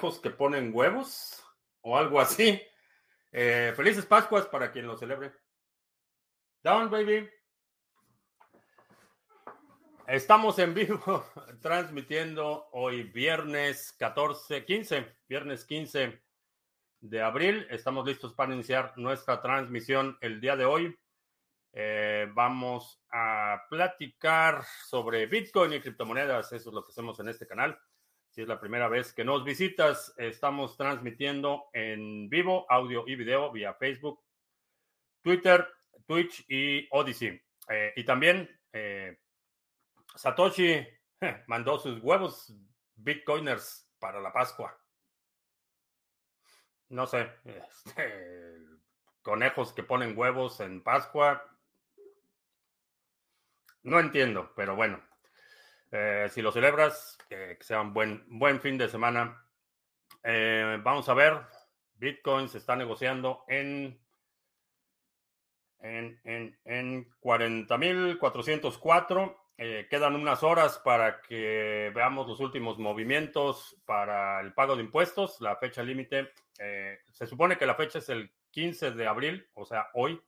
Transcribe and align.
que 0.00 0.30
ponen 0.30 0.70
huevos 0.72 1.44
o 1.82 1.96
algo 1.96 2.20
así. 2.20 2.60
Eh, 3.32 3.72
felices 3.76 4.06
Pascuas 4.06 4.46
para 4.46 4.72
quien 4.72 4.86
lo 4.86 4.96
celebre. 4.96 5.32
Down, 6.62 6.90
baby. 6.90 7.28
Estamos 10.06 10.58
en 10.58 10.72
vivo 10.72 11.24
transmitiendo 11.60 12.68
hoy 12.72 13.02
viernes 13.02 13.92
14, 13.98 14.64
15, 14.64 15.16
viernes 15.28 15.66
15 15.66 16.22
de 17.00 17.22
abril. 17.22 17.66
Estamos 17.70 18.06
listos 18.06 18.32
para 18.32 18.54
iniciar 18.54 18.94
nuestra 18.96 19.42
transmisión 19.42 20.16
el 20.22 20.40
día 20.40 20.56
de 20.56 20.64
hoy. 20.64 20.98
Eh, 21.72 22.26
vamos 22.32 23.02
a 23.12 23.64
platicar 23.68 24.64
sobre 24.86 25.26
Bitcoin 25.26 25.74
y 25.74 25.80
criptomonedas. 25.80 26.52
Eso 26.52 26.70
es 26.70 26.74
lo 26.74 26.82
que 26.82 26.90
hacemos 26.90 27.20
en 27.20 27.28
este 27.28 27.46
canal. 27.46 27.78
Si 28.30 28.42
es 28.42 28.48
la 28.48 28.60
primera 28.60 28.88
vez 28.88 29.12
que 29.12 29.24
nos 29.24 29.44
visitas, 29.44 30.14
estamos 30.16 30.76
transmitiendo 30.76 31.68
en 31.72 32.28
vivo, 32.28 32.64
audio 32.68 33.02
y 33.08 33.16
video 33.16 33.50
vía 33.50 33.74
Facebook, 33.74 34.22
Twitter, 35.20 35.66
Twitch 36.06 36.44
y 36.48 36.86
Odyssey. 36.92 37.42
Eh, 37.68 37.92
y 37.96 38.04
también 38.04 38.48
eh, 38.72 39.18
Satoshi 40.14 40.86
mandó 41.48 41.80
sus 41.80 42.00
huevos 42.00 42.54
Bitcoiners 42.94 43.90
para 43.98 44.20
la 44.20 44.32
Pascua. 44.32 44.80
No 46.90 47.08
sé, 47.08 47.32
este, 47.44 48.60
conejos 49.22 49.72
que 49.72 49.82
ponen 49.82 50.16
huevos 50.16 50.60
en 50.60 50.84
Pascua, 50.84 51.44
no 53.82 53.98
entiendo, 53.98 54.52
pero 54.54 54.76
bueno. 54.76 55.09
Eh, 55.92 56.28
si 56.30 56.42
lo 56.42 56.52
celebras, 56.52 57.18
que 57.28 57.58
sea 57.60 57.80
un 57.80 57.92
buen, 57.92 58.24
buen 58.28 58.60
fin 58.60 58.78
de 58.78 58.88
semana. 58.88 59.44
Eh, 60.22 60.78
vamos 60.82 61.08
a 61.08 61.14
ver. 61.14 61.40
Bitcoin 61.94 62.48
se 62.48 62.58
está 62.58 62.76
negociando 62.76 63.44
en, 63.48 64.00
en, 65.80 66.20
en, 66.24 66.56
en 66.64 67.10
40.404. 67.20 69.36
Eh, 69.58 69.88
quedan 69.90 70.14
unas 70.14 70.42
horas 70.42 70.78
para 70.78 71.20
que 71.20 71.92
veamos 71.94 72.26
los 72.26 72.40
últimos 72.40 72.78
movimientos 72.78 73.76
para 73.84 74.40
el 74.40 74.54
pago 74.54 74.76
de 74.76 74.82
impuestos. 74.82 75.38
La 75.40 75.56
fecha 75.56 75.82
límite, 75.82 76.32
se 77.12 77.26
supone 77.26 77.58
que 77.58 77.66
la 77.66 77.74
fecha 77.74 77.98
es 77.98 78.08
el 78.08 78.32
15 78.50 78.92
de 78.92 79.06
abril, 79.06 79.46
o 79.54 79.66
sea, 79.66 79.88
hoy 79.94 80.22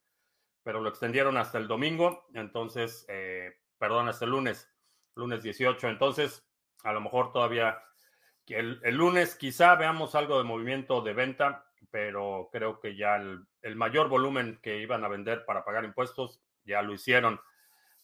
pero 0.62 0.80
lo 0.80 0.88
extendieron 0.88 1.36
hasta 1.36 1.58
el 1.58 1.68
domingo, 1.68 2.27
entonces, 2.34 3.05
eh, 3.08 3.52
perdón, 3.78 4.08
hasta 4.08 4.24
el 4.24 4.30
lunes, 4.30 4.71
lunes 5.14 5.42
18. 5.42 5.88
Entonces, 5.88 6.44
a 6.84 6.92
lo 6.92 7.00
mejor 7.00 7.32
todavía 7.32 7.78
el, 8.46 8.80
el, 8.82 8.96
lunes 8.96 9.34
quizá 9.34 9.74
veamos 9.77 10.14
algo 10.14 10.38
de 10.38 10.44
movimiento 10.44 11.00
de 11.00 11.14
venta, 11.14 11.64
pero 11.91 12.48
creo 12.52 12.80
que 12.80 12.96
ya 12.96 13.16
el, 13.16 13.77
mayor 13.77 14.08
volumen 14.08 14.58
que 14.62 14.78
iban 14.78 15.05
a 15.05 15.08
vender 15.08 15.44
para 15.44 15.64
pagar 15.64 15.84
impuestos 15.84 16.40
ya 16.64 16.83
lo 16.83 16.92
hicieron. 16.92 17.40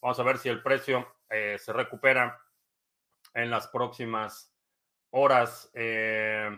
Vamos 0.00 0.18
a 0.18 0.22
ver 0.22 0.38
si 0.38 0.48
el 0.48 0.62
precio 0.62 1.06
eh, 1.28 1.56
se 1.58 1.72
recupera 1.72 2.40
en 3.34 3.50
las 3.50 3.68
próximas 3.68 4.54
horas. 5.10 5.70
Eh, 5.74 6.50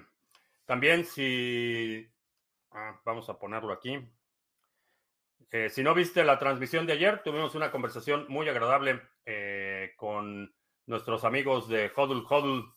también 0.67 1.05
si, 1.05 2.07
ah, 2.73 3.01
vamos 3.05 3.29
a 3.29 3.39
ponerlo 3.39 3.73
aquí. 3.73 3.99
Eh, 5.51 5.69
si 5.69 5.83
no 5.83 5.95
viste 5.95 6.23
la 6.25 6.39
transmisión 6.39 6.87
de 6.87 6.93
ayer, 6.93 7.23
tuvimos 7.23 7.55
una 7.55 7.71
conversación 7.71 8.27
muy 8.29 8.49
agradable 8.49 9.01
eh, 9.25 9.95
con 9.97 10.55
nuestros 10.87 11.25
amigos 11.25 11.69
de 11.69 11.91
Hodl 11.95 12.25
Hodl 12.29 12.73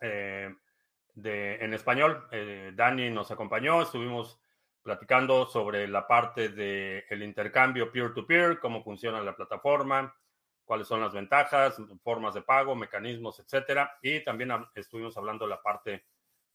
eh, 0.00 0.54
en 1.14 1.74
español. 1.74 2.28
Dani 2.74 3.10
nos 3.10 3.30
acompañó, 3.30 3.80
estuvimos 3.80 4.38
platicando 4.82 5.46
sobre 5.46 5.88
la 5.88 6.06
parte 6.06 6.50
del 6.50 7.22
intercambio 7.22 7.90
peer-to-peer, 7.90 8.60
cómo 8.60 8.84
funciona 8.84 9.20
la 9.22 9.34
plataforma, 9.34 10.14
cuáles 10.64 10.86
son 10.86 11.00
las 11.00 11.14
ventajas, 11.14 11.76
formas 12.02 12.34
de 12.34 12.42
pago, 12.42 12.76
mecanismos, 12.76 13.40
etcétera. 13.40 13.98
Y 14.02 14.22
también 14.22 14.52
estuvimos 14.74 15.16
hablando 15.16 15.46
de 15.46 15.50
la 15.50 15.62
parte 15.62 16.04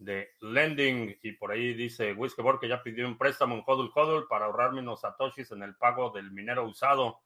de 0.02 0.32
lending 0.40 1.16
y 1.22 1.34
por 1.34 1.52
ahí 1.52 1.76
dice 1.76 2.14
Whiskeyboard 2.14 2.60
que 2.60 2.68
ya 2.68 2.82
pidió 2.82 3.08
un 3.08 3.20
préstamo 3.20 3.54
en 3.54 3.64
Hodl 3.66 3.92
Hodl 3.94 4.28
para 4.28 4.46
ahorrarme 4.46 4.80
unos 4.80 5.02
satoshis 5.02 5.52
en 5.52 5.62
el 5.62 5.76
pago 5.76 6.10
del 6.10 6.32
minero 6.32 6.66
usado. 6.66 7.22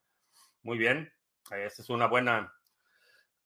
Muy 0.61 0.77
bien, 0.77 1.11
esa 1.51 1.81
es 1.81 1.89
una 1.89 2.07
buena, 2.07 2.53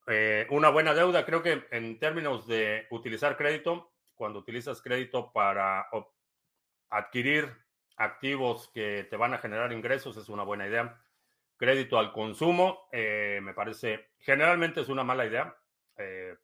eh, 0.07 0.47
una 0.49 0.69
buena 0.69 0.95
deuda. 0.95 1.25
Creo 1.25 1.43
que 1.43 1.67
en 1.69 1.99
términos 1.99 2.47
de 2.47 2.87
utilizar 2.89 3.37
crédito, 3.37 3.93
cuando 4.15 4.39
utilizas 4.39 4.81
crédito 4.81 5.31
para 5.31 5.87
adquirir 6.89 7.53
activos 7.97 8.71
que 8.73 9.05
te 9.11 9.15
van 9.15 9.35
a 9.35 9.37
generar 9.37 9.71
ingresos, 9.71 10.17
es 10.17 10.27
una 10.29 10.43
buena 10.43 10.67
idea. 10.67 10.99
Crédito 11.55 11.99
al 11.99 12.13
consumo, 12.13 12.87
eh, 12.91 13.39
me 13.43 13.53
parece, 13.53 14.09
generalmente 14.17 14.81
es 14.81 14.89
una 14.89 15.03
mala 15.03 15.27
idea. 15.27 15.55
Eh, 15.97 16.35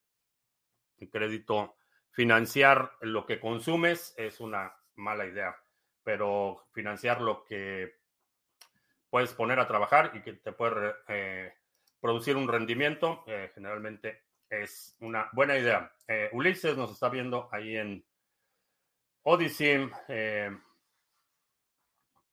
crédito 1.12 1.76
financiar 2.16 2.94
lo 3.02 3.26
que 3.26 3.42
consumes 3.42 4.16
es 4.18 4.40
una 4.40 4.74
mala 4.96 5.26
idea, 5.26 5.58
pero 6.02 6.66
financiar 6.72 7.20
lo 7.20 7.44
que 7.44 7.94
puedes 9.10 9.34
poner 9.34 9.60
a 9.60 9.68
trabajar 9.68 10.12
y 10.14 10.22
que 10.22 10.34
te 10.34 10.54
puede 10.54 10.96
eh, 11.10 11.54
producir 12.00 12.38
un 12.38 12.48
rendimiento, 12.48 13.26
eh, 13.28 13.52
generalmente 13.54 14.24
es 14.50 14.96
una 15.02 15.30
buena 15.34 15.58
idea. 15.58 15.92
Eh, 16.08 16.30
Ulises 16.32 16.78
nos 16.78 16.92
está 16.92 17.10
viendo 17.10 17.50
ahí 17.52 17.76
en 17.76 18.06
Odyssey. 19.24 19.90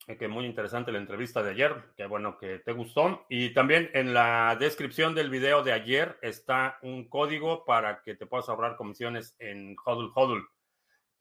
Que 0.05 0.27
muy 0.27 0.45
interesante 0.45 0.91
la 0.91 0.97
entrevista 0.97 1.41
de 1.41 1.51
ayer, 1.51 1.75
qué 1.95 2.05
bueno 2.05 2.37
que 2.37 2.59
te 2.59 2.73
gustó. 2.73 3.25
Y 3.29 3.53
también 3.53 3.89
en 3.93 4.13
la 4.13 4.57
descripción 4.59 5.15
del 5.15 5.29
video 5.29 5.63
de 5.63 5.71
ayer 5.71 6.19
está 6.21 6.77
un 6.81 7.07
código 7.07 7.63
para 7.63 8.01
que 8.01 8.15
te 8.15 8.25
puedas 8.25 8.49
ahorrar 8.49 8.75
comisiones 8.75 9.35
en 9.39 9.77
Hodl 9.85 10.11
Hodl. 10.13 10.45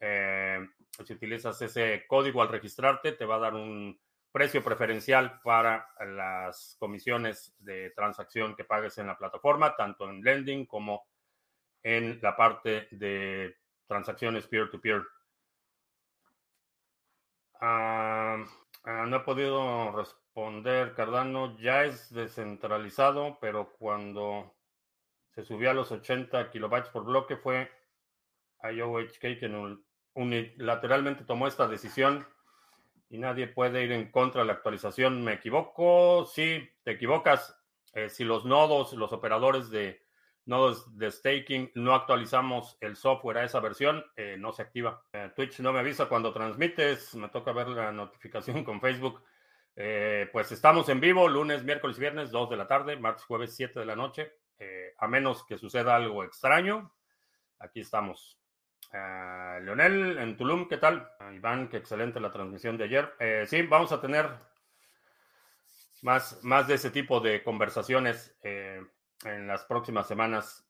Eh, 0.01 0.69
si 1.05 1.13
utilizas 1.13 1.63
ese 1.63 2.05
código 2.09 2.43
al 2.43 2.49
registrarte, 2.49 3.13
te 3.13 3.25
va 3.25 3.37
a 3.37 3.41
dar 3.41 3.55
un 3.55 4.01
precio 4.33 4.65
preferencial 4.65 5.41
para 5.45 5.87
las 6.01 6.77
comisiones 6.81 7.55
de 7.61 7.91
transacción 7.91 8.57
que 8.57 8.65
pagues 8.65 8.99
en 8.99 9.07
la 9.07 9.17
plataforma, 9.17 9.77
tanto 9.77 10.11
en 10.11 10.23
lending 10.23 10.67
como 10.67 11.07
en 11.85 12.19
la 12.21 12.35
parte 12.35 12.89
de 12.91 13.57
transacciones 13.87 14.49
peer-to-peer. 14.49 15.03
Ah, 18.85 19.07
no 19.07 19.17
he 19.17 19.21
podido 19.21 19.93
responder. 19.93 20.95
Cardano 20.95 21.57
ya 21.59 21.85
es 21.85 22.13
descentralizado, 22.13 23.39
pero 23.41 23.73
cuando 23.79 24.55
se 25.31 25.43
subió 25.45 25.71
a 25.71 25.75
los 25.75 25.93
80 25.93 26.51
kilobytes 26.51 26.91
por 26.91 27.05
bloque 27.05 27.37
fue 27.37 27.71
IOHK 28.63 29.39
que 29.39 29.79
unilateralmente 30.15 31.25
tomó 31.25 31.47
esta 31.47 31.69
decisión 31.69 32.27
y 33.09 33.19
nadie 33.19 33.47
puede 33.47 33.85
ir 33.85 33.93
en 33.93 34.11
contra 34.11 34.41
de 34.41 34.49
la 34.49 34.55
actualización. 34.55 35.23
¿Me 35.23 35.35
equivoco? 35.35 36.27
Sí, 36.27 36.69
te 36.83 36.93
equivocas. 36.93 37.57
Eh, 37.95 38.09
si 38.09 38.25
los 38.25 38.45
nodos, 38.45 38.95
los 38.95 39.13
operadores 39.13 39.71
de 39.71 40.02
nodos 40.47 40.97
de 40.99 41.11
staking, 41.11 41.71
no 41.75 41.95
actualizamos 41.95 42.77
el 42.81 42.97
software 42.97 43.39
a 43.39 43.45
esa 43.45 43.61
versión, 43.61 44.05
eh, 44.17 44.37
no 44.39 44.53
se 44.53 44.63
activa. 44.63 45.03
Eh, 45.13 45.31
Twitch 45.35 45.61
no 45.61 45.73
me 45.73 45.79
avisa 45.79 46.07
cuando 46.07 46.33
transmites, 46.33 47.15
me 47.15 47.29
toca 47.29 47.53
ver 47.53 47.69
la 47.69 47.93
notificación 47.93 48.65
con 48.65 48.81
Facebook. 48.81 49.23
Eh, 49.77 50.29
pues 50.33 50.53
estamos 50.53 50.89
en 50.89 51.01
vivo 51.01 51.29
lunes, 51.29 51.65
miércoles 51.65 51.99
viernes, 51.99 52.31
2 52.31 52.51
de 52.51 52.57
la 52.57 52.67
tarde, 52.67 52.97
martes, 52.97 53.25
jueves, 53.25 53.55
7 53.55 53.81
de 53.81 53.87
la 53.87 53.97
noche. 53.97 54.33
a 54.99 55.09
menos 55.09 55.45
que 55.45 55.59
suceda 55.59 55.97
algo 55.97 56.23
extraño, 56.23 56.95
aquí 57.59 57.81
estamos. 57.81 58.39
Leonel, 58.93 60.19
en 60.19 60.37
Tulum, 60.37 60.69
¿qué 60.69 60.77
tal? 60.77 61.11
Iván, 61.35 61.69
qué 61.69 61.79
excelente 61.79 62.21
la 62.21 62.31
transmisión 62.31 62.77
de 62.77 62.85
ayer. 62.85 63.13
sí, 63.49 63.63
vamos 63.63 63.91
a 63.91 64.01
tener 64.01 64.29
más, 66.03 66.39
más 66.45 66.69
de 66.69 66.75
ese 66.75 66.93
tipo 66.93 67.19
de 67.19 67.43
conversaciones 67.43 68.39
en 69.25 69.47
las 69.47 69.65
próximas 69.65 70.07
semanas. 70.07 70.67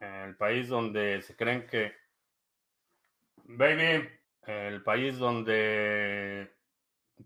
El 0.00 0.36
país 0.36 0.68
donde 0.68 1.22
se 1.22 1.36
creen 1.36 1.66
que, 1.66 1.94
baby, 3.44 4.08
el 4.42 4.82
país 4.82 5.18
donde 5.18 6.54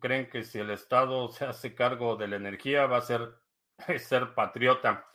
creen 0.01 0.29
que 0.29 0.45
si 0.45 0.59
el 0.59 0.71
Estado 0.71 1.29
se 1.29 1.45
hace 1.45 1.75
cargo 1.75 2.17
de 2.17 2.29
la 2.29 2.37
energía 2.37 2.87
va 2.87 2.99
a 2.99 3.03
ser 3.03 3.35
ser 3.99 4.35
patriota. 4.35 5.07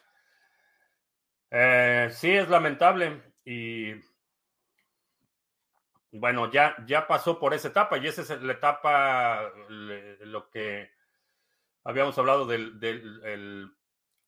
Eh, 1.49 2.09
sí, 2.11 2.31
es 2.31 2.49
lamentable 2.49 3.33
y 3.45 3.93
bueno, 6.11 6.51
ya, 6.51 6.75
ya 6.85 7.07
pasó 7.07 7.39
por 7.39 7.53
esa 7.53 7.69
etapa 7.69 7.97
y 7.97 8.07
esa 8.07 8.21
es 8.21 8.41
la 8.41 8.53
etapa, 8.53 9.51
lo 9.67 10.49
que 10.49 10.91
habíamos 11.83 12.17
hablado 12.17 12.45
del, 12.45 12.79
del 12.79 13.71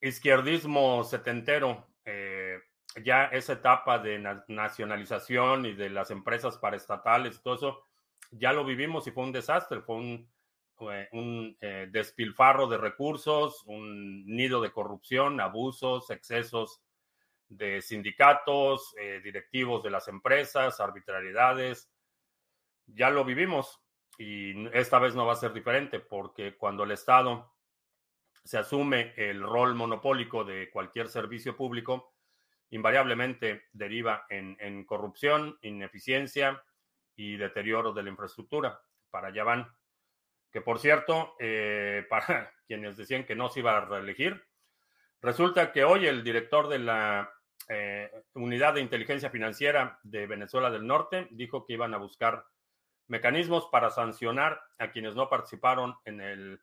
izquierdismo 0.07 1.03
setentero, 1.03 1.87
eh, 2.05 2.59
ya 3.03 3.25
esa 3.25 3.53
etapa 3.53 3.99
de 3.99 4.19
nacionalización 4.47 5.65
y 5.65 5.73
de 5.73 5.89
las 5.89 6.11
empresas 6.11 6.57
paraestatales 6.57 7.41
todo 7.41 7.55
eso, 7.55 7.83
ya 8.31 8.53
lo 8.53 8.63
vivimos 8.63 9.07
y 9.07 9.11
fue 9.11 9.23
un 9.23 9.31
desastre, 9.31 9.81
fue 9.81 9.95
un, 9.95 10.29
un 11.11 11.57
eh, 11.61 11.87
despilfarro 11.91 12.67
de 12.67 12.77
recursos, 12.77 13.63
un 13.65 14.25
nido 14.25 14.61
de 14.61 14.71
corrupción, 14.71 15.39
abusos, 15.39 16.09
excesos 16.09 16.81
de 17.49 17.81
sindicatos, 17.81 18.95
eh, 18.99 19.21
directivos 19.23 19.83
de 19.83 19.91
las 19.91 20.07
empresas, 20.07 20.79
arbitrariedades. 20.79 21.91
Ya 22.87 23.09
lo 23.09 23.23
vivimos 23.23 23.81
y 24.17 24.67
esta 24.75 24.99
vez 24.99 25.15
no 25.15 25.25
va 25.25 25.33
a 25.33 25.37
ser 25.37 25.53
diferente 25.53 25.99
porque 25.99 26.55
cuando 26.57 26.83
el 26.83 26.91
Estado 26.91 27.54
se 28.45 28.59
asume 28.59 29.13
el 29.17 29.41
rol 29.41 29.73
monopólico 29.73 30.43
de 30.43 30.69
cualquier 30.69 31.09
servicio 31.09 31.57
público, 31.57 32.13
invariablemente 32.69 33.63
deriva 33.73 34.27
en, 34.29 34.85
corrupción, 34.85 35.57
ineficiencia 35.63 36.63
y 37.15 37.37
deterioro 37.37 37.91
de 37.91 38.03
la 38.03 38.11
infraestructura. 38.11 38.79
Para 39.09 39.29
allá 39.29 39.43
van. 39.43 39.67
Que 40.51 40.61
por 40.61 40.79
cierto, 40.79 41.35
eh, 41.39 42.05
para 42.09 42.53
quienes 42.67 42.97
decían 42.97 43.25
que 43.25 43.35
no 43.35 43.49
se 43.49 43.61
iba 43.61 43.77
a 43.77 43.85
reelegir, 43.85 44.45
resulta 45.21 45.71
que 45.71 45.83
hoy 45.83 46.05
el 46.05 46.23
director 46.23 46.69
de 46.69 46.79
la 46.79 47.33
eh, 47.67 48.11
Unidad 48.35 48.75
de 48.75 48.81
Inteligencia 48.81 49.31
Financiera 49.31 49.99
de 50.03 50.27
Venezuela 50.27 50.69
del 50.69 50.85
Norte 50.85 51.27
dijo 51.31 51.65
que 51.65 51.73
iban 51.73 51.95
a 51.95 51.97
buscar 51.97 52.45
mecanismos 53.07 53.67
para 53.71 53.89
sancionar 53.89 54.61
a 54.77 54.91
quienes 54.91 55.15
no 55.15 55.29
participaron 55.29 55.95
en 56.05 56.21
el 56.21 56.59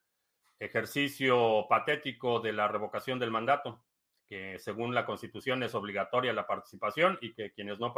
ejercicio 0.64 1.66
patético 1.68 2.40
de 2.40 2.52
la 2.52 2.68
revocación 2.68 3.18
del 3.18 3.30
mandato 3.30 3.84
que 4.32 4.58
según 4.58 4.94
la 4.94 5.04
Constitución 5.04 5.62
es 5.62 5.74
obligatoria 5.74 6.32
la 6.32 6.46
participación 6.46 7.18
y 7.20 7.34
que 7.34 7.52
quienes 7.52 7.78
no 7.78 7.92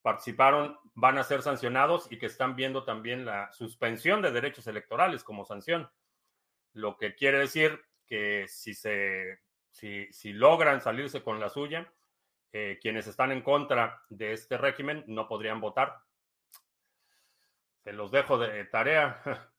participaron 0.00 0.78
van 0.94 1.18
a 1.18 1.22
ser 1.22 1.42
sancionados 1.42 2.10
y 2.10 2.18
que 2.18 2.24
están 2.24 2.56
viendo 2.56 2.84
también 2.84 3.26
la 3.26 3.52
suspensión 3.52 4.22
de 4.22 4.30
derechos 4.30 4.66
electorales 4.68 5.22
como 5.22 5.44
sanción. 5.44 5.90
Lo 6.72 6.96
que 6.96 7.14
quiere 7.14 7.38
decir 7.40 7.78
que 8.06 8.46
si, 8.48 8.72
se, 8.72 9.40
si, 9.70 10.32
logran 10.32 10.80
salirse 10.80 11.22
con 11.22 11.38
la 11.40 11.50
suya, 11.50 11.92
eh, 12.52 12.78
quienes 12.80 13.06
están 13.06 13.30
en 13.30 13.42
contra 13.42 14.02
de 14.08 14.32
este 14.32 14.56
régimen 14.56 15.04
no 15.08 15.28
podrían 15.28 15.60
votar. 15.60 15.98
Se 17.82 17.92
los 17.92 18.10
dejo 18.10 18.38
de 18.38 18.64
tarea 18.64 19.20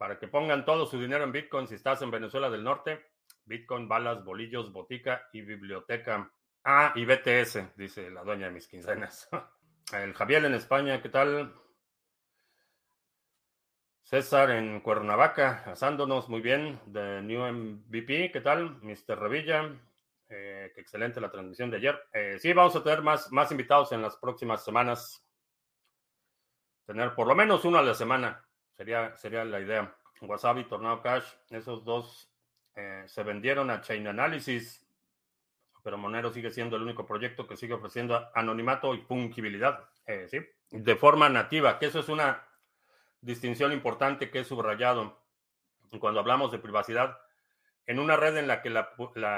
para 0.00 0.18
que 0.18 0.28
pongan 0.28 0.64
todo 0.64 0.86
su 0.86 0.98
dinero 0.98 1.24
en 1.24 1.30
Bitcoin 1.30 1.68
si 1.68 1.74
estás 1.74 2.00
en 2.00 2.10
Venezuela 2.10 2.48
del 2.48 2.64
Norte 2.64 3.10
Bitcoin, 3.44 3.86
balas, 3.86 4.24
bolillos, 4.24 4.72
botica 4.72 5.28
y 5.30 5.42
biblioteca. 5.42 6.32
Ah, 6.64 6.94
y 6.94 7.04
BTS, 7.04 7.76
dice 7.76 8.10
la 8.10 8.24
dueña 8.24 8.46
de 8.46 8.52
mis 8.52 8.66
quincenas. 8.66 9.28
El 9.92 10.14
Javier 10.14 10.42
en 10.46 10.54
España, 10.54 11.02
¿qué 11.02 11.10
tal? 11.10 11.54
César 14.02 14.52
en 14.52 14.80
Cuernavaca, 14.80 15.64
asándonos 15.66 16.30
muy 16.30 16.40
bien. 16.40 16.80
De 16.86 17.20
New 17.20 17.42
MVP, 17.52 18.30
¿qué 18.32 18.40
tal? 18.40 18.80
Mr. 18.80 19.18
Revilla, 19.18 19.70
eh, 20.30 20.72
qué 20.74 20.80
excelente 20.80 21.20
la 21.20 21.30
transmisión 21.30 21.70
de 21.70 21.76
ayer. 21.76 22.00
Eh, 22.14 22.38
sí, 22.38 22.54
vamos 22.54 22.74
a 22.74 22.82
tener 22.82 23.02
más, 23.02 23.30
más 23.32 23.50
invitados 23.50 23.92
en 23.92 24.00
las 24.00 24.16
próximas 24.16 24.64
semanas. 24.64 25.22
Tener 26.86 27.14
por 27.14 27.26
lo 27.26 27.34
menos 27.34 27.66
uno 27.66 27.78
a 27.78 27.82
la 27.82 27.92
semana 27.92 28.42
sería, 28.80 29.14
sería 29.18 29.44
la 29.44 29.60
idea. 29.60 29.94
Wasabi, 30.22 30.64
Tornado 30.64 31.02
Cash, 31.02 31.24
esos 31.50 31.84
dos 31.84 32.32
eh, 32.74 33.04
se 33.06 33.22
vendieron 33.22 33.68
a 33.68 33.82
Chain 33.82 34.06
Analysis, 34.06 34.88
pero 35.82 35.98
Monero 35.98 36.32
sigue 36.32 36.50
siendo 36.50 36.76
el 36.76 36.84
único 36.84 37.04
proyecto 37.04 37.46
que 37.46 37.58
sigue 37.58 37.74
ofreciendo 37.74 38.30
anonimato 38.34 38.94
y 38.94 39.02
fungibilidad, 39.02 39.86
eh, 40.06 40.28
¿sí? 40.30 40.38
De 40.70 40.96
forma 40.96 41.28
nativa, 41.28 41.78
que 41.78 41.86
eso 41.86 42.00
es 42.00 42.08
una 42.08 42.42
distinción 43.20 43.70
importante 43.72 44.30
que 44.30 44.40
he 44.40 44.44
subrayado 44.44 45.20
cuando 45.98 46.20
hablamos 46.20 46.50
de 46.50 46.58
privacidad. 46.58 47.18
En 47.86 47.98
una 47.98 48.16
red 48.16 48.34
en 48.38 48.46
la 48.46 48.62
que 48.62 48.70
la, 48.70 48.94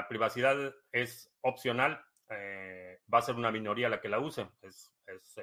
privacidad 0.07 0.73
es 0.93 1.33
opcional, 1.41 2.01
eh, 2.29 3.01
va 3.13 3.17
a 3.17 3.23
ser 3.23 3.35
una 3.35 3.51
minoría 3.51 3.89
la 3.89 3.99
que 3.99 4.07
la 4.07 4.19
use. 4.19 4.47
Es, 4.61 4.93
es 5.05 5.37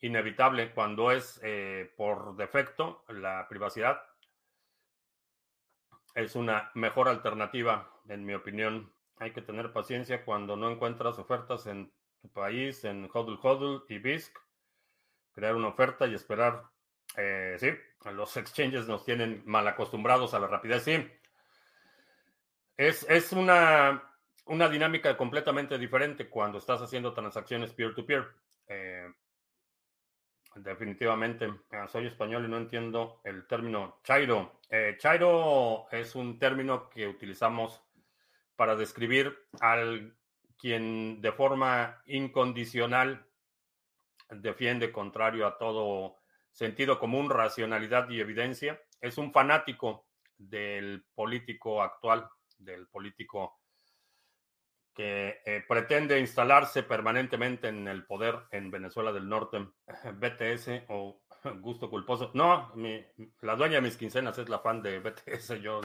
inevitable 0.00 0.72
cuando 0.72 1.10
es 1.10 1.40
por 1.96 2.36
defecto 2.36 3.04
la 3.08 3.46
privacidad 3.48 4.02
es 6.14 6.34
una 6.34 6.70
mejor 6.74 7.08
alternativa, 7.08 7.90
en 8.08 8.24
mi 8.24 8.34
opinión. 8.34 8.92
Hay 9.18 9.32
que 9.32 9.42
tener 9.42 9.72
paciencia 9.72 10.24
cuando 10.24 10.56
no 10.56 10.70
encuentras 10.70 11.18
ofertas 11.18 11.66
en 11.66 11.92
tu 12.20 12.28
país, 12.30 12.84
en 12.84 13.08
Hodl 13.12 13.38
Hodl 13.42 13.84
y 13.88 13.98
BISC. 13.98 14.36
Crear 15.32 15.54
una 15.54 15.68
oferta 15.68 16.06
y 16.06 16.14
esperar. 16.14 16.64
Eh, 17.16 17.56
sí, 17.58 17.70
los 18.10 18.36
exchanges 18.36 18.86
nos 18.86 19.04
tienen 19.04 19.42
mal 19.46 19.66
acostumbrados 19.68 20.34
a 20.34 20.40
la 20.40 20.46
rapidez, 20.46 20.84
sí. 20.84 21.08
Es, 22.76 23.06
es 23.08 23.32
una, 23.32 24.02
una 24.46 24.68
dinámica 24.68 25.16
completamente 25.16 25.78
diferente 25.78 26.28
cuando 26.28 26.58
estás 26.58 26.80
haciendo 26.80 27.12
transacciones 27.12 27.72
peer-to-peer. 27.72 28.26
Eh, 28.68 29.12
definitivamente, 30.56 31.52
soy 31.88 32.06
español 32.06 32.44
y 32.44 32.48
no 32.48 32.56
entiendo 32.56 33.20
el 33.24 33.46
término 33.46 34.00
chairo. 34.02 34.60
Eh, 34.68 34.96
chairo 34.98 35.86
es 35.90 36.14
un 36.14 36.38
término 36.38 36.88
que 36.90 37.06
utilizamos 37.06 37.82
para 38.56 38.76
describir 38.76 39.36
al 39.60 40.16
quien 40.58 41.20
de 41.22 41.32
forma 41.32 42.02
incondicional 42.06 43.26
defiende 44.30 44.92
contrario 44.92 45.46
a 45.46 45.56
todo 45.56 46.18
sentido 46.52 46.98
común, 46.98 47.30
racionalidad 47.30 48.10
y 48.10 48.20
evidencia. 48.20 48.80
Es 49.00 49.18
un 49.18 49.32
fanático 49.32 50.06
del 50.36 51.04
político 51.14 51.82
actual, 51.82 52.28
del 52.58 52.86
político 52.88 53.59
que 54.94 55.40
eh, 55.44 55.64
pretende 55.68 56.18
instalarse 56.18 56.82
permanentemente 56.82 57.68
en 57.68 57.88
el 57.88 58.04
poder 58.04 58.40
en 58.50 58.70
Venezuela 58.70 59.12
del 59.12 59.28
Norte. 59.28 59.68
BTS 60.14 60.84
o 60.88 61.20
gusto 61.60 61.90
culposo. 61.90 62.30
No, 62.34 62.72
la 63.40 63.56
dueña 63.56 63.76
de 63.76 63.82
mis 63.82 63.96
quincenas 63.96 64.38
es 64.38 64.48
la 64.48 64.58
fan 64.58 64.82
de 64.82 65.00
BTS. 65.00 65.60
Yo. 65.60 65.80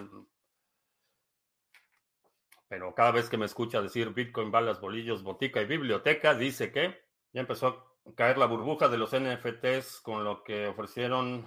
Pero 2.68 2.96
cada 2.96 3.12
vez 3.12 3.30
que 3.30 3.38
me 3.38 3.46
escucha 3.46 3.82
decir 3.82 4.14
Bitcoin, 4.14 4.52
balas, 4.52 4.82
bolillos, 4.82 5.24
botica 5.24 5.62
y 5.62 5.66
biblioteca, 5.66 6.34
dice 6.34 6.72
que 6.72 7.00
ya 7.32 7.42
empezó 7.42 7.68
a 7.68 8.14
caer 8.16 8.38
la 8.38 8.48
burbuja 8.48 8.90
de 8.90 8.98
los 8.98 9.12
NFTs 9.16 10.02
con 10.02 10.24
lo 10.24 10.44
que 10.44 10.68
ofrecieron. 10.68 11.46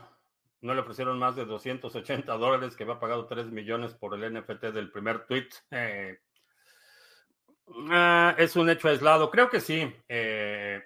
No 0.60 0.74
le 0.74 0.80
ofrecieron 0.80 1.18
más 1.18 1.36
de 1.36 1.44
280 1.44 2.36
dólares, 2.36 2.74
que 2.74 2.82
había 2.82 2.98
pagado 2.98 3.26
3 3.26 3.46
millones 3.46 3.94
por 3.94 4.14
el 4.14 4.34
NFT 4.34 4.64
del 4.72 4.90
primer 4.90 5.26
tweet. 5.26 5.48
Eh, 5.70 6.18
ah, 7.90 8.34
es 8.38 8.56
un 8.56 8.70
hecho 8.70 8.88
aislado. 8.88 9.30
Creo 9.30 9.50
que 9.50 9.60
sí. 9.60 9.94
Eh, 10.08 10.82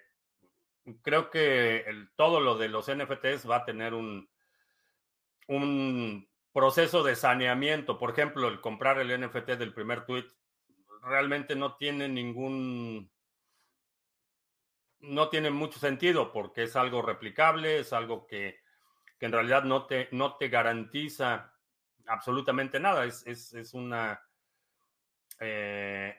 creo 1.03 1.31
que 1.31 1.85
todo 2.17 2.41
lo 2.41 2.57
de 2.57 2.69
los 2.69 2.91
NFTs 2.91 3.49
va 3.49 3.57
a 3.57 3.65
tener 3.65 3.95
un, 3.95 4.29
un 5.49 6.29
proceso 6.53 7.03
de 7.03 7.17
saneamiento. 7.17 7.99
Por 7.99 8.11
ejemplo, 8.11 8.49
el 8.49 8.61
comprar 8.61 8.99
el 8.99 9.21
NFT 9.21 9.51
del 9.53 9.75
primer 9.75 10.05
tweet 10.05 10.27
realmente 11.03 11.57
no 11.57 11.77
tiene 11.77 12.09
ningún, 12.09 13.11
no 15.01 15.29
tiene 15.29 15.51
mucho 15.51 15.79
sentido 15.79 16.33
porque 16.33 16.65
es 16.65 16.77
algo 16.77 17.03
replicable, 17.03 17.81
es 17.81 17.93
algo 17.93 18.27
que, 18.27 18.61
que 19.19 19.27
en 19.27 19.33
realidad 19.33 19.65
no 19.65 19.87
te, 19.87 20.09
no 20.13 20.37
te 20.37 20.49
garantiza 20.49 21.55
absolutamente 22.07 22.79
nada. 22.81 23.05
Es, 23.05 23.27
es, 23.27 23.53
es 23.55 23.75
una, 23.75 24.21
eh, 25.43 26.17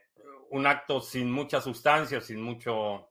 un 0.52 0.68
acto 0.68 1.02
sin 1.02 1.32
mucha 1.32 1.62
sustancia, 1.62 2.22
sin 2.22 2.42
mucho 2.42 3.10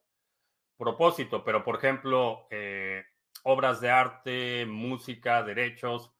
propósito, 0.77 1.43
pero 1.43 1.65
por 1.65 1.77
ejemplo, 1.77 2.47
eh, 2.51 3.05
obras 3.45 3.81
de 3.81 3.91
arte, 3.91 4.67
música, 4.67 5.43
derechos, 5.43 6.13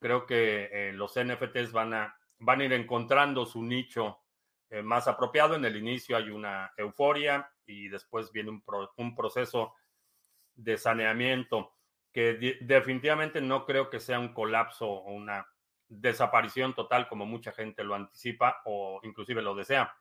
creo 0.00 0.26
que 0.26 0.68
eh, 0.72 0.92
los 0.92 1.14
NFTs 1.16 1.72
van 1.72 1.94
a, 1.94 2.18
van 2.38 2.60
a 2.60 2.64
ir 2.64 2.72
encontrando 2.72 3.46
su 3.46 3.62
nicho 3.62 4.20
más 4.82 5.08
apropiado. 5.08 5.54
En 5.54 5.64
el 5.64 5.76
inicio 5.76 6.14
hay 6.14 6.28
una 6.28 6.70
euforia 6.76 7.50
y 7.64 7.88
después 7.88 8.30
viene 8.32 8.50
un, 8.50 8.62
un 8.96 9.14
proceso 9.14 9.74
de 10.54 10.76
saneamiento 10.76 11.72
que 12.12 12.58
definitivamente 12.60 13.40
no 13.40 13.64
creo 13.64 13.88
que 13.88 14.00
sea 14.00 14.18
un 14.18 14.34
colapso 14.34 14.86
o 14.86 15.12
una 15.12 15.46
desaparición 15.88 16.74
total 16.74 17.08
como 17.08 17.26
mucha 17.26 17.52
gente 17.52 17.84
lo 17.84 17.94
anticipa 17.94 18.62
o 18.64 19.00
inclusive 19.02 19.42
lo 19.42 19.54
desea. 19.54 19.94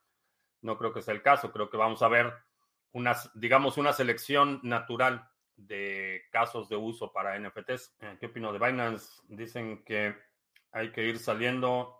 No 0.61 0.77
creo 0.77 0.93
que 0.93 1.01
sea 1.01 1.13
el 1.13 1.21
caso. 1.21 1.51
Creo 1.51 1.69
que 1.69 1.77
vamos 1.77 2.01
a 2.01 2.07
ver 2.07 2.33
una, 2.91 3.15
digamos, 3.35 3.77
una 3.77 3.93
selección 3.93 4.59
natural 4.63 5.29
de 5.55 6.23
casos 6.31 6.69
de 6.69 6.75
uso 6.75 7.11
para 7.11 7.37
NFTs. 7.39 7.95
Eh, 7.99 8.17
¿Qué 8.19 8.27
opino 8.27 8.53
de 8.53 8.59
Binance? 8.59 9.21
Dicen 9.27 9.83
que 9.83 10.15
hay 10.71 10.91
que 10.91 11.03
ir 11.03 11.19
saliendo 11.19 11.97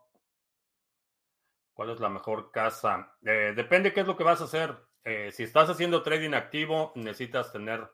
¿Cuál 1.77 1.91
es 1.91 1.99
la 1.99 2.09
mejor 2.09 2.49
casa? 2.49 3.15
Eh, 3.23 3.53
depende 3.55 3.93
qué 3.93 3.99
es 3.99 4.07
lo 4.07 4.17
que 4.17 4.23
vas 4.23 4.41
a 4.41 4.45
hacer. 4.45 4.75
Eh, 5.03 5.31
si 5.31 5.43
estás 5.43 5.69
haciendo 5.69 6.01
trading 6.01 6.33
activo, 6.33 6.91
necesitas 6.95 7.51
tener 7.51 7.87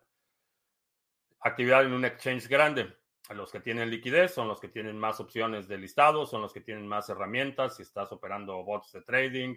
actividad 1.42 1.84
en 1.84 1.92
un 1.92 2.06
exchange 2.06 2.48
grande. 2.48 2.98
Los 3.30 3.52
que 3.52 3.62
tienen 3.62 3.90
liquidez 3.90 4.34
son 4.34 4.48
los 4.48 4.60
que 4.60 4.68
tienen 4.68 4.98
más 4.98 5.20
opciones 5.20 5.68
de 5.68 5.78
listado, 5.78 6.26
son 6.26 6.42
los 6.42 6.54
que 6.54 6.62
tienen 6.62 6.88
más 6.88 7.08
herramientas. 7.10 7.78
Si 7.78 7.84
estás 7.84 8.12
operando 8.12 8.64
bots 8.64 8.92
de 8.92 9.02
trading, 9.02 9.56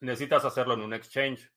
necesitas 0.00 0.44
hacerlo 0.44 0.74
en 0.74 0.80
un 0.80 0.94
exchange. 0.94 1.52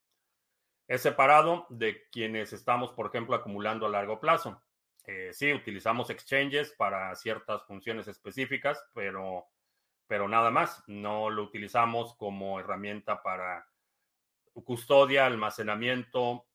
Es 0.88 1.02
separado 1.02 1.66
de 1.70 2.08
quienes 2.12 2.52
estamos, 2.54 2.92
por 2.92 3.08
ejemplo, 3.08 3.36
acumulando 3.36 3.86
a 3.86 3.90
largo 3.90 4.20
plazo. 4.20 4.62
Eh, 5.06 5.30
sí, 5.32 5.54
utilizamos 5.54 6.10
exchanges 6.10 6.74
para 6.74 7.16
ciertas 7.16 7.64
funciones 7.66 8.10
específicas, 8.10 8.86
pero, 8.94 9.48
pero 10.06 10.28
nada 10.28 10.52
más. 10.52 10.84
No 10.88 11.30
lo 11.30 11.44
utilizamos 11.44 12.16
como 12.16 12.60
herramienta 12.60 13.24
para 13.24 13.66
custodia, 14.66 15.26
almacenamiento. 15.26 16.46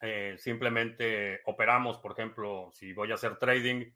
Eh, 0.00 0.34
simplemente 0.38 1.40
operamos, 1.46 1.98
por 1.98 2.12
ejemplo, 2.12 2.70
si 2.72 2.92
voy 2.92 3.12
a 3.12 3.14
hacer 3.14 3.36
trading 3.36 3.92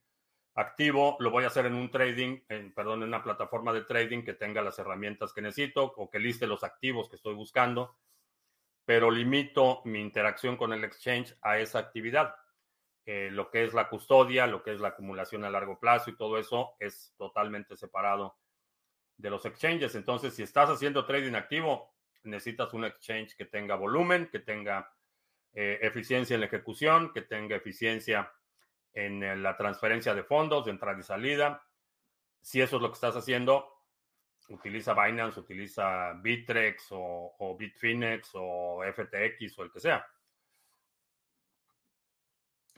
activo, 0.54 1.16
lo 1.20 1.30
voy 1.30 1.44
a 1.44 1.48
hacer 1.48 1.66
en 1.66 1.74
un 1.74 1.90
trading, 1.90 2.40
en, 2.48 2.72
perdón, 2.74 3.02
en 3.02 3.08
una 3.08 3.22
plataforma 3.22 3.72
de 3.72 3.82
trading 3.82 4.22
que 4.22 4.34
tenga 4.34 4.62
las 4.62 4.78
herramientas 4.78 5.32
que 5.32 5.42
necesito 5.42 5.84
o 5.96 6.10
que 6.10 6.18
liste 6.18 6.46
los 6.46 6.62
activos 6.64 7.08
que 7.08 7.16
estoy 7.16 7.34
buscando, 7.34 7.96
pero 8.84 9.10
limito 9.10 9.80
mi 9.84 10.00
interacción 10.00 10.56
con 10.56 10.72
el 10.72 10.84
exchange 10.84 11.36
a 11.40 11.58
esa 11.58 11.78
actividad. 11.78 12.34
Eh, 13.04 13.30
lo 13.32 13.50
que 13.50 13.64
es 13.64 13.74
la 13.74 13.88
custodia, 13.88 14.46
lo 14.46 14.62
que 14.62 14.72
es 14.72 14.80
la 14.80 14.88
acumulación 14.88 15.44
a 15.44 15.50
largo 15.50 15.80
plazo 15.80 16.10
y 16.10 16.16
todo 16.16 16.38
eso 16.38 16.76
es 16.78 17.14
totalmente 17.16 17.76
separado 17.76 18.38
de 19.16 19.30
los 19.30 19.44
exchanges. 19.44 19.94
Entonces, 19.94 20.34
si 20.34 20.42
estás 20.42 20.68
haciendo 20.70 21.04
trading 21.04 21.34
activo, 21.34 21.94
necesitas 22.24 22.72
un 22.74 22.84
exchange 22.84 23.34
que 23.36 23.46
tenga 23.46 23.74
volumen, 23.74 24.28
que 24.30 24.38
tenga 24.38 24.94
eh, 25.52 25.78
eficiencia 25.82 26.34
en 26.34 26.40
la 26.40 26.46
ejecución, 26.46 27.12
que 27.12 27.22
tenga 27.22 27.56
eficiencia 27.56 28.32
en 28.92 29.22
eh, 29.22 29.36
la 29.36 29.56
transferencia 29.56 30.14
de 30.14 30.24
fondos, 30.24 30.64
de 30.64 30.72
entrada 30.72 30.98
y 30.98 31.02
salida. 31.02 31.62
Si 32.40 32.60
eso 32.60 32.76
es 32.76 32.82
lo 32.82 32.88
que 32.88 32.94
estás 32.94 33.16
haciendo, 33.16 33.68
utiliza 34.48 34.94
Binance, 34.94 35.40
utiliza 35.40 36.12
Bitrex 36.14 36.88
o, 36.90 37.34
o 37.38 37.56
Bitfinex 37.56 38.30
o 38.34 38.82
FTX 38.84 39.58
o 39.58 39.62
el 39.62 39.72
que 39.72 39.80
sea. 39.80 40.06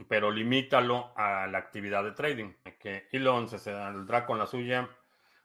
Pero 0.08 0.30
limítalo 0.30 1.12
a 1.16 1.46
la 1.46 1.58
actividad 1.58 2.02
de 2.04 2.12
trading. 2.12 2.52
Que 2.78 3.08
Elon 3.12 3.48
se 3.48 3.58
saldrá 3.58 4.26
con 4.26 4.38
la 4.38 4.46
suya 4.46 4.88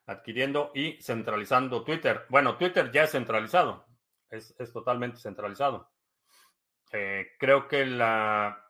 adquiriendo 0.07 0.71
y 0.73 0.99
centralizando 1.01 1.83
Twitter. 1.83 2.25
Bueno, 2.29 2.57
Twitter 2.57 2.91
ya 2.91 3.03
es 3.03 3.11
centralizado. 3.11 3.85
Es, 4.29 4.55
totalmente 4.73 5.17
centralizado. 5.19 5.91
Eh, 6.91 7.31
creo 7.39 7.67
que 7.67 7.85
la, 7.85 8.68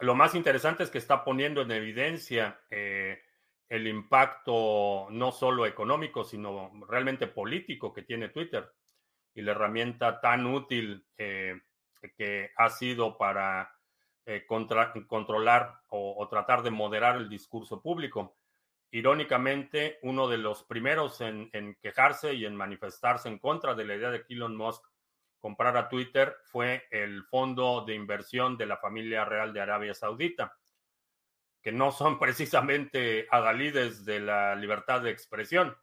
lo 0.00 0.14
más 0.14 0.34
interesante 0.34 0.82
es 0.82 0.90
que 0.90 0.98
está 0.98 1.24
poniendo 1.24 1.62
en 1.62 1.70
evidencia 1.70 2.60
eh, 2.70 3.20
el 3.68 3.86
impacto 3.86 5.08
no 5.10 5.32
solo 5.32 5.66
económico, 5.66 6.24
sino 6.24 6.70
realmente 6.88 7.26
político 7.26 7.92
que 7.92 8.02
tiene 8.02 8.28
Twitter 8.28 8.70
y 9.34 9.42
la 9.42 9.52
herramienta 9.52 10.20
tan 10.20 10.46
útil 10.46 11.06
eh, 11.16 11.60
que 12.16 12.50
ha 12.56 12.70
sido 12.70 13.18
para 13.18 13.74
eh, 14.24 14.46
controlar 14.46 15.80
o, 15.88 16.26
tratar 16.28 16.62
de 16.62 16.70
moderar 16.70 17.16
el 17.16 17.28
discurso 17.28 17.82
público. 17.82 18.36
Irónicamente, 18.90 19.98
uno 20.02 20.28
de 20.28 20.38
los 20.38 20.62
primeros 20.64 21.20
en, 21.20 21.50
en 21.52 21.76
quejarse 21.82 22.34
y 22.34 22.44
en 22.44 22.54
manifestarse 22.54 23.28
en 23.28 23.38
contra 23.38 23.74
de 23.74 23.84
la 23.84 23.96
idea 23.96 24.10
de 24.10 24.24
Elon 24.28 24.56
Musk 24.56 24.82
comprar 25.40 25.76
a 25.76 25.88
Twitter 25.88 26.36
fue 26.44 26.86
el 26.90 27.24
fondo 27.24 27.84
de 27.84 27.94
inversión 27.94 28.56
de 28.56 28.66
la 28.66 28.76
familia 28.76 29.24
real 29.24 29.52
de 29.52 29.60
Arabia 29.60 29.94
Saudita, 29.94 30.56
que 31.62 31.72
no 31.72 31.92
son 31.92 32.18
precisamente 32.18 33.26
adalides 33.30 34.04
de 34.04 34.20
la 34.20 34.54
libertad 34.54 35.02
de 35.02 35.10
expresión. 35.10 35.76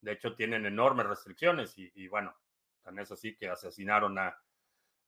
De 0.00 0.12
hecho, 0.12 0.34
tienen 0.34 0.64
enormes 0.64 1.06
restricciones 1.06 1.74
y, 1.76 2.08
bueno, 2.08 2.34
tan 2.82 2.98
es 2.98 3.12
así 3.12 3.36
que 3.36 3.50
asesinaron 3.50 4.18
a, 4.18 4.34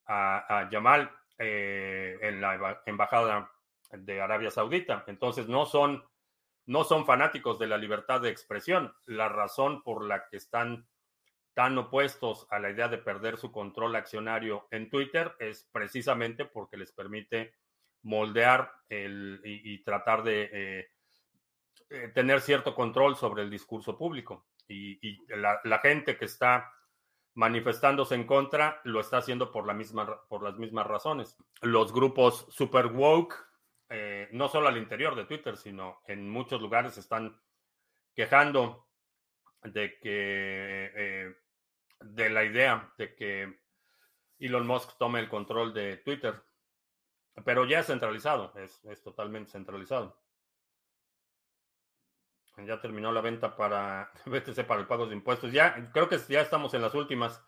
a, 0.06 0.68
Yamal 0.70 1.10
eh, 1.38 2.18
en 2.20 2.42
la 2.42 2.82
embajada 2.84 3.50
de 3.90 4.20
Arabia 4.20 4.50
Saudita. 4.50 5.04
Entonces, 5.06 5.48
no 5.48 5.64
son, 5.64 6.04
no 6.66 6.84
son 6.84 7.06
fanáticos 7.06 7.58
de 7.58 7.68
la 7.68 7.78
libertad 7.78 8.20
de 8.20 8.28
expresión. 8.28 8.94
La 9.06 9.30
razón 9.30 9.82
por 9.82 10.04
la 10.04 10.28
que 10.28 10.36
están 10.36 10.86
tan 11.54 11.76
opuestos 11.78 12.46
a 12.50 12.58
la 12.58 12.70
idea 12.70 12.88
de 12.88 12.98
perder 12.98 13.36
su 13.36 13.52
control 13.52 13.94
accionario 13.96 14.68
en 14.70 14.88
Twitter 14.88 15.34
es 15.38 15.68
precisamente 15.72 16.44
porque 16.44 16.76
les 16.76 16.92
permite 16.92 17.54
moldear 18.02 18.72
el, 18.88 19.40
y, 19.44 19.82
tratar 19.84 20.22
de 20.22 20.50
eh, 20.52 20.90
eh, 21.90 22.08
tener 22.14 22.40
cierto 22.40 22.74
control 22.74 23.16
sobre 23.16 23.42
el 23.42 23.50
discurso 23.50 23.96
público. 23.96 24.46
Y, 24.68 25.18
la, 25.36 25.78
gente 25.80 26.16
que 26.16 26.24
está 26.24 26.72
manifestándose 27.34 28.14
en 28.14 28.26
contra 28.26 28.80
lo 28.84 29.00
está 29.00 29.18
haciendo 29.18 29.52
por, 29.52 29.66
la 29.66 29.74
misma, 29.74 30.22
por 30.28 30.42
las 30.42 30.56
mismas 30.56 30.86
razones. 30.86 31.36
Los 31.60 31.92
grupos 31.92 32.46
super 32.48 32.86
woke, 32.86 33.34
eh, 33.90 34.28
no 34.32 34.48
solo 34.48 34.68
al 34.68 34.78
interior 34.78 35.14
de 35.14 35.26
Twitter, 35.26 35.56
sino 35.58 36.00
en 36.06 36.28
muchos 36.30 36.62
lugares 36.62 36.96
están 36.96 37.38
quejando 38.14 38.86
de 39.64 39.98
que 39.98 41.34
de 42.00 42.30
la 42.30 42.44
idea 42.44 42.92
de 42.98 43.14
que 43.14 43.60
Elon 44.38 44.66
Musk 44.66 44.98
tome 44.98 45.20
el 45.20 45.28
control 45.28 45.72
de 45.72 45.98
Twitter. 45.98 46.42
Pero 47.44 47.64
ya 47.64 47.80
es 47.80 47.86
centralizado, 47.86 48.52
es, 48.56 49.02
totalmente 49.02 49.50
centralizado. 49.50 50.20
Ya 52.58 52.80
terminó 52.80 53.10
la 53.12 53.22
venta 53.22 53.56
para 53.56 54.12
BTC 54.26 54.66
para 54.66 54.80
el 54.80 54.86
pago 54.86 55.06
de 55.06 55.14
impuestos. 55.14 55.52
Ya 55.52 55.90
creo 55.92 56.08
que 56.08 56.18
ya 56.28 56.42
estamos 56.42 56.74
en 56.74 56.82
las 56.82 56.94
últimas. 56.94 57.42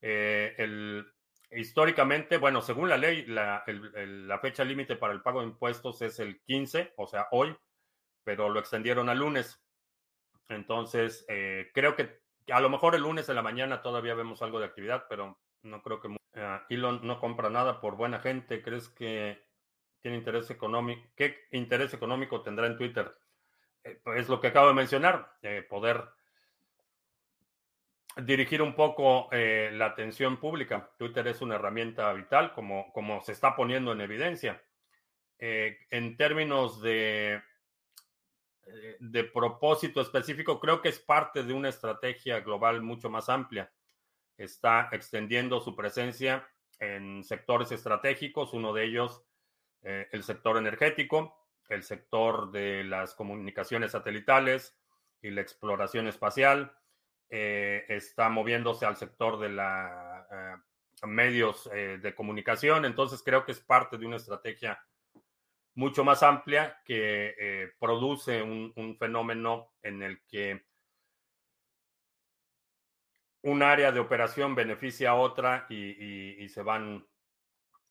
Eh, 0.00 0.54
el, 0.58 1.06
históricamente, 1.52 2.38
bueno, 2.38 2.60
según 2.60 2.88
la 2.88 2.96
ley, 2.96 3.24
la, 3.26 3.62
la 3.66 4.38
fecha 4.40 4.64
límite 4.64 4.96
para 4.96 5.12
el 5.12 5.22
pago 5.22 5.40
de 5.40 5.46
impuestos 5.46 6.02
es 6.02 6.18
el 6.18 6.40
15, 6.42 6.94
o 6.96 7.06
sea, 7.06 7.28
hoy, 7.30 7.56
pero 8.24 8.48
lo 8.48 8.58
extendieron 8.58 9.08
al 9.08 9.18
lunes. 9.18 9.62
Entonces, 10.52 11.24
eh, 11.28 11.70
creo 11.74 11.96
que 11.96 12.22
a 12.50 12.60
lo 12.60 12.68
mejor 12.68 12.94
el 12.94 13.02
lunes 13.02 13.28
en 13.28 13.36
la 13.36 13.42
mañana 13.42 13.82
todavía 13.82 14.14
vemos 14.14 14.42
algo 14.42 14.58
de 14.58 14.66
actividad, 14.66 15.06
pero 15.08 15.38
no 15.62 15.82
creo 15.82 16.00
que 16.00 16.08
uh, 16.08 16.18
Elon 16.68 17.00
no 17.02 17.20
compra 17.20 17.50
nada 17.50 17.80
por 17.80 17.96
buena 17.96 18.18
gente. 18.20 18.62
¿Crees 18.62 18.88
que 18.88 19.42
tiene 20.00 20.16
interés 20.16 20.50
económico? 20.50 21.02
¿Qué 21.14 21.46
interés 21.52 21.94
económico 21.94 22.42
tendrá 22.42 22.66
en 22.66 22.76
Twitter? 22.76 23.14
Eh, 23.84 24.00
pues 24.02 24.28
lo 24.28 24.40
que 24.40 24.48
acabo 24.48 24.68
de 24.68 24.74
mencionar, 24.74 25.36
eh, 25.42 25.64
poder 25.68 26.04
dirigir 28.16 28.60
un 28.60 28.74
poco 28.74 29.28
eh, 29.32 29.70
la 29.72 29.86
atención 29.86 30.38
pública. 30.38 30.90
Twitter 30.98 31.26
es 31.28 31.40
una 31.40 31.54
herramienta 31.54 32.12
vital, 32.12 32.52
como, 32.52 32.92
como 32.92 33.22
se 33.22 33.32
está 33.32 33.56
poniendo 33.56 33.92
en 33.92 34.00
evidencia. 34.00 34.62
en 35.38 36.16
términos 36.16 36.80
de 36.82 37.34
eh, 37.34 37.42
de 39.00 39.24
propósito 39.24 40.00
específico, 40.00 40.60
creo 40.60 40.80
que 40.80 40.88
es 40.88 40.98
parte 40.98 41.42
de 41.42 41.52
una 41.52 41.68
estrategia 41.68 42.40
global 42.40 42.82
mucho 42.82 43.10
más 43.10 43.28
amplia. 43.28 43.72
Está 44.36 44.88
extendiendo 44.92 45.60
su 45.60 45.74
presencia 45.74 46.46
en 46.78 47.22
sectores 47.24 47.72
estratégicos, 47.72 48.52
uno 48.54 48.72
de 48.72 48.84
ellos 48.84 49.24
eh, 49.82 50.08
el 50.12 50.22
sector 50.22 50.56
energético, 50.56 51.36
el 51.68 51.82
sector 51.82 52.50
de 52.52 52.84
las 52.84 53.14
comunicaciones 53.14 53.92
satelitales 53.92 54.78
y 55.20 55.30
la 55.30 55.40
exploración 55.40 56.06
espacial. 56.06 56.76
Eh, 57.28 57.84
está 57.88 58.28
moviéndose 58.28 58.84
al 58.84 58.96
sector 58.96 59.38
de 59.40 59.48
los 59.48 61.10
medios 61.10 61.68
de 61.70 62.14
comunicación. 62.14 62.84
Entonces 62.84 63.22
creo 63.24 63.44
que 63.44 63.52
es 63.52 63.60
parte 63.60 63.96
de 63.96 64.06
una 64.06 64.16
estrategia 64.16 64.84
mucho 65.74 66.04
más 66.04 66.22
amplia 66.22 66.80
que 66.84 67.34
eh, 67.38 67.72
produce 67.78 68.42
un, 68.42 68.96
fenómeno 68.98 69.72
en 69.82 70.02
el 70.02 70.22
que 70.26 70.66
un 73.42 73.62
área 73.62 73.90
de 73.90 74.00
operación 74.00 74.54
beneficia 74.54 75.10
a 75.10 75.14
otra 75.14 75.66
y, 75.68 76.48
se 76.48 76.62
van 76.62 77.04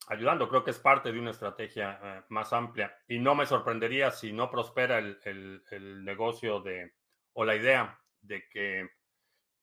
ayudando. 0.08 0.48
Creo 0.48 0.64
que 0.64 0.72
es 0.72 0.80
parte 0.80 1.12
de 1.12 1.20
una 1.20 1.32
estrategia 1.32 2.00
eh, 2.02 2.22
más 2.30 2.54
amplia 2.54 2.96
y 3.08 3.20
no 3.20 3.36
me 3.36 3.46
sorprendería 3.46 4.12
si 4.12 4.32
no 4.32 4.50
prospera 4.50 5.00
el, 5.00 6.04
negocio 6.06 6.62
de 6.62 6.94
o 7.34 7.46
la 7.46 7.56
idea 7.56 8.00
de 8.22 8.48
que 8.50 8.90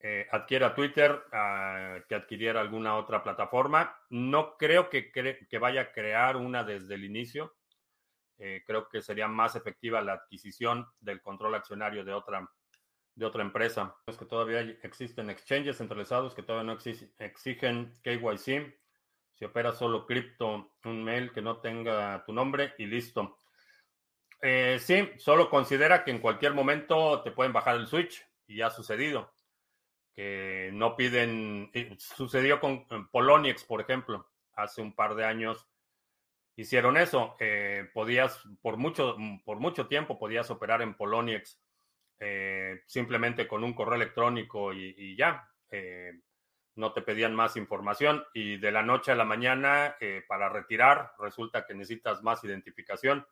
eh, 0.00 0.26
adquiera 0.30 0.74
Twitter, 0.74 1.22
ah, 1.32 1.98
que 2.08 2.14
adquiriera 2.14 2.60
alguna 2.60 2.96
otra 2.96 3.22
plataforma. 3.22 3.96
No 4.10 4.56
creo 4.56 4.90
que, 4.90 5.10
que 5.12 5.58
vaya 5.58 5.82
a 5.82 5.92
crear 5.92 6.36
una 6.36 6.64
desde 6.64 6.94
el 6.94 7.04
inicio 7.04 7.57
eh, 8.38 8.62
creo 8.64 8.88
que 8.88 9.02
sería 9.02 9.26
más 9.26 9.56
efectiva 9.56 10.00
la 10.00 10.12
adquisición 10.14 10.86
del 11.00 11.20
control 11.20 11.56
accionario 11.56 12.04
de 12.04 12.12
otra, 12.12 12.48
de 13.14 13.26
otra 13.26 13.42
empresa. 13.42 13.96
Es 14.06 14.16
que 14.16 14.26
todavía 14.26 14.60
existen 14.82 15.28
exchanges 15.28 15.78
centralizados 15.78 16.34
que 16.34 16.44
todavía 16.44 16.72
no 16.72 16.78
exigen 17.18 17.98
KYC. 18.02 18.78
Si 19.34 19.44
opera 19.44 19.72
solo 19.72 20.06
cripto, 20.06 20.72
un 20.84 21.04
mail 21.04 21.32
que 21.32 21.42
no 21.42 21.58
tenga 21.58 22.24
tu 22.24 22.32
nombre 22.32 22.74
y 22.78 22.86
listo. 22.86 23.38
Eh, 24.40 24.78
sí, 24.80 25.10
solo 25.18 25.50
considera 25.50 26.04
que 26.04 26.12
en 26.12 26.20
cualquier 26.20 26.54
momento 26.54 27.22
te 27.22 27.32
pueden 27.32 27.52
bajar 27.52 27.76
el 27.76 27.88
switch 27.88 28.24
y 28.46 28.62
ha 28.62 28.70
sucedido. 28.70 29.32
Que 30.14 30.70
no 30.72 30.96
piden, 30.96 31.70
sucedió 31.98 32.60
con 32.60 32.86
Poloniex, 33.10 33.64
por 33.64 33.80
ejemplo, 33.80 34.28
hace 34.54 34.80
un 34.80 34.94
par 34.94 35.14
de 35.14 35.24
años 35.24 35.68
hicieron 36.58 36.96
eso. 36.96 37.36
Eh, 37.38 37.88
podías, 37.94 38.42
por 38.60 38.76
mucho, 38.76 39.16
por 39.44 39.60
mucho 39.60 39.86
tiempo, 39.86 40.18
podías 40.18 40.50
operar 40.50 40.82
en 40.82 40.94
Poloniex 40.94 41.60
eh, 42.18 42.82
simplemente 42.86 43.46
con 43.46 43.62
un 43.62 43.74
correo 43.74 43.94
electrónico 43.94 44.72
y, 44.72 45.16
ya. 45.16 45.48
Eh, 45.70 46.12
no 46.74 46.92
te 46.92 47.02
pedían 47.02 47.34
más 47.34 47.56
información 47.56 48.24
y 48.34 48.56
de 48.56 48.70
la 48.70 48.82
noche 48.82 49.10
a 49.10 49.16
la 49.16 49.24
mañana 49.24 49.96
para 50.28 50.48
retirar 50.48 51.10
resulta 51.18 51.66
que 51.66 51.74
necesitas 51.74 52.22
más 52.22 52.44
identificación. 52.44 53.26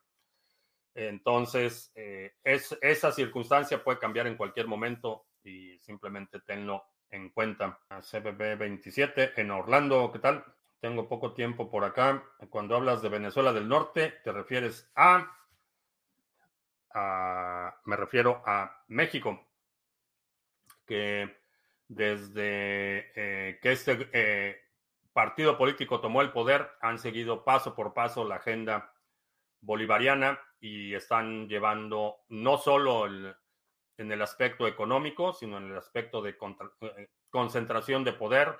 Entonces, 0.93 1.93
es, 1.95 2.77
esa 2.81 3.11
circunstancia 3.13 3.81
puede 3.81 3.99
cambiar 3.99 4.27
en 4.27 4.35
cualquier 4.35 4.67
momento 4.67 5.27
y 5.45 5.79
simplemente 5.79 6.41
tenlo 6.41 6.83
en 7.09 7.29
cuenta. 7.29 7.79
CBB 7.89 8.57
27 8.57 9.39
en 9.39 9.51
Orlando, 9.51 10.11
¿qué 10.11 10.19
tal? 10.19 10.43
Tengo 10.79 11.07
poco 11.07 11.33
tiempo 11.33 11.69
por 11.69 11.83
acá. 11.83 12.23
Cuando 12.49 12.75
hablas 12.75 13.01
de 13.01 13.09
Venezuela 13.09 13.53
del 13.53 13.67
Norte, 13.67 14.19
te 14.23 14.31
refieres 14.31 14.91
a, 14.95 15.33
me 17.85 17.95
refiero 17.95 18.41
a 18.45 18.83
México, 18.87 19.47
que 20.85 21.37
desde 21.87 23.11
eh, 23.15 23.59
que 23.61 23.71
este 23.71 24.09
eh, 24.13 24.57
partido 25.13 25.57
político 25.57 25.99
tomó 25.99 26.21
el 26.21 26.31
poder, 26.31 26.69
han 26.81 26.99
seguido 26.99 27.43
paso 27.43 27.75
por 27.75 27.93
paso 27.93 28.23
la 28.23 28.35
agenda 28.35 28.93
bolivariana 29.61 30.39
y 30.59 30.93
están 30.93 31.47
llevando 31.47 32.17
no 32.29 32.57
solo 32.57 33.07
en 33.07 34.11
el 34.11 34.21
aspecto 34.21 34.67
económico, 34.67 35.33
sino 35.33 35.57
en 35.57 35.71
el 35.71 35.77
aspecto 35.77 36.21
de 36.21 36.37
eh, 36.81 37.09
concentración 37.29 38.03
de 38.03 38.13
poder, 38.13 38.59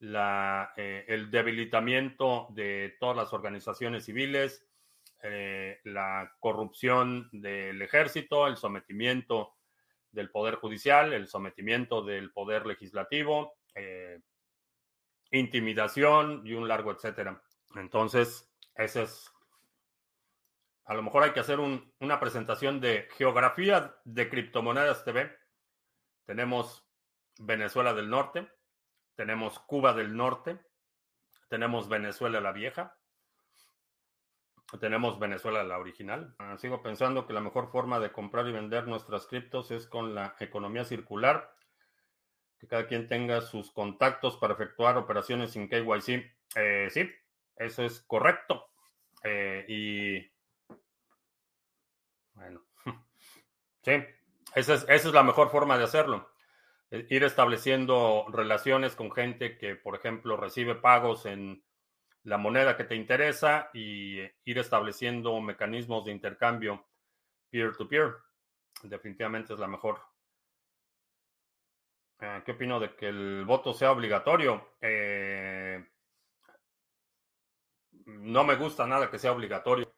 eh, 0.00 1.04
el 1.08 1.30
debilitamiento 1.30 2.48
de 2.50 2.96
todas 3.00 3.16
las 3.16 3.32
organizaciones 3.32 4.04
civiles, 4.04 4.66
eh, 5.22 5.80
la 5.84 6.34
corrupción 6.40 7.28
del 7.32 7.80
ejército, 7.80 8.46
el 8.46 8.56
sometimiento 8.56 9.54
del 10.12 10.30
poder 10.30 10.56
judicial, 10.56 11.12
el 11.12 11.28
sometimiento 11.28 12.02
del 12.02 12.32
poder 12.32 12.66
legislativo, 12.66 13.54
eh, 13.74 14.20
intimidación 15.30 16.42
y 16.44 16.52
un 16.54 16.68
largo 16.68 16.92
etcétera. 16.92 17.42
Entonces, 17.74 18.50
ese 18.74 19.02
es. 19.02 19.32
A 20.84 20.94
lo 20.94 21.02
mejor 21.02 21.24
hay 21.24 21.32
que 21.32 21.40
hacer 21.40 21.58
una 21.58 22.20
presentación 22.20 22.80
de 22.80 23.08
geografía 23.16 23.96
de 24.04 24.28
criptomonedas 24.28 25.04
TV. 25.04 25.36
Tenemos 26.24 26.86
Venezuela 27.38 27.92
del 27.92 28.08
Norte, 28.08 28.48
tenemos 29.16 29.58
Cuba 29.60 29.92
del 29.94 30.16
Norte, 30.16 30.58
tenemos 31.48 31.88
Venezuela 31.88 32.40
la 32.40 32.52
vieja, 32.52 32.96
tenemos 34.80 35.18
Venezuela 35.18 35.62
la 35.64 35.78
original. 35.78 36.34
Ah, 36.38 36.56
sigo 36.58 36.82
pensando 36.82 37.26
que 37.26 37.32
la 37.32 37.40
mejor 37.40 37.70
forma 37.70 37.98
de 38.00 38.12
comprar 38.12 38.46
y 38.46 38.52
vender 38.52 38.86
nuestras 38.86 39.26
criptos 39.26 39.70
es 39.70 39.86
con 39.86 40.14
la 40.14 40.34
economía 40.40 40.84
circular, 40.84 41.54
que 42.58 42.66
cada 42.66 42.86
quien 42.86 43.06
tenga 43.06 43.40
sus 43.40 43.70
contactos 43.70 44.36
para 44.36 44.54
efectuar 44.54 44.96
operaciones 44.98 45.52
sin 45.52 45.68
KYC. 45.68 46.36
Eh, 46.56 46.88
sí, 46.90 47.10
eso 47.56 47.84
es 47.84 48.00
correcto. 48.02 48.68
Eh, 49.22 49.64
y 49.68 50.32
bueno, 52.34 52.62
sí, 53.82 53.92
esa 54.54 54.74
es, 54.74 54.82
esa 54.88 55.08
es 55.08 55.14
la 55.14 55.22
mejor 55.22 55.50
forma 55.50 55.78
de 55.78 55.84
hacerlo. 55.84 56.28
Eh, 56.96 57.06
ir 57.10 57.24
estableciendo 57.24 58.26
relaciones 58.30 58.94
con 58.94 59.10
gente 59.12 59.58
que, 59.58 59.76
por 59.76 59.94
ejemplo, 59.94 60.36
recibe 60.36 60.74
pagos 60.76 61.26
en 61.26 61.62
la 62.24 62.38
moneda 62.38 62.76
que 62.76 62.84
te 62.84 62.96
interesa 62.96 63.70
y 63.72 64.20
eh, 64.20 64.36
ir 64.44 64.58
estableciendo 64.58 65.40
mecanismos 65.40 66.04
de 66.04 66.12
intercambio 66.12 66.86
peer-to-peer. 67.50 68.16
Definitivamente 68.82 69.54
es 69.54 69.58
la 69.58 69.66
mejor. 69.66 70.00
Eh, 72.20 72.42
¿Qué 72.44 72.52
opino 72.52 72.80
de 72.80 72.94
que 72.94 73.08
el 73.08 73.44
voto 73.44 73.74
sea 73.74 73.92
obligatorio? 73.92 74.74
no 78.06 78.44
me 78.44 78.54
gusta 78.54 78.86
nada 78.86 79.10
que 79.10 79.18
sea 79.18 79.32
obligatorio. 79.32 79.92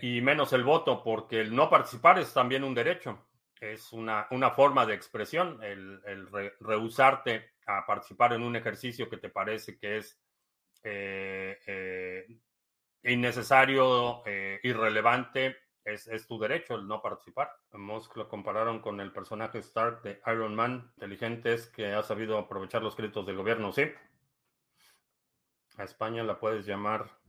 y 0.00 0.20
menos 0.20 0.52
el 0.52 0.64
voto, 0.64 1.02
porque 1.02 1.40
el 1.40 1.54
no 1.54 1.70
participar 1.70 2.18
es 2.18 2.32
también 2.34 2.64
un 2.64 2.74
derecho 2.74 3.24
es 3.62 3.92
una, 3.92 4.26
forma 4.56 4.84
de 4.84 4.94
expresión, 4.94 5.62
el, 5.62 6.28
rehusarte 6.58 7.52
a 7.66 7.86
participar 7.86 8.32
en 8.32 8.42
un 8.42 8.56
ejercicio 8.56 9.08
que 9.08 9.18
te 9.18 9.28
parece 9.28 9.78
que 9.78 9.98
es 9.98 10.20
eh, 10.82 11.56
eh, 11.64 12.26
innecesario, 13.04 14.26
eh, 14.26 14.58
irrelevante, 14.64 15.56
es, 15.84 16.26
tu 16.26 16.40
derecho 16.40 16.74
el 16.74 16.88
no 16.88 17.00
participar. 17.00 17.52
Musk 17.72 18.16
lo 18.16 18.28
compararon 18.28 18.80
con 18.80 19.00
el 19.00 19.12
personaje 19.12 19.58
Stark 19.58 20.02
de 20.02 20.20
Iron 20.26 20.56
Man, 20.56 20.90
inteligente 20.96 21.54
es 21.54 21.68
que 21.68 21.92
ha 21.92 22.02
sabido 22.02 22.38
aprovechar 22.38 22.82
los 22.82 22.96
créditos 22.96 23.24
del 23.26 23.36
gobierno, 23.36 23.72
sí. 23.72 23.84
A 25.76 25.84
España 25.84 26.24
la 26.24 26.38
puedes 26.38 26.66
llamar 26.66 27.21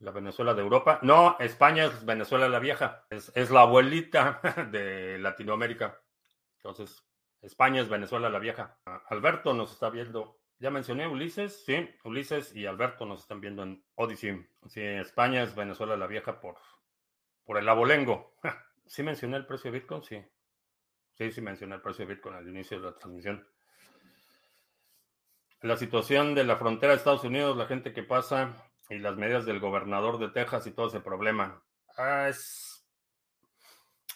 la 0.00 0.10
Venezuela 0.10 0.54
de 0.54 0.62
Europa. 0.62 0.98
No, 1.02 1.36
España 1.38 1.84
es 1.84 2.04
Venezuela 2.04 2.48
la 2.48 2.58
vieja. 2.58 3.06
Es, 3.10 3.50
la 3.50 3.62
abuelita 3.62 4.40
de 4.72 5.18
Latinoamérica. 5.18 6.00
Entonces, 6.56 7.04
España 7.42 7.82
es 7.82 7.88
Venezuela 7.88 8.28
la 8.28 8.38
vieja. 8.38 8.78
Alberto 9.08 9.54
nos 9.54 9.72
está 9.72 9.90
viendo. 9.90 10.38
Ya 10.58 10.70
mencioné 10.70 11.06
Ulises, 11.06 11.64
sí, 11.64 11.88
Ulises 12.04 12.54
y 12.54 12.66
Alberto 12.66 13.06
nos 13.06 13.20
están 13.20 13.40
viendo 13.40 13.62
en 13.62 13.82
Odyssey. 13.94 14.46
Sí, 14.68 14.82
España 14.82 15.42
es 15.42 15.54
Venezuela 15.54 15.96
la 15.96 16.06
vieja 16.06 16.40
por, 16.40 16.56
por 17.44 17.56
el 17.56 17.68
abolengo. 17.68 18.34
Sí 18.86 19.02
mencioné 19.02 19.36
el 19.36 19.46
precio 19.46 19.70
de 19.70 19.78
Bitcoin, 19.78 20.02
sí. 20.02 20.22
Sí, 21.12 21.30
sí 21.30 21.40
mencioné 21.40 21.76
el 21.76 21.80
precio 21.80 22.04
de 22.04 22.14
Bitcoin 22.14 22.34
al 22.34 22.48
inicio 22.48 22.78
de 22.78 22.86
la 22.86 22.98
transmisión. 22.98 23.46
La 25.62 25.76
situación 25.76 26.34
de 26.34 26.44
la 26.44 26.56
frontera 26.56 26.92
de 26.92 26.98
Estados 26.98 27.24
Unidos, 27.24 27.56
la 27.56 27.66
gente 27.66 27.92
que 27.92 28.02
pasa 28.02 28.69
y 28.90 28.98
las 28.98 29.16
medidas 29.16 29.46
del 29.46 29.60
gobernador 29.60 30.18
de 30.18 30.28
Texas 30.28 30.66
y 30.66 30.72
todo 30.72 30.88
ese 30.88 31.00
problema. 31.00 31.62
Ah, 31.96 32.28
es, 32.28 32.84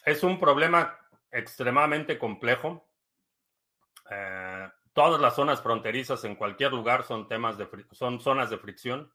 es, 0.04 0.22
un 0.24 0.38
problema 0.38 0.98
extremadamente 1.30 2.18
complejo. 2.18 2.86
Eh, 4.10 4.68
todas 4.92 5.20
las 5.20 5.36
zonas 5.36 5.62
fronterizas 5.62 6.24
en 6.24 6.34
cualquier 6.34 6.72
lugar 6.72 7.04
son 7.04 7.28
temas 7.28 7.56
de 7.56 7.68
son 7.92 8.20
zonas 8.20 8.50
de 8.50 8.58
fricción. 8.58 9.12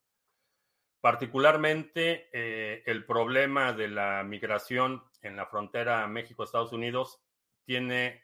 Particularmente 1.01 2.29
eh, 2.33 2.83
el 2.85 3.05
problema 3.05 3.73
de 3.73 3.89
la 3.89 4.23
migración 4.23 5.03
en 5.21 5.35
la 5.35 5.45
frontera 5.45 6.07
México-Estados 6.07 6.73
Unidos 6.73 7.21
tiene 7.65 8.23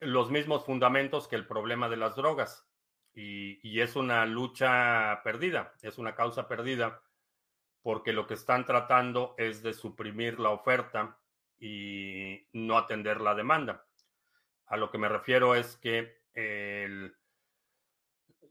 los 0.00 0.30
mismos 0.30 0.64
fundamentos 0.64 1.28
que 1.28 1.36
el 1.36 1.46
problema 1.46 1.88
de 1.88 1.96
las 1.96 2.16
drogas. 2.16 2.69
Y, 3.22 3.80
es 3.80 3.96
una 3.96 4.24
lucha 4.24 5.20
perdida, 5.22 5.74
es 5.82 5.98
una 5.98 6.14
causa 6.14 6.48
perdida, 6.48 7.02
porque 7.82 8.12
lo 8.12 8.26
que 8.26 8.34
están 8.34 8.64
tratando 8.64 9.34
es 9.36 9.62
de 9.62 9.74
suprimir 9.74 10.40
la 10.40 10.50
oferta 10.50 11.18
y 11.58 12.46
no 12.52 12.78
atender 12.78 13.20
la 13.20 13.34
demanda. 13.34 13.86
A 14.66 14.76
lo 14.76 14.90
que 14.90 14.98
me 14.98 15.08
refiero 15.08 15.54
es 15.54 15.76
que 15.76 16.22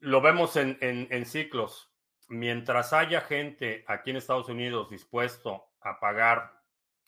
lo 0.02 0.22
vemos 0.22 0.56
en, 0.56 1.26
ciclos. 1.26 1.92
Mientras 2.28 2.94
haya 2.94 3.22
gente 3.22 3.84
aquí 3.88 4.12
en 4.12 4.18
Estados 4.18 4.50
Unidos 4.50 4.90
dispuesto 4.90 5.66
a 5.82 6.00
pagar 6.00 6.62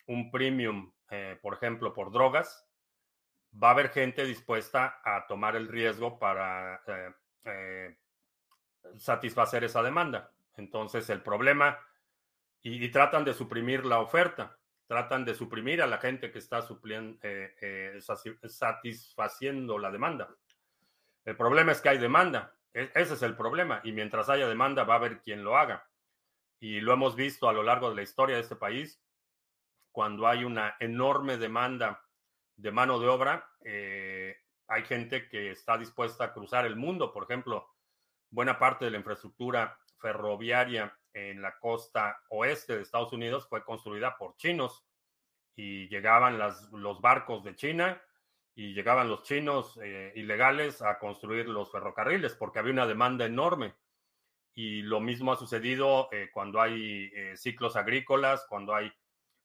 un 0.07 0.31
premium, 0.31 0.91
eh, 1.11 1.37
por 1.41 1.53
ejemplo, 1.53 1.93
por 1.93 2.11
drogas, 2.11 2.67
va 3.61 3.69
a 3.69 3.71
haber 3.71 3.89
gente 3.89 4.25
dispuesta 4.25 4.99
a 5.03 5.27
tomar 5.27 5.55
el 5.55 5.67
riesgo 5.67 6.17
para 6.17 6.81
eh, 6.87 7.13
eh, 7.45 7.97
satisfacer 8.97 9.63
esa 9.63 9.81
demanda. 9.83 10.31
Entonces 10.55 11.09
el 11.09 11.21
problema, 11.21 11.79
y, 12.61 12.89
tratan 12.89 13.23
de 13.23 13.33
suprimir 13.33 13.85
la 13.85 13.99
oferta, 13.99 14.57
tratan 14.87 15.25
de 15.25 15.33
suprimir 15.33 15.81
a 15.81 15.87
la 15.87 15.97
gente 15.97 16.31
que 16.31 16.39
está 16.39 16.61
supliendo, 16.61 17.17
eh, 17.23 17.55
eh, 17.61 17.99
satisfaciendo 18.47 19.79
la 19.79 19.91
demanda. 19.91 20.29
El 21.25 21.35
problema 21.37 21.71
es 21.71 21.81
que 21.81 21.89
hay 21.89 21.97
demanda, 21.97 22.53
e, 22.73 22.91
ese 22.95 23.13
es 23.13 23.21
el 23.21 23.35
problema, 23.35 23.81
y 23.83 23.91
mientras 23.91 24.29
haya 24.29 24.47
demanda 24.47 24.83
va 24.83 24.95
a 24.95 24.97
haber 24.97 25.21
quien 25.21 25.43
lo 25.43 25.57
haga. 25.57 25.87
Y 26.59 26.81
lo 26.81 26.93
hemos 26.93 27.15
visto 27.15 27.49
a 27.49 27.53
lo 27.53 27.63
largo 27.63 27.89
de 27.89 27.95
la 27.95 28.03
historia 28.03 28.35
de 28.35 28.41
este 28.41 28.55
país, 28.55 29.01
cuando 29.91 30.27
hay 30.27 30.43
una 30.43 30.75
enorme 30.79 31.37
demanda 31.37 32.05
de 32.55 32.71
mano 32.71 32.99
de 32.99 33.07
obra, 33.07 33.49
hay 34.71 34.85
gente 34.85 35.27
que 35.27 35.51
está 35.51 35.77
dispuesta 35.77 36.25
a 36.25 36.33
cruzar 36.33 36.65
el 36.65 36.77
mundo. 36.77 37.11
Por 37.11 37.23
ejemplo, 37.23 37.67
buena 38.29 38.57
parte 38.57 38.85
de 38.85 38.91
la 38.91 38.97
infraestructura 38.97 39.77
ferroviaria 39.99 40.97
en 41.13 41.41
la 41.41 41.59
costa 41.59 42.21
oeste 42.29 42.75
de 42.75 42.81
Estados 42.81 43.11
Unidos 43.11 43.47
fue 43.49 43.65
construida 43.65 44.17
por 44.17 44.37
chinos 44.37 44.85
y 45.57 45.89
llegaban 45.89 46.39
los 46.39 47.01
barcos 47.01 47.43
de 47.43 47.55
China 47.55 48.01
y 48.55 48.73
llegaban 48.73 49.09
los 49.09 49.23
chinos 49.23 49.77
eh, 49.83 50.13
ilegales 50.15 50.81
a 50.81 50.97
construir 50.99 51.49
los 51.49 51.69
ferrocarriles 51.69 52.33
porque 52.35 52.59
había 52.59 52.73
una 52.73 52.87
demanda 52.87 53.25
enorme. 53.25 53.75
Y 54.53 54.83
lo 54.83 55.01
mismo 55.01 55.33
ha 55.33 55.37
sucedido 55.37 56.07
eh, 56.11 56.29
cuando 56.33 56.61
hay 56.61 57.11
eh, 57.13 57.35
ciclos 57.35 57.75
agrícolas, 57.75 58.45
cuando 58.47 58.73
hay 58.73 58.91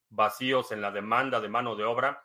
vacíos 0.08 0.70
en 0.70 0.80
la 0.80 0.92
demanda 0.92 1.40
de 1.40 1.48
mano 1.48 1.74
de 1.74 1.84
obra. 1.84 2.22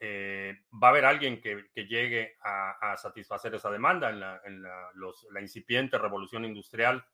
Va 0.00 0.88
a 0.88 0.90
haber 0.90 1.04
alguien 1.04 1.40
que, 1.40 1.64
llegue 1.74 2.36
a, 2.42 2.96
satisfacer 2.96 3.54
esa 3.54 3.70
demanda 3.70 4.10
en, 4.44 4.62
la, 4.62 5.40
incipiente 5.40 5.98
revolución 5.98 6.44
industrial. 6.44 7.04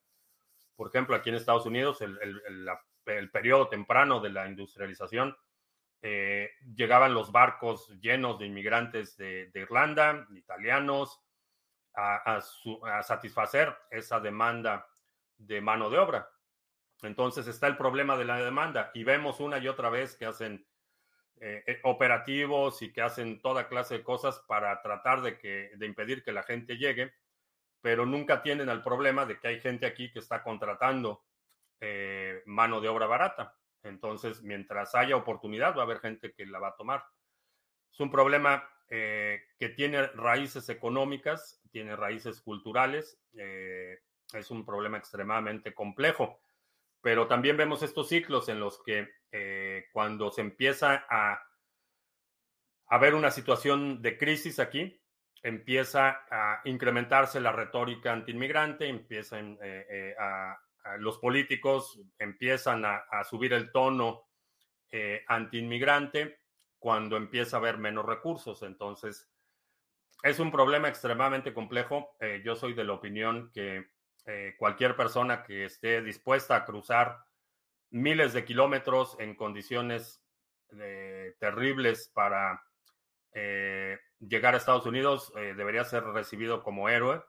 Por 0.76 0.88
ejemplo, 0.88 1.14
aquí 1.14 1.28
en 1.30 1.36
Estados 1.36 1.66
Unidos, 1.66 2.00
el, 2.00 2.18
el 3.06 3.30
periodo 3.30 3.68
temprano 3.68 4.20
de 4.20 4.30
la 4.30 4.46
industrialización 4.48 5.36
eh, 6.02 6.52
llegaban 6.74 7.12
los 7.12 7.30
barcos 7.30 7.88
llenos 8.00 8.38
de 8.38 8.46
inmigrantes 8.46 9.16
de, 9.18 9.50
Irlanda, 9.54 10.26
italianos, 10.34 11.20
a, 11.94 12.40
satisfacer 13.02 13.76
esa 13.90 14.20
demanda 14.20 14.86
de 15.36 15.60
mano 15.60 15.90
de 15.90 15.98
obra. 15.98 16.30
Entonces 17.02 17.46
está 17.46 17.66
el 17.66 17.76
problema 17.76 18.16
de 18.16 18.24
la 18.24 18.38
demanda 18.38 18.90
y 18.94 19.04
vemos 19.04 19.40
una 19.40 19.58
y 19.58 19.68
otra 19.68 19.90
vez 19.90 20.16
que 20.16 20.26
hacen 20.26 20.66
eh, 21.40 21.64
eh, 21.66 21.80
operativos 21.82 22.82
y 22.82 22.92
que 22.92 23.02
hacen 23.02 23.40
toda 23.40 23.68
clase 23.68 23.98
de 23.98 24.04
cosas 24.04 24.38
para 24.46 24.80
tratar 24.82 25.22
de, 25.22 25.38
que, 25.38 25.72
de 25.76 25.86
impedir 25.86 26.22
que 26.22 26.32
la 26.32 26.42
gente 26.42 26.76
llegue, 26.76 27.12
pero 27.80 28.06
nunca 28.06 28.42
tienen 28.42 28.68
el 28.68 28.82
problema 28.82 29.26
de 29.26 29.38
que 29.38 29.48
hay 29.48 29.60
gente 29.60 29.86
aquí 29.86 30.12
que 30.12 30.20
está 30.20 30.42
contratando 30.42 31.24
mano 32.44 32.82
de 32.82 32.88
obra 32.88 33.06
barata. 33.06 33.56
Entonces, 33.82 34.42
mientras 34.42 34.94
haya 34.94 35.16
oportunidad, 35.16 35.74
va 35.74 35.80
a 35.80 35.84
haber 35.84 36.00
gente 36.00 36.34
que 36.34 36.44
la 36.44 36.58
va 36.58 36.68
a 36.68 36.76
tomar. 36.76 37.02
Es 37.90 37.98
un 38.00 38.10
problema 38.10 38.68
eh, 38.92 39.44
que 39.56 39.68
tiene 39.68 40.06
raíces 40.08 40.68
económicas, 40.68 41.60
tiene 41.70 41.94
raíces 41.94 42.40
culturales, 42.40 43.20
eh, 43.34 44.00
es 44.32 44.50
un 44.50 44.66
problema 44.66 44.98
extremadamente 44.98 45.72
complejo, 45.72 46.40
pero 47.00 47.28
también 47.28 47.56
vemos 47.56 47.84
estos 47.84 48.08
ciclos 48.08 48.48
en 48.48 48.58
los 48.58 48.82
que 48.82 49.08
eh, 49.30 49.59
cuando 49.92 50.30
se 50.30 50.40
empieza 50.40 51.04
a 51.08 51.42
haber 52.86 53.14
una 53.14 53.30
situación 53.30 54.02
de 54.02 54.18
crisis 54.18 54.58
aquí, 54.58 55.00
empieza 55.42 56.24
a 56.30 56.60
incrementarse 56.64 57.40
la 57.40 57.52
retórica 57.52 58.12
antiinmigrante, 58.12 58.88
empiezan 58.88 59.58
a 60.18 60.58
los 60.98 61.18
políticos 61.18 62.00
empiezan 62.18 62.84
a, 62.84 63.24
subir 63.24 63.52
el 63.52 63.70
tono 63.70 64.28
eh, 64.90 65.24
antiinmigrante 65.28 66.40
cuando 66.78 67.16
empieza 67.16 67.56
a 67.56 67.60
haber 67.60 67.78
menos 67.78 68.06
recursos. 68.06 68.62
Entonces, 68.62 69.30
es 70.22 70.38
un 70.38 70.50
problema 70.50 70.88
extremadamente 70.88 71.52
complejo. 71.52 72.16
Eh, 72.20 72.42
yo 72.44 72.56
soy 72.56 72.74
de 72.74 72.84
la 72.84 72.94
opinión 72.94 73.50
que 73.52 73.90
eh, 74.26 74.54
cualquier 74.58 74.96
persona 74.96 75.42
que 75.42 75.66
esté 75.66 76.02
dispuesta 76.02 76.56
a 76.56 76.64
cruzar 76.64 77.18
miles 77.90 78.32
de 78.32 78.44
kilómetros 78.44 79.16
en 79.18 79.34
condiciones 79.34 80.22
terribles 81.38 82.10
para 82.14 82.62
llegar 84.20 84.54
a 84.54 84.56
Estados 84.56 84.86
Unidos 84.86 85.32
debería 85.34 85.84
ser 85.84 86.04
recibido 86.04 86.62
como 86.62 86.88
héroe 86.88 87.22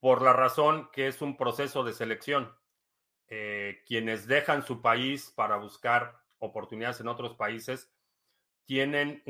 por 0.00 0.22
la 0.22 0.32
razón 0.32 0.88
que 0.92 1.08
es 1.08 1.20
un 1.22 1.36
proceso 1.36 1.84
de 1.84 1.92
selección. 1.92 2.54
Eh, 3.28 3.82
quienes 3.86 4.28
dejan 4.28 4.64
su 4.64 4.80
país 4.80 5.32
para 5.34 5.56
buscar 5.56 6.22
oportunidades 6.38 7.00
en 7.00 7.08
otros 7.08 7.34
países 7.34 7.92
tienen 8.66 9.20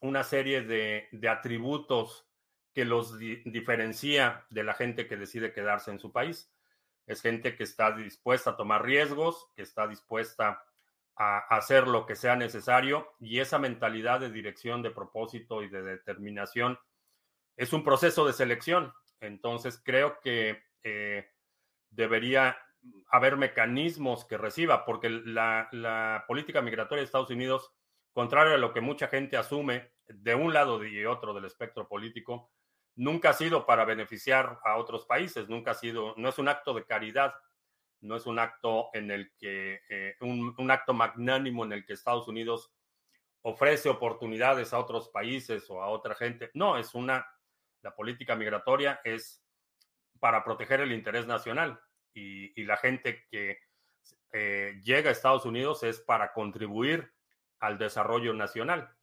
una 0.00 0.22
serie 0.22 0.62
de, 0.62 1.08
atributos 1.28 2.28
que 2.72 2.84
los 2.84 3.18
diferencia 3.18 4.46
de 4.50 4.62
la 4.62 4.74
gente 4.74 5.08
que 5.08 5.16
decide 5.16 5.52
quedarse 5.52 5.90
en 5.90 5.98
su 5.98 6.12
país. 6.12 6.53
Es 7.06 7.20
gente 7.20 7.56
que 7.56 7.64
está 7.64 7.92
dispuesta 7.92 8.50
a 8.50 8.56
tomar 8.56 8.84
riesgos, 8.84 9.48
que 9.54 9.62
está 9.62 9.86
dispuesta 9.86 10.62
a 11.16 11.38
hacer 11.56 11.86
lo 11.86 12.06
que 12.06 12.16
sea 12.16 12.34
necesario 12.34 13.14
y 13.20 13.40
esa 13.40 13.58
mentalidad 13.58 14.20
de 14.20 14.30
dirección, 14.30 14.82
de 14.82 14.90
propósito 14.90 15.62
y 15.62 15.68
de 15.68 15.82
determinación 15.82 16.78
es 17.56 17.72
un 17.72 17.84
proceso 17.84 18.26
de 18.26 18.32
selección. 18.32 18.92
Entonces 19.20 19.80
creo 19.84 20.18
que 20.20 20.62
eh, 20.82 21.28
debería 21.90 22.56
haber 23.08 23.36
mecanismos 23.36 24.24
que 24.24 24.36
reciba, 24.36 24.84
porque 24.84 25.08
la, 25.08 26.24
política 26.26 26.60
migratoria 26.60 27.00
de 27.00 27.06
Estados 27.06 27.30
Unidos, 27.30 27.72
contrario 28.12 28.54
a 28.54 28.58
lo 28.58 28.72
que 28.72 28.80
mucha 28.80 29.08
gente 29.08 29.36
asume 29.36 29.92
de 30.06 30.34
un 30.34 30.52
lado 30.52 30.84
y 30.84 31.04
otro 31.06 31.32
del 31.32 31.46
espectro 31.46 31.88
político, 31.88 32.50
nunca 32.96 33.30
ha 33.30 33.32
sido 33.32 33.66
para 33.66 33.84
beneficiar 33.84 34.58
a 34.64 34.76
otros 34.76 35.06
países, 35.06 35.48
nunca 35.48 35.72
ha 35.72 35.74
sido, 35.74 36.14
no 36.16 36.28
es 36.28 36.38
un 36.38 36.48
acto 36.48 36.74
de 36.74 36.84
caridad, 36.84 37.34
no 38.00 38.16
es 38.16 38.26
un 38.26 38.38
acto 38.38 38.90
en 38.92 39.10
el 39.10 39.32
que, 39.38 39.80
eh, 39.88 40.16
un 40.20 40.70
acto 40.70 40.92
magnánimo 40.92 41.64
en 41.64 41.72
el 41.72 41.84
que 41.84 41.94
Estados 41.94 42.28
Unidos 42.28 42.72
ofrece 43.42 43.88
oportunidades 43.88 44.72
a 44.72 44.78
otros 44.78 45.08
países 45.08 45.68
o 45.70 45.82
a 45.82 45.88
otra 45.88 46.14
gente. 46.14 46.50
No, 46.54 46.76
es 46.76 46.94
una 46.94 47.26
la 47.84 47.94
política 47.94 48.34
migratoria 48.34 49.00
es 49.04 49.44
para 50.18 50.42
proteger 50.42 50.80
el 50.80 50.92
interés 50.92 51.26
nacional 51.26 51.78
y, 52.14 52.64
la 52.64 52.78
gente 52.78 53.26
que 53.28 53.58
eh, 54.32 54.80
llega 54.82 55.10
a 55.10 55.12
Estados 55.12 55.44
Unidos 55.44 55.82
es 55.82 56.00
para 56.00 56.32
contribuir 56.32 57.12
al 57.60 57.76
desarrollo 57.76 58.32
nacional. 58.32 58.96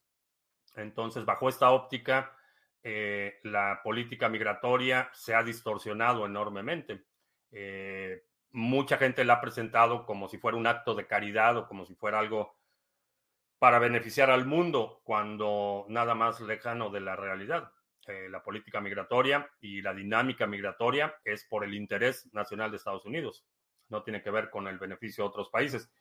Entonces, 0.76 1.26
bajo 1.26 1.48
esta 1.48 1.70
óptica, 1.72 2.36
eh, 2.84 3.40
la 3.44 3.82
política 3.84 4.28
migratoria 4.28 5.10
se 5.14 5.36
ha 5.36 5.44
distorsionado 5.44 6.26
enormemente. 6.26 7.06
Eh, 7.52 8.24
mucha 8.52 8.98
gente 8.98 9.24
la 9.24 9.34
ha 9.34 9.42
presentado 9.42 10.06
como 10.06 10.28
si 10.28 10.38
fuera 10.38 10.58
un 10.58 10.68
acto 10.68 10.96
de 10.96 11.06
caridad 11.06 11.58
o 11.58 11.68
como 11.68 11.86
si 11.86 11.96
fuera 11.96 12.20
algo 12.20 12.58
para 13.60 13.78
beneficiar 13.78 14.32
al 14.32 14.46
mundo, 14.48 15.02
cuando 15.04 15.86
nada 15.90 16.16
más 16.16 16.42
lejano 16.42 16.90
de 16.90 17.02
la 17.02 17.16
realidad. 17.16 17.72
Eh, 18.08 18.28
la 18.30 18.42
política 18.42 18.82
migratoria 18.82 19.48
y 19.60 19.84
la 19.84 19.94
dinámica 19.94 20.48
migratoria 20.48 21.16
es 21.24 21.46
por 21.46 21.64
el 21.64 21.76
interés 21.76 22.34
nacional 22.34 22.72
de 22.72 22.78
Estados 22.78 23.06
Unidos. 23.06 23.46
No 23.90 24.02
tiene 24.02 24.24
que 24.24 24.32
ver 24.32 24.50
con 24.50 24.68
el 24.68 24.80
beneficio 24.80 25.24
de 25.24 25.30
otros 25.30 25.50
países. 25.50 25.92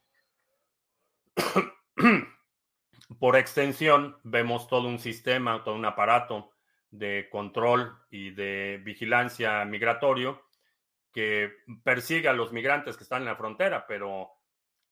por 3.18 3.36
extensión, 3.36 4.18
vemos 4.22 4.66
todo 4.66 4.88
un 4.88 4.98
sistema, 4.98 5.62
todo 5.62 5.74
un 5.74 5.84
aparato 5.84 6.52
de 6.90 7.28
control 7.30 7.96
y 8.10 8.30
de 8.30 8.80
vigilancia 8.84 9.64
migratorio 9.64 10.42
que 11.12 11.52
persigue 11.84 12.28
a 12.28 12.32
los 12.32 12.52
migrantes 12.52 12.96
que 12.96 13.04
están 13.04 13.22
en 13.22 13.26
la 13.26 13.36
frontera, 13.36 13.86
pero 13.86 14.30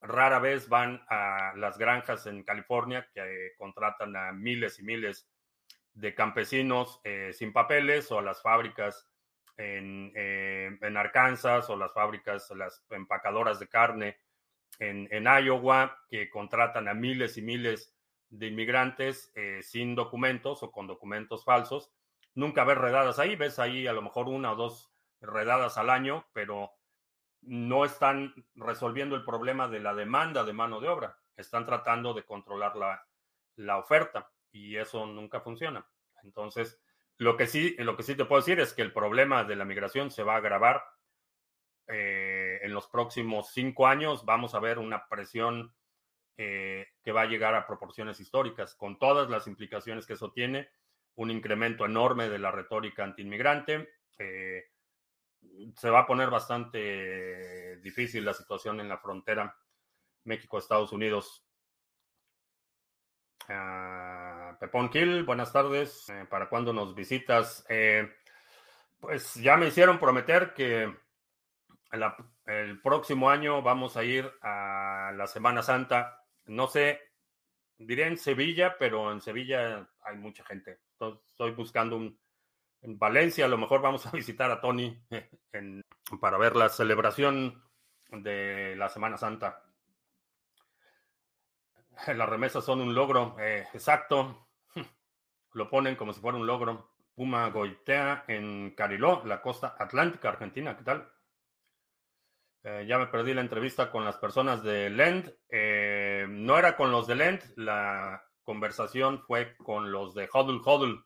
rara 0.00 0.38
vez 0.38 0.68
van 0.68 1.02
a 1.08 1.52
las 1.56 1.78
granjas 1.78 2.26
en 2.26 2.44
California 2.44 3.08
que 3.12 3.52
contratan 3.56 4.16
a 4.16 4.32
miles 4.32 4.78
y 4.78 4.82
miles 4.84 5.28
de 5.94 6.14
campesinos 6.14 7.00
eh, 7.02 7.32
sin 7.32 7.52
papeles 7.52 8.10
o 8.12 8.18
a 8.18 8.22
las 8.22 8.40
fábricas 8.40 9.06
en, 9.56 10.12
eh, 10.14 10.78
en, 10.80 10.96
Arkansas 10.96 11.68
o 11.68 11.76
las 11.76 11.92
fábricas, 11.92 12.48
las 12.52 12.84
empacadoras 12.90 13.58
de 13.58 13.68
carne 13.68 14.18
en, 14.78 15.08
en 15.10 15.24
Iowa 15.24 15.98
que 16.08 16.30
contratan 16.30 16.86
a 16.86 16.94
miles 16.94 17.36
y 17.36 17.42
miles 17.42 17.97
de 18.30 18.46
inmigrantes 18.46 19.32
eh, 19.34 19.60
sin 19.62 19.94
documentos 19.94 20.62
o 20.62 20.70
con 20.70 20.86
documentos 20.86 21.44
falsos. 21.44 21.90
Nunca 22.34 22.64
ves 22.64 22.78
redadas 22.78 23.18
ahí, 23.18 23.36
ves 23.36 23.58
ahí 23.58 23.86
a 23.86 23.92
lo 23.92 24.02
mejor 24.02 24.28
una 24.28 24.52
o 24.52 24.56
dos 24.56 24.92
redadas 25.20 25.78
al 25.78 25.90
año, 25.90 26.26
pero 26.32 26.72
no 27.42 27.84
están 27.84 28.34
resolviendo 28.54 29.16
el 29.16 29.24
problema 29.24 29.68
de 29.68 29.80
la 29.80 29.94
demanda 29.94 30.44
de 30.44 30.52
mano 30.52 30.80
de 30.80 30.88
obra, 30.88 31.18
están 31.36 31.66
tratando 31.66 32.14
de 32.14 32.24
controlar 32.24 32.76
la, 32.76 33.06
la 33.56 33.78
oferta 33.78 34.30
y 34.52 34.76
eso 34.76 35.06
nunca 35.06 35.40
funciona. 35.40 35.86
Entonces, 36.22 36.80
lo 37.16 37.36
que 37.36 37.46
sí, 37.46 37.74
lo 37.78 37.96
que 37.96 38.02
sí 38.02 38.14
te 38.14 38.24
puedo 38.24 38.40
decir 38.40 38.60
es 38.60 38.72
que 38.72 38.82
el 38.82 38.92
problema 38.92 39.44
de 39.44 39.56
la 39.56 39.64
migración 39.64 40.10
se 40.10 40.22
va 40.22 40.34
a 40.34 40.38
agravar 40.38 40.84
eh, 41.88 42.60
en 42.62 42.72
los 42.72 42.86
próximos 42.88 43.50
cinco 43.52 43.86
años. 43.86 44.24
Vamos 44.24 44.54
a 44.54 44.60
ver 44.60 44.78
una 44.78 45.08
presión 45.08 45.74
eh, 46.40 46.86
que 47.02 47.10
va 47.10 47.22
a 47.22 47.26
llegar 47.26 47.56
a 47.56 47.66
proporciones 47.66 48.20
históricas, 48.20 48.76
con 48.76 48.96
todas 48.96 49.28
las 49.28 49.48
implicaciones 49.48 50.06
que 50.06 50.12
eso 50.12 50.30
tiene, 50.30 50.70
un 51.16 51.32
incremento 51.32 51.84
enorme 51.84 52.28
de 52.28 52.38
la 52.38 52.52
retórica 52.52 53.02
antiinmigrante. 53.02 53.88
Eh, 54.20 54.66
se 55.74 55.90
va 55.90 56.00
a 56.00 56.06
poner 56.06 56.30
bastante 56.30 57.78
difícil 57.78 58.24
la 58.24 58.34
situación 58.34 58.80
en 58.80 58.88
la 58.88 58.98
frontera 58.98 59.56
México-Estados 60.24 60.92
Unidos 60.92 61.44
Ah, 63.50 64.58
Pepón 64.60 64.90
Kill, 64.90 65.24
buenas 65.24 65.52
tardes. 65.52 66.06
Eh, 66.10 66.26
¿Para 66.28 66.50
cuándo 66.50 66.74
nos 66.74 66.94
visitas? 66.94 67.64
Pues 69.00 69.34
ya 69.36 69.56
me 69.56 69.68
hicieron 69.68 69.98
prometer 69.98 70.52
que 70.52 70.94
el 72.46 72.80
próximo 72.82 73.30
año 73.30 73.62
vamos 73.62 73.96
a 73.96 74.04
ir 74.04 74.30
a 74.42 75.12
la 75.16 75.26
Semana 75.26 75.62
Santa. 75.62 76.17
No 76.48 76.66
sé, 76.66 77.00
diré 77.78 78.06
en 78.06 78.16
Sevilla, 78.16 78.76
pero 78.78 79.12
en 79.12 79.20
Sevilla 79.20 79.88
hay 80.02 80.16
mucha 80.16 80.44
gente. 80.44 80.80
Estoy 81.28 81.52
buscando 81.52 81.96
un, 81.96 82.18
en 82.82 82.98
Valencia, 82.98 83.44
a 83.44 83.48
lo 83.48 83.58
mejor 83.58 83.82
vamos 83.82 84.06
a 84.06 84.10
visitar 84.12 84.50
a 84.50 84.60
Tony 84.60 84.98
para 86.20 86.38
ver 86.38 86.56
la 86.56 86.68
celebración 86.68 87.62
de 88.10 88.74
la 88.76 88.88
Semana 88.88 89.16
Santa. 89.18 89.62
Las 92.06 92.28
remesas 92.28 92.64
son 92.64 92.80
un 92.80 92.94
logro, 92.94 93.36
eh, 93.40 93.66
exacto. 93.74 94.48
Lo 95.52 95.68
ponen 95.68 95.96
como 95.96 96.12
si 96.12 96.20
fuera 96.20 96.38
un 96.38 96.46
logro. 96.46 96.92
Puma 97.14 97.50
Goitea 97.50 98.24
en 98.28 98.76
Cariló, 98.76 99.22
la 99.24 99.42
costa 99.42 99.74
atlántica 99.76 100.28
argentina. 100.28 100.76
¿Qué 100.76 100.84
tal? 100.84 101.12
Eh, 102.70 102.84
ya 102.86 102.98
me 102.98 103.06
perdí 103.06 103.32
la 103.32 103.40
entrevista 103.40 103.90
con 103.90 104.04
las 104.04 104.18
personas 104.18 104.62
de 104.62 104.90
Lend. 104.90 105.34
Eh, 105.48 106.26
no 106.28 106.58
era 106.58 106.76
con 106.76 106.92
los 106.92 107.06
de 107.06 107.14
Lend, 107.14 107.42
la 107.56 108.22
conversación 108.42 109.22
fue 109.22 109.56
con 109.56 109.90
los 109.90 110.14
de 110.14 110.28
Hodl 110.30 110.60
Hodl 110.62 111.02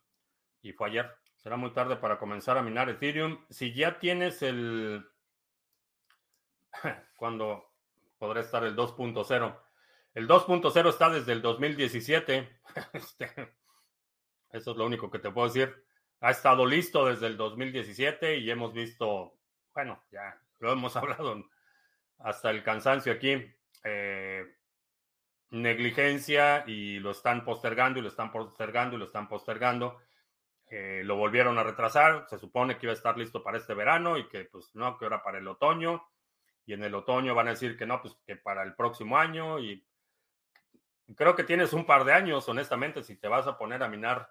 y 0.61 0.73
fue 0.73 0.89
ayer. 0.89 1.15
Será 1.37 1.57
muy 1.57 1.71
tarde 1.71 1.95
para 1.95 2.19
comenzar 2.19 2.59
a 2.59 2.63
minar 2.63 2.89
Ethereum. 2.89 3.45
Si 3.49 3.73
ya 3.73 4.01
tienes 4.01 4.43
el... 4.43 5.07
cuando 7.17 7.71
podrá 8.19 8.41
estar 8.41 8.65
el 8.65 8.75
2.0? 8.75 9.61
El 10.15 10.27
2.0 10.27 10.89
está 10.89 11.11
desde 11.11 11.33
el 11.33 11.43
2017. 11.43 12.61
Este, 12.93 13.55
eso 14.51 14.71
es 14.73 14.77
lo 14.77 14.87
único 14.87 15.11
que 15.11 15.21
te 15.21 15.31
puedo 15.31 15.47
decir. 15.47 15.85
Ha 16.21 16.31
estado 16.33 16.67
listo 16.67 17.07
desde 17.07 17.29
el 17.29 17.37
2017 17.37 18.39
y 18.39 18.51
hemos 18.51 18.73
visto, 18.73 19.39
bueno, 19.75 20.03
ya 20.11 20.41
lo 20.59 20.73
hemos 20.73 20.97
hablado 20.97 21.52
hasta 22.25 22.51
el 22.51 22.63
cansancio 22.63 23.13
aquí, 23.13 23.53
eh, 23.85 24.57
negligencia 25.51 26.65
y 26.67 26.99
lo 26.99 27.11
están 27.11 27.45
postergando 27.45 27.99
y 27.99 28.03
lo 28.03 28.09
están 28.09 28.33
postergando 28.33 28.97
y 28.97 28.99
lo 28.99 29.05
están 29.05 29.29
postergando. 29.29 29.99
Eh, 30.67 31.03
lo 31.05 31.17
volvieron 31.17 31.59
a 31.59 31.63
retrasar, 31.63 32.27
se 32.29 32.39
supone 32.39 32.79
que 32.79 32.87
iba 32.87 32.93
a 32.93 32.97
estar 32.97 33.19
listo 33.19 33.43
para 33.43 33.59
este 33.59 33.75
verano 33.75 34.17
y 34.17 34.29
que 34.29 34.47
pues 34.47 34.75
no, 34.75 34.97
que 34.97 35.05
ahora 35.05 35.23
para 35.23 35.39
el 35.39 35.47
otoño 35.47 36.03
y 36.65 36.73
en 36.73 36.83
el 36.83 36.95
otoño 36.95 37.35
van 37.35 37.49
a 37.49 37.51
decir 37.51 37.77
que 37.77 37.85
no, 37.85 38.01
pues 38.01 38.17
que 38.27 38.37
para 38.37 38.63
el 38.63 38.75
próximo 38.75 39.19
año 39.19 39.59
y 39.59 39.85
creo 41.15 41.35
que 41.37 41.45
tienes 41.45 41.73
un 41.73 41.85
par 41.85 42.05
de 42.05 42.15
años, 42.15 42.49
honestamente, 42.49 43.03
si 43.03 43.17
te 43.17 43.29
vas 43.29 43.47
a 43.47 43.59
poner 43.59 43.83
a 43.83 43.89
minar 43.89 44.31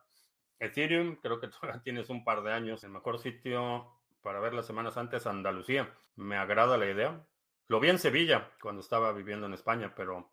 Ethereum, 0.60 1.18
creo 1.18 1.40
que 1.40 1.48
todavía 1.50 1.82
tienes 1.84 2.10
un 2.10 2.24
par 2.24 2.42
de 2.44 2.54
años. 2.54 2.84
El 2.84 2.92
mejor 2.92 3.20
sitio 3.20 3.92
para 4.22 4.40
ver 4.40 4.54
las 4.54 4.66
semanas 4.66 4.98
antes, 4.98 5.28
Andalucía. 5.28 5.94
Me 6.16 6.38
agrada 6.38 6.78
la 6.78 6.90
idea. 6.90 7.26
Lo 7.72 7.80
vi 7.80 7.88
en 7.88 8.00
Sevilla 8.00 8.52
cuando 8.62 8.82
estaba 8.82 9.14
viviendo 9.14 9.46
en 9.46 9.54
España, 9.54 9.94
pero 9.96 10.30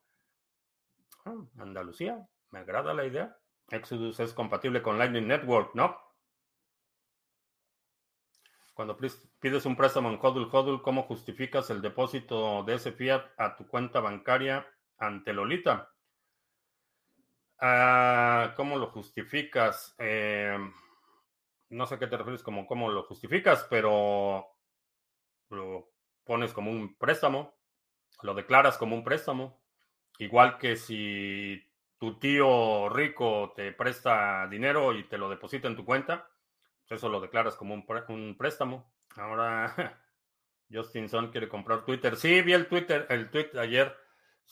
ah, 1.24 1.36
Andalucía, 1.58 2.28
me 2.50 2.58
agrada 2.58 2.92
la 2.94 3.04
idea. 3.04 3.38
Exodus 3.68 4.18
es 4.18 4.32
compatible 4.32 4.82
con 4.82 4.98
Lightning 4.98 5.28
Network, 5.28 5.72
¿no? 5.76 5.96
Cuando 8.74 8.96
pides 8.96 9.66
un 9.66 9.76
préstamo 9.76 10.10
en 10.10 10.18
HODL 10.20 10.48
HODL, 10.50 10.82
¿cómo 10.82 11.04
justificas 11.04 11.70
el 11.70 11.80
depósito 11.80 12.64
de 12.64 12.74
ese 12.74 12.90
fiat 12.90 13.24
a 13.36 13.54
tu 13.54 13.68
cuenta 13.68 14.00
bancaria 14.00 14.66
ante 14.96 15.32
Lolita? 15.32 15.94
Ah, 17.60 18.52
¿Cómo 18.56 18.78
lo 18.78 18.90
justificas? 18.90 19.94
Eh, 19.98 20.58
no 21.68 21.86
sé 21.86 21.94
a 21.94 21.98
qué 22.00 22.08
te 22.08 22.16
refieres 22.16 22.42
como 22.42 22.66
cómo 22.66 22.90
lo 22.90 23.04
justificas, 23.04 23.64
pero 23.70 24.44
lo 25.50 25.97
pones 26.28 26.52
como 26.52 26.70
un 26.70 26.94
préstamo, 26.98 27.58
lo 28.22 28.34
declaras 28.34 28.76
como 28.76 28.94
un 28.94 29.02
préstamo, 29.02 29.62
igual 30.18 30.58
que 30.58 30.76
si 30.76 31.66
tu 31.96 32.18
tío 32.18 32.90
rico 32.90 33.54
te 33.56 33.72
presta 33.72 34.46
dinero 34.46 34.92
y 34.92 35.04
te 35.04 35.16
lo 35.16 35.30
deposita 35.30 35.68
en 35.68 35.76
tu 35.76 35.86
cuenta, 35.86 36.28
pues 36.86 36.98
eso 36.98 37.08
lo 37.08 37.22
declaras 37.22 37.56
como 37.56 37.72
un, 37.72 38.36
préstamo. 38.36 38.92
Ahora 39.16 39.74
Justin 40.70 41.08
Son 41.08 41.30
quiere 41.30 41.48
comprar 41.48 41.86
Twitter. 41.86 42.14
Sí, 42.14 42.42
vi 42.42 42.52
el 42.52 42.68
Twitter, 42.68 43.06
el 43.08 43.30
tweet 43.30 43.52
ayer, 43.58 43.96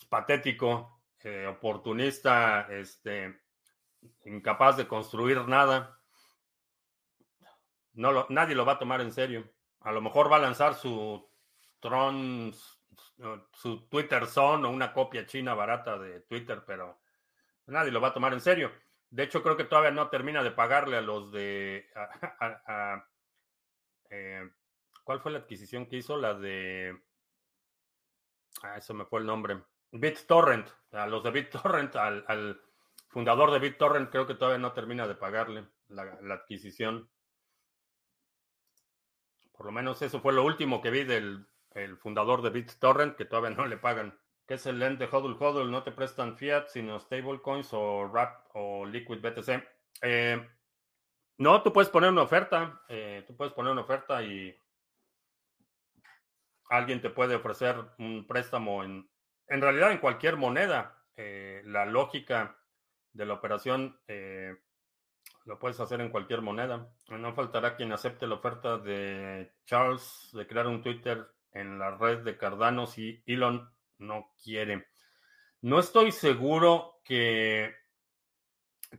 patético. 0.08 0.96
Eh, 1.24 1.46
oportunista, 1.48 2.68
este, 2.70 3.40
incapaz 4.26 4.76
de 4.76 4.86
construir 4.86 5.38
nada. 5.48 5.98
No 7.94 8.12
lo, 8.12 8.26
nadie 8.28 8.54
lo 8.54 8.64
va 8.64 8.74
a 8.74 8.78
tomar 8.78 9.00
en 9.00 9.10
serio. 9.10 9.52
A 9.80 9.90
lo 9.90 10.00
mejor 10.00 10.30
va 10.30 10.36
a 10.36 10.40
lanzar 10.40 10.74
su 10.74 11.28
Tron, 11.80 12.52
su 13.52 13.88
Twitter 13.88 14.26
Zone 14.26 14.66
o 14.66 14.70
una 14.70 14.92
copia 14.92 15.26
china 15.26 15.54
barata 15.54 15.98
de 15.98 16.20
Twitter, 16.20 16.62
pero 16.66 17.00
nadie 17.66 17.92
lo 17.92 18.00
va 18.00 18.08
a 18.08 18.14
tomar 18.14 18.32
en 18.32 18.40
serio. 18.40 18.72
De 19.10 19.22
hecho, 19.22 19.42
creo 19.42 19.56
que 19.56 19.64
todavía 19.64 19.90
no 19.90 20.08
termina 20.08 20.42
de 20.42 20.50
pagarle 20.50 20.96
a 20.96 21.02
los 21.02 21.32
de... 21.32 21.88
Eh, 24.08 24.48
¿Cuál 25.02 25.20
fue 25.20 25.32
la 25.32 25.38
adquisición 25.38 25.86
que 25.86 25.96
hizo? 25.96 26.16
La 26.16 26.34
de... 26.34 26.96
Ah, 28.62 28.76
eso 28.76 28.94
me 28.94 29.04
fue 29.04 29.20
el 29.20 29.26
nombre. 29.26 29.62
BitTorrent, 29.90 30.68
a 30.92 31.06
los 31.06 31.24
de 31.24 31.30
BitTorrent, 31.30 31.96
al, 31.96 32.24
al 32.28 32.60
fundador 33.08 33.50
de 33.50 33.58
BitTorrent, 33.58 34.10
creo 34.10 34.26
que 34.26 34.34
todavía 34.34 34.58
no 34.58 34.72
termina 34.72 35.06
de 35.06 35.14
pagarle 35.14 35.66
la, 35.88 36.02
adquisición. 36.34 37.10
Por 39.52 39.66
lo 39.66 39.72
menos 39.72 40.02
eso 40.02 40.20
fue 40.20 40.32
lo 40.32 40.44
último 40.44 40.82
que 40.82 40.90
vi 40.90 41.04
del 41.04 41.46
el 41.76 41.98
fundador 41.98 42.42
de 42.42 42.50
BitTorrent, 42.50 43.16
que 43.16 43.26
todavía 43.26 43.50
no 43.50 43.66
le 43.66 43.76
pagan. 43.76 44.18
¿Qué 44.46 44.54
es 44.54 44.66
el 44.66 44.78
lente 44.78 45.08
HODL 45.10 45.36
HODL? 45.38 45.70
No 45.70 45.82
te 45.82 45.92
prestan 45.92 46.36
fiat, 46.36 46.68
sino 46.68 46.98
stablecoins 46.98 47.68
o 47.72 48.08
RAP 48.08 48.50
o 48.54 48.86
Liquid 48.86 49.20
BTC. 49.20 49.62
Eh, 50.02 50.48
no, 51.38 51.62
tú 51.62 51.72
puedes 51.72 51.90
poner 51.90 52.10
una 52.10 52.22
oferta. 52.22 52.82
Eh, 52.88 53.24
tú 53.26 53.36
puedes 53.36 53.52
poner 53.52 53.72
una 53.72 53.82
oferta 53.82 54.22
y 54.22 54.56
alguien 56.70 57.02
te 57.02 57.10
puede 57.10 57.34
ofrecer 57.34 57.76
un 57.98 58.26
préstamo 58.26 58.82
en, 58.82 59.10
en 59.48 59.60
realidad 59.60 59.92
en 59.92 59.98
cualquier 59.98 60.36
moneda, 60.36 61.04
eh, 61.16 61.62
la 61.64 61.84
lógica 61.84 62.58
de 63.12 63.26
la 63.26 63.34
operación 63.34 63.98
lo 65.44 65.58
puedes 65.60 65.78
hacer 65.80 66.00
en 66.00 66.10
cualquier 66.10 66.42
moneda. 66.42 66.88
No 67.08 67.34
faltará 67.34 67.76
quien 67.76 67.92
acepte 67.92 68.26
la 68.26 68.34
oferta 68.34 68.78
de 68.78 69.54
Charles 69.64 70.30
de 70.32 70.46
crear 70.46 70.66
un 70.66 70.82
Twitter 70.82 71.26
en 71.56 71.78
la 71.78 71.96
red 71.96 72.18
de 72.18 72.36
Cardano 72.36 72.86
si 72.86 73.22
Elon 73.26 73.70
no 73.98 74.32
quiere. 74.42 74.86
No 75.62 75.78
estoy 75.78 76.12
seguro 76.12 77.00
que, 77.04 77.74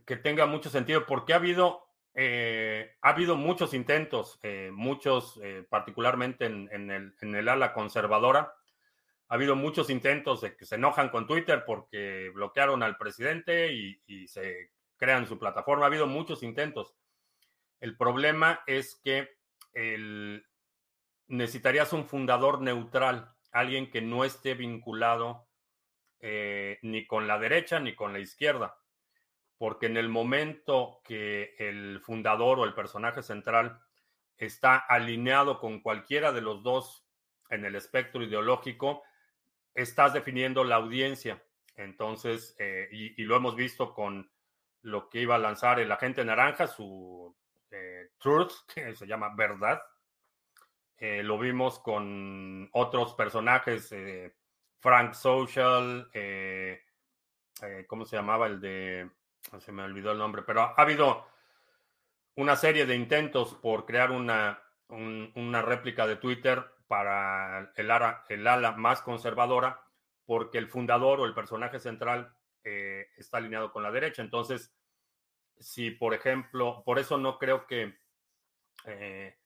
que 0.04 0.16
tenga 0.16 0.46
mucho 0.46 0.70
sentido 0.70 1.06
porque 1.06 1.32
ha 1.32 1.36
habido, 1.36 1.82
eh, 2.14 2.96
ha 3.00 3.10
habido 3.10 3.36
muchos 3.36 3.74
intentos, 3.74 4.40
muchos 4.72 5.40
particularmente 5.68 6.46
en, 6.46 6.90
el, 6.90 7.14
en 7.20 7.34
el 7.34 7.48
ala 7.48 7.72
conservadora, 7.72 8.54
ha 9.28 9.34
habido 9.34 9.56
muchos 9.56 9.90
intentos 9.90 10.40
de 10.40 10.56
que 10.56 10.64
se 10.64 10.76
enojan 10.76 11.10
con 11.10 11.26
Twitter 11.26 11.64
porque 11.66 12.30
bloquearon 12.34 12.82
al 12.82 12.96
presidente 12.96 13.72
y, 13.72 14.26
se 14.26 14.70
crean 14.96 15.26
su 15.26 15.38
plataforma. 15.38 15.84
Ha 15.84 15.88
habido 15.88 16.06
muchos 16.06 16.42
intentos. 16.42 16.94
El 17.78 17.96
problema 17.96 18.62
es 18.66 18.98
que 19.04 19.36
necesitarías 21.28 21.92
un 21.92 22.06
fundador 22.06 22.60
neutral, 22.60 23.32
alguien 23.52 23.90
que 23.90 24.00
no 24.00 24.24
esté 24.24 24.54
vinculado 24.54 25.46
eh, 26.20 26.78
ni 26.82 27.06
con 27.06 27.28
la 27.28 27.38
derecha 27.38 27.78
ni 27.78 27.94
con 27.94 28.12
la 28.12 28.18
izquierda. 28.18 28.78
Porque 29.56 29.86
en 29.86 29.96
el 29.96 30.08
momento 30.08 31.00
que 31.04 31.54
el 31.58 32.00
fundador 32.00 32.58
o 32.58 32.64
el 32.64 32.74
personaje 32.74 33.22
central 33.22 33.80
está 34.36 34.76
alineado 34.76 35.58
con 35.58 35.80
cualquiera 35.80 36.32
de 36.32 36.40
los 36.40 36.62
dos 36.62 37.04
en 37.50 37.64
el 37.64 37.74
espectro 37.74 38.22
ideológico, 38.22 39.02
estás 39.74 40.12
definiendo 40.12 40.64
la 40.64 40.76
audiencia. 40.76 41.42
Entonces, 41.76 42.56
eh, 42.58 42.88
y, 42.90 43.22
lo 43.22 43.36
hemos 43.36 43.54
visto 43.54 43.94
con 43.94 44.30
lo 44.82 45.08
que 45.08 45.20
iba 45.20 45.36
a 45.36 45.38
lanzar 45.38 45.80
el 45.80 45.90
agente 45.90 46.24
naranja, 46.24 46.66
su 46.66 47.34
eh, 47.70 48.10
Truth, 48.18 48.52
que 48.74 48.94
se 48.94 49.06
llama 49.06 49.34
Verdad. 49.36 49.80
Eh, 50.98 51.22
lo 51.22 51.38
vimos 51.38 51.78
con 51.78 52.68
otros 52.72 53.14
personajes, 53.14 53.94
Frank 54.80 55.14
Social, 55.14 56.10
¿cómo 57.86 58.04
se 58.04 58.16
llamaba 58.16 58.46
el 58.46 58.60
de... 58.60 59.10
Se 59.60 59.72
me 59.72 59.84
olvidó 59.84 60.12
el 60.12 60.18
nombre, 60.18 60.42
pero 60.42 60.62
ha 60.62 60.74
habido 60.76 61.26
una 62.34 62.56
serie 62.56 62.86
de 62.86 62.94
intentos 62.94 63.54
por 63.54 63.86
crear 63.86 64.10
una, 64.10 64.62
una 64.88 65.62
réplica 65.62 66.06
de 66.06 66.16
Twitter 66.16 66.64
para 66.88 67.72
el 67.76 67.90
ala, 67.90 68.24
el 68.28 68.46
ala 68.46 68.72
más 68.72 69.02
conservadora, 69.02 69.82
porque 70.24 70.58
el 70.58 70.68
fundador 70.68 71.20
o 71.20 71.26
el 71.26 71.34
personaje 71.34 71.78
central 71.78 72.34
eh, 72.64 73.08
está 73.16 73.38
alineado 73.38 73.72
con 73.72 73.82
la 73.82 73.90
derecha. 73.90 74.22
Entonces, 74.22 74.74
si 75.58 75.90
por 75.90 76.14
ejemplo, 76.14 76.82
por 76.84 76.98
eso 76.98 77.18
no 77.18 77.38
creo 77.38 77.66
que 77.66 77.98
eh, 78.84 79.38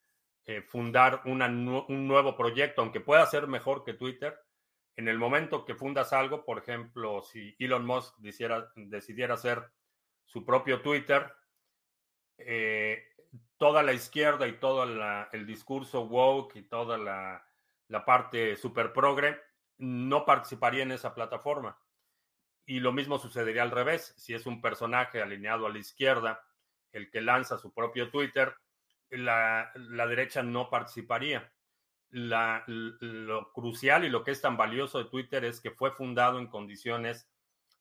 fundar 0.66 1.22
un 1.24 2.08
nuevo 2.08 2.36
proyecto, 2.36 2.82
aunque 2.82 3.00
pueda 3.00 3.24
ser 3.26 3.46
mejor 3.46 3.84
que 3.84 3.94
Twitter, 3.94 4.38
en 4.96 5.08
el 5.08 5.18
momento 5.18 5.64
que 5.64 5.74
fundas 5.74 6.12
algo, 6.12 6.44
por 6.44 6.58
ejemplo, 6.58 7.22
si 7.22 7.56
Elon 7.58 7.86
Musk 7.86 8.18
decidiera 8.18 9.34
hacer 9.34 9.70
su 10.26 10.44
propio 10.44 10.82
Twitter, 10.82 11.32
toda 13.56 13.82
la 13.82 13.92
izquierda 13.92 14.48
y 14.48 14.58
todo 14.58 14.84
el 15.32 15.46
discurso 15.46 16.02
woke 16.02 16.56
y 16.56 16.62
toda 16.62 16.98
la, 16.98 17.46
la 17.88 18.04
parte 18.04 18.56
super 18.56 18.92
progre 18.92 19.40
no 19.78 20.24
participaría 20.24 20.82
en 20.82 20.92
esa 20.92 21.14
plataforma. 21.14 21.78
Y 22.64 22.80
lo 22.80 22.92
mismo 22.92 23.18
sucedería 23.18 23.62
al 23.62 23.70
revés. 23.70 24.14
Si 24.16 24.34
es 24.34 24.46
un 24.46 24.60
personaje 24.60 25.20
alineado 25.20 25.66
a 25.66 25.70
la 25.70 25.78
izquierda, 25.78 26.42
el 26.92 27.10
que 27.10 27.20
lanza 27.20 27.58
su 27.58 27.72
propio 27.72 28.10
Twitter, 28.10 28.54
la, 29.18 29.72
derecha 29.74 30.42
no 30.42 30.68
participaría. 30.70 31.52
lo 32.10 33.52
crucial 33.52 34.04
y 34.04 34.10
lo 34.10 34.22
que 34.24 34.32
es 34.32 34.40
tan 34.40 34.56
valioso 34.56 34.98
de 34.98 35.10
Twitter 35.10 35.44
es 35.44 35.60
que 35.60 35.70
fue 35.70 35.92
fundado 35.92 36.38
en 36.38 36.48
condiciones 36.48 37.30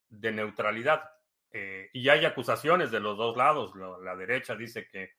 de 0.09 0.31
neutralidad. 0.31 1.09
Eh, 1.53 1.89
y 1.93 2.07
hay 2.09 2.23
acusaciones 2.25 2.91
de 2.91 2.99
los 2.99 3.17
dos 3.17 3.35
lados. 3.35 3.73
la 3.75 4.15
derecha 4.15 4.55
dice 4.55 4.87
que 4.87 5.15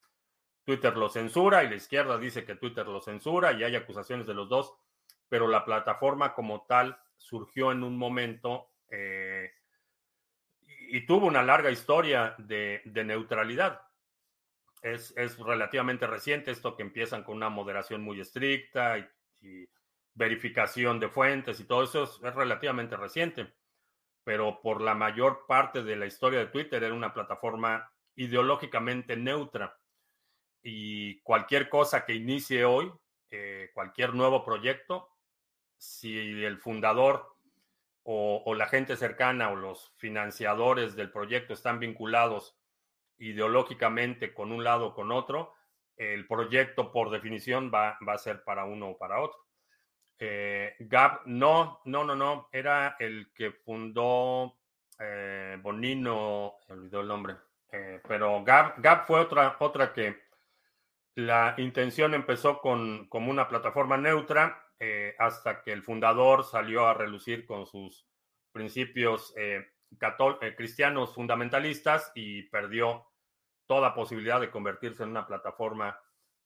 Twitter 0.65 0.97
lo 0.97 1.09
censura 1.09 1.65
y 1.65 1.69
la 1.69 1.75
izquierda 1.75 2.17
dice 2.19 2.45
que 2.45 2.55
Twitter 2.55 2.87
lo 2.87 3.01
censura 3.01 3.53
y 3.53 3.65
hay 3.65 3.77
acusaciones 3.77 4.27
de 4.27 4.35
los 4.35 4.49
dos 4.49 4.75
pero 5.33 5.49
la 5.49 5.65
plataforma 5.65 6.35
como 6.35 6.67
tal 6.69 6.95
surgió 7.17 7.73
en 7.73 7.83
un 7.83 7.97
momento 7.97 8.69
eh, 8.91 9.51
y 10.91 11.07
tuvo 11.07 11.27
una 11.27 11.43
larga 11.43 11.71
historia 11.71 12.35
de, 12.37 12.83
neutralidad. 12.85 13.81
Es, 14.83 15.15
relativamente 15.39 16.07
reciente 16.09 16.51
esto 16.51 16.77
que 16.77 16.83
empiezan 16.83 17.23
con 17.23 17.37
una 17.37 17.49
moderación 17.49 18.03
muy 18.03 18.21
estricta 18.21 18.99
y, 18.99 19.69
verificación 20.15 21.01
de 21.01 21.09
fuentes 21.09 21.59
y 21.59 21.65
todo 21.65 21.85
eso 21.85 22.03
es, 22.03 22.35
relativamente 22.35 22.97
reciente, 22.97 23.55
pero 24.25 24.61
por 24.61 24.83
la 24.83 24.95
mayor 24.95 25.47
parte 25.47 25.83
de 25.83 25.97
la 25.97 26.05
historia 26.05 26.41
de 26.41 26.49
Twitter 26.49 26.85
era 26.85 26.95
una 26.95 27.15
plataforma 27.15 27.91
ideológicamente 28.15 29.17
neutra. 29.17 29.79
Y 30.63 31.21
cualquier 31.23 31.69
cosa 31.71 32.05
que 32.05 32.15
inicie 32.15 32.65
hoy, 32.65 32.93
eh, 33.31 33.71
cualquier 33.73 34.15
nuevo 34.15 34.45
proyecto, 34.45 35.09
si 35.79 36.45
el 36.45 36.59
fundador 36.59 37.33
o, 38.05 38.55
la 38.55 38.67
gente 38.67 38.97
cercana 38.97 39.51
o 39.51 39.57
los 39.57 39.93
financiadores 39.97 40.95
del 40.97 41.11
proyecto 41.11 41.55
están 41.55 41.79
vinculados 41.79 42.57
ideológicamente 43.19 44.35
con 44.35 44.53
un 44.53 44.65
lado 44.65 44.89
o 44.89 44.95
con 44.95 45.13
otro, 45.13 45.55
el 45.97 46.27
proyecto 46.27 46.91
por 46.91 47.11
definición 47.11 47.71
va, 47.73 47.99
a 48.07 48.19
ser 48.19 48.43
para 48.45 48.65
uno 48.65 48.91
o 48.91 48.99
para 48.99 49.21
otro. 49.21 49.39
Eh, 50.19 50.75
Gab, 50.81 51.23
no, 51.27 51.81
no, 51.85 52.05
no, 52.05 52.15
no, 52.15 52.49
era 52.53 52.97
el 52.99 53.33
que 53.35 53.51
fundó 53.51 54.59
eh, 54.99 55.59
Bonino, 55.61 56.55
olvidó 56.69 57.01
el 57.01 57.09
nombre, 57.09 57.37
eh, 57.71 58.01
pero 58.07 58.43
Gab 58.45 59.07
fue 59.07 59.21
otra, 59.21 59.57
otra 59.59 59.93
que 59.93 60.23
la 61.15 61.55
intención 61.59 62.15
empezó 62.15 62.59
con, 62.61 63.09
como 63.09 63.31
una 63.31 63.49
plataforma 63.49 63.97
neutra 63.97 64.59
hasta 65.21 65.63
que 65.63 65.73
el 65.73 65.85
fundador 65.85 66.43
salió 66.43 66.89
a 66.89 66.95
relucir 66.95 67.47
con 67.47 67.67
sus 67.67 68.05
principios 68.51 69.33
eh, 70.01 70.39
eh, 70.41 70.55
cristianos 70.57 71.15
fundamentalistas 71.15 72.13
y 72.15 72.43
perdió 72.45 73.07
toda 73.67 73.95
posibilidad 73.95 74.41
de 74.41 74.51
convertirse 74.51 75.03
en 75.03 75.11
una 75.11 75.27
plataforma 75.27 75.99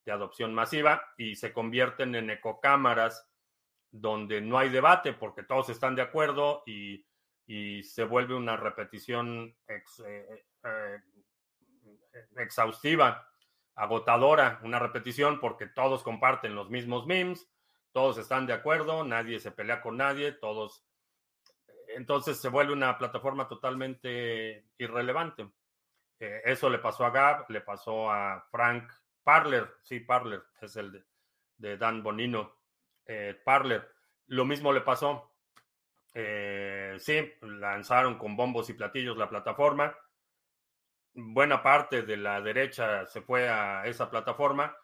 de 0.04 0.12
adopción 0.12 0.54
masiva 0.54 1.02
y 1.16 1.36
se 1.36 1.52
convierten 1.52 2.14
en 2.14 2.30
ecocámaras 2.30 3.28
donde 3.90 4.40
no 4.40 4.58
hay 4.58 4.68
debate 4.68 5.12
porque 5.12 5.42
todos 5.42 5.68
están 5.68 5.94
de 5.94 6.02
acuerdo 6.02 6.62
y, 6.66 7.04
se 7.84 8.02
vuelve 8.02 8.34
una 8.34 8.56
repetición 8.56 9.56
exhaustiva, 12.36 13.28
agotadora, 13.76 14.58
una 14.64 14.80
repetición 14.80 15.38
porque 15.38 15.66
todos 15.68 16.02
comparten 16.02 16.56
los 16.56 16.70
mismos 16.70 17.06
memes, 17.06 17.48
todos 17.92 18.18
están 18.18 18.46
de 18.46 18.52
acuerdo, 18.52 19.04
nadie 19.04 19.38
se 19.38 19.52
pelea 19.52 19.80
con 19.80 19.96
nadie, 19.96 20.32
todos. 20.32 20.84
Entonces 21.96 22.38
se 22.38 22.50
vuelve 22.50 22.74
una 22.74 22.98
plataforma 22.98 23.48
totalmente 23.48 24.66
irrelevante. 24.76 25.48
Eh, 26.20 26.42
eso 26.44 26.68
le 26.68 26.78
pasó 26.78 27.06
a 27.06 27.10
Gab, 27.10 27.50
le 27.50 27.62
pasó 27.62 28.10
a 28.10 28.46
Frank 28.50 28.92
Parler, 29.24 29.66
sí, 29.82 30.00
Parler, 30.00 30.42
es 30.60 30.76
el 30.76 31.02
de, 31.56 31.76
Dan 31.78 32.02
Bonino, 32.02 32.52
eh, 33.06 33.40
Parler. 33.42 33.90
Lo 34.26 34.44
mismo 34.44 34.74
le 34.74 34.82
pasó. 34.82 35.32
Eh, 36.12 36.96
sí, 36.98 37.32
lanzaron 37.40 38.18
con 38.18 38.36
bombos 38.36 38.68
y 38.68 38.74
platillos 38.74 39.16
la 39.16 39.30
plataforma. 39.30 39.96
Buena 41.14 41.62
parte 41.62 42.02
de 42.02 42.18
la 42.18 42.42
derecha 42.42 43.06
se 43.06 43.22
fue 43.22 43.48
a 43.48 43.86
esa 43.86 44.10
plataforma 44.10 44.76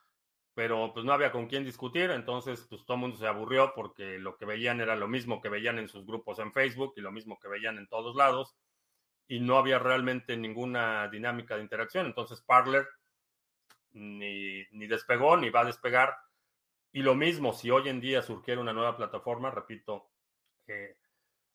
pero 0.54 0.92
pues 0.92 1.04
no 1.04 1.12
había 1.12 1.32
con 1.32 1.46
quién 1.46 1.64
discutir, 1.64 2.10
entonces 2.10 2.66
pues 2.68 2.84
todo 2.84 2.96
el 2.96 3.00
mundo 3.00 3.16
se 3.16 3.26
aburrió 3.26 3.72
porque 3.74 4.18
lo 4.18 4.36
que 4.36 4.44
veían 4.44 4.80
era 4.80 4.96
lo 4.96 5.08
mismo 5.08 5.40
que 5.40 5.48
veían 5.48 5.78
en 5.78 5.88
sus 5.88 6.04
grupos 6.06 6.38
en 6.38 6.52
Facebook 6.52 6.94
y 6.96 7.00
lo 7.00 7.10
mismo 7.10 7.38
que 7.38 7.48
veían 7.48 7.78
en 7.78 7.88
todos 7.88 8.14
lados 8.16 8.54
y 9.28 9.40
no 9.40 9.56
había 9.56 9.78
realmente 9.78 10.36
ninguna 10.36 11.08
dinámica 11.08 11.56
de 11.56 11.62
interacción, 11.62 12.06
entonces 12.06 12.42
Parler 12.42 12.86
ni, 13.92 14.64
despegó 14.86 15.36
ni 15.36 15.50
va 15.50 15.60
a 15.60 15.66
despegar. 15.66 16.16
Y 16.92 17.02
lo 17.02 17.14
mismo 17.14 17.52
si 17.52 17.70
hoy 17.70 17.88
en 17.88 18.00
día 18.00 18.22
surgiera 18.22 18.60
una 18.60 18.72
nueva 18.72 18.96
plataforma, 18.96 19.50
repito, 19.50 20.10
eh, 20.66 20.98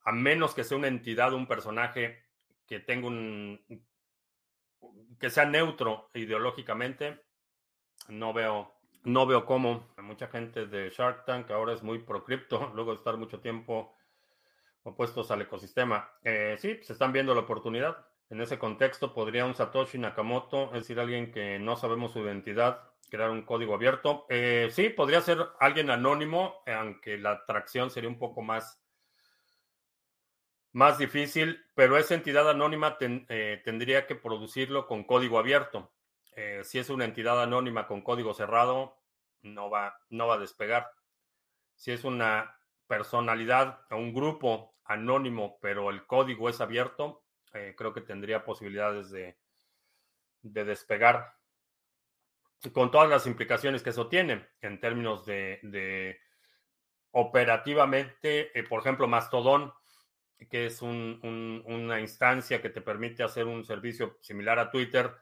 a 0.02 0.12
menos 0.12 0.56
que 0.56 0.64
sea 0.64 0.78
una 0.78 0.88
entidad, 0.88 1.34
un 1.34 1.48
personaje 1.48 2.24
que 2.66 2.80
tenga 2.80 3.08
un 3.08 3.86
que 5.20 5.30
sea 5.30 5.46
neutro 5.46 6.10
ideológicamente, 6.14 7.24
no 8.10 8.34
veo 8.34 8.77
no 9.08 9.26
veo 9.26 9.46
cómo 9.46 9.88
mucha 10.02 10.28
gente 10.28 10.66
de 10.66 10.90
Shark 10.90 11.26
Tank 11.26 11.50
ahora 11.52 11.74
es 11.74 11.82
muy 11.82 12.00
pro 12.00 12.24
cripto, 12.24 12.72
luego 12.76 12.92
de 12.92 12.98
estar 12.98 13.18
mucho 13.18 13.40
tiempo 13.40 13.96
opuestos 14.84 15.32
al 15.32 15.42
ecosistema. 15.42 16.10
Eh, 16.24 16.56
sí, 16.60 16.80
se 16.82 16.94
están 16.94 17.14
viendo 17.14 17.34
la 17.34 17.42
oportunidad. 17.42 18.06
En 18.30 18.42
ese 18.42 18.60
contexto, 18.60 19.14
podría 19.14 19.46
un 19.46 19.56
Satoshi 19.56 19.98
Nakamoto, 19.98 20.66
es 20.68 20.82
decir, 20.82 21.00
alguien 21.00 21.32
que 21.32 21.58
no 21.60 21.78
sabemos 21.78 22.12
su 22.12 22.20
identidad, 22.20 22.92
crear 23.10 23.30
un 23.30 23.44
código 23.44 23.74
abierto. 23.74 24.26
Eh, 24.30 24.68
sí, 24.72 24.90
podría 24.90 25.22
ser 25.22 25.40
alguien 25.60 25.90
anónimo, 25.90 26.62
aunque 26.66 27.18
la 27.18 27.32
atracción 27.32 27.90
sería 27.90 28.10
un 28.10 28.20
poco 28.20 28.42
más, 28.42 28.82
más 30.74 30.98
difícil, 30.98 31.64
pero 31.76 31.98
esa 31.98 32.16
entidad 32.16 32.50
anónima 32.50 32.98
eh, 33.00 33.62
tendría 33.64 34.06
que 34.06 34.16
producirlo 34.16 34.86
con 34.86 35.06
código 35.06 35.40
abierto. 35.40 35.94
Eh, 36.40 36.62
si 36.64 36.78
es 36.78 36.92
una 36.92 37.04
entidad 37.04 37.42
anónima 37.42 37.88
con 37.88 38.04
código 38.04 38.32
cerrado, 38.32 39.02
no 39.42 39.72
va, 39.72 40.00
no 40.10 40.28
va 40.28 40.36
a 40.36 40.38
despegar. 40.38 40.92
Si 41.74 41.92
es 41.92 42.04
una 42.04 42.62
personalidad 42.86 43.82
o 43.90 43.96
un 43.96 44.14
grupo 44.14 44.76
anónimo, 44.84 45.58
pero 45.60 45.90
el 45.90 46.06
código 46.06 46.48
es 46.48 46.62
abierto, 46.62 47.26
eh, 47.54 47.74
creo 47.76 47.92
que 47.92 48.02
tendría 48.02 48.46
posibilidades 48.46 49.10
de, 49.10 49.40
de 50.44 50.64
despegar. 50.64 51.34
Con 52.72 52.92
todas 52.92 53.10
las 53.10 53.26
implicaciones 53.26 53.82
que 53.82 53.90
eso 53.90 54.08
tiene 54.08 54.48
en 54.62 54.80
términos 54.80 55.26
de, 55.26 56.20
operativamente, 57.14 58.58
eh, 58.58 58.62
por 58.62 58.82
ejemplo, 58.82 59.08
Mastodon, 59.08 59.74
que 60.52 60.68
es 60.68 60.84
una 60.84 62.00
instancia 62.00 62.62
que 62.62 62.70
te 62.70 62.82
permite 62.82 63.24
hacer 63.24 63.46
un 63.46 63.66
servicio 63.66 64.20
similar 64.22 64.60
a 64.60 64.70
Twitter, 64.70 65.18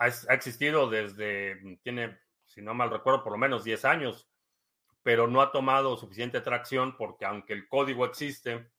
ha, 0.00 0.34
existido 0.34 0.88
desde, 0.88 1.56
mm, 1.56 1.76
tiene, 1.82 2.18
si 2.46 2.62
no 2.62 2.74
mal 2.74 2.90
recuerdo, 2.90 3.22
por 3.22 3.32
lo 3.32 3.38
menos 3.38 3.64
10 3.64 3.84
años, 3.84 4.28
pero 5.02 5.28
no 5.28 5.42
ha 5.42 5.52
tomado 5.52 5.96
suficiente 5.96 6.40
tracción 6.40 6.96
porque 6.96 7.24
aunque 7.26 7.52
el 7.52 7.68
código 7.68 8.04
existe 8.04 8.70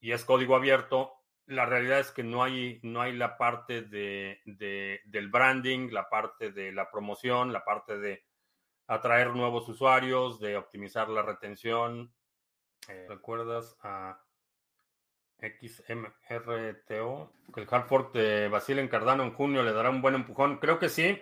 y 0.00 0.12
es 0.12 0.24
código 0.24 0.56
abierto, 0.56 1.12
la 1.46 1.66
realidad 1.66 1.98
es 1.98 2.12
que 2.12 2.22
no 2.22 2.42
hay, 2.42 2.80
no 2.82 3.00
hay 3.02 3.12
la 3.12 3.36
parte 3.36 3.82
de, 3.82 4.40
del 4.44 5.28
branding, 5.28 5.90
la 5.90 6.08
parte 6.08 6.52
de 6.52 6.72
la 6.72 6.90
promoción, 6.90 7.52
la 7.52 7.64
parte 7.64 7.98
de 7.98 8.24
atraer 8.86 9.34
nuevos 9.34 9.68
usuarios, 9.68 10.38
de 10.40 10.56
optimizar 10.56 11.08
la 11.08 11.22
retención. 11.22 12.14
Eh, 12.88 13.06
¿Recuerdas 13.08 13.76
XMRTO, 15.42 17.32
el 17.56 17.66
hard 17.68 17.86
fork 17.86 18.14
de 18.14 18.48
Basile 18.48 18.80
en 18.80 18.88
Cardano 18.88 19.24
en 19.24 19.32
junio 19.32 19.62
le 19.62 19.72
dará 19.72 19.90
un 19.90 20.00
buen 20.00 20.14
empujón. 20.14 20.58
Creo 20.58 20.78
que 20.78 20.88
sí. 20.88 21.20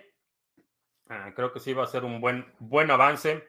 Ah, 1.09 1.33
creo 1.35 1.51
que 1.51 1.59
sí 1.59 1.73
va 1.73 1.83
a 1.83 1.87
ser 1.87 2.05
un 2.05 2.21
buen, 2.21 2.45
buen 2.59 2.91
avance. 2.91 3.47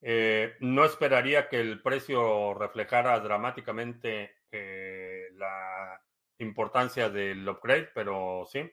Eh, 0.00 0.56
no 0.60 0.84
esperaría 0.84 1.48
que 1.48 1.60
el 1.60 1.80
precio 1.80 2.54
reflejara 2.54 3.18
dramáticamente 3.20 4.42
eh, 4.50 5.28
la 5.34 6.02
importancia 6.38 7.08
del 7.08 7.48
upgrade, 7.48 7.90
pero 7.94 8.44
sí, 8.50 8.68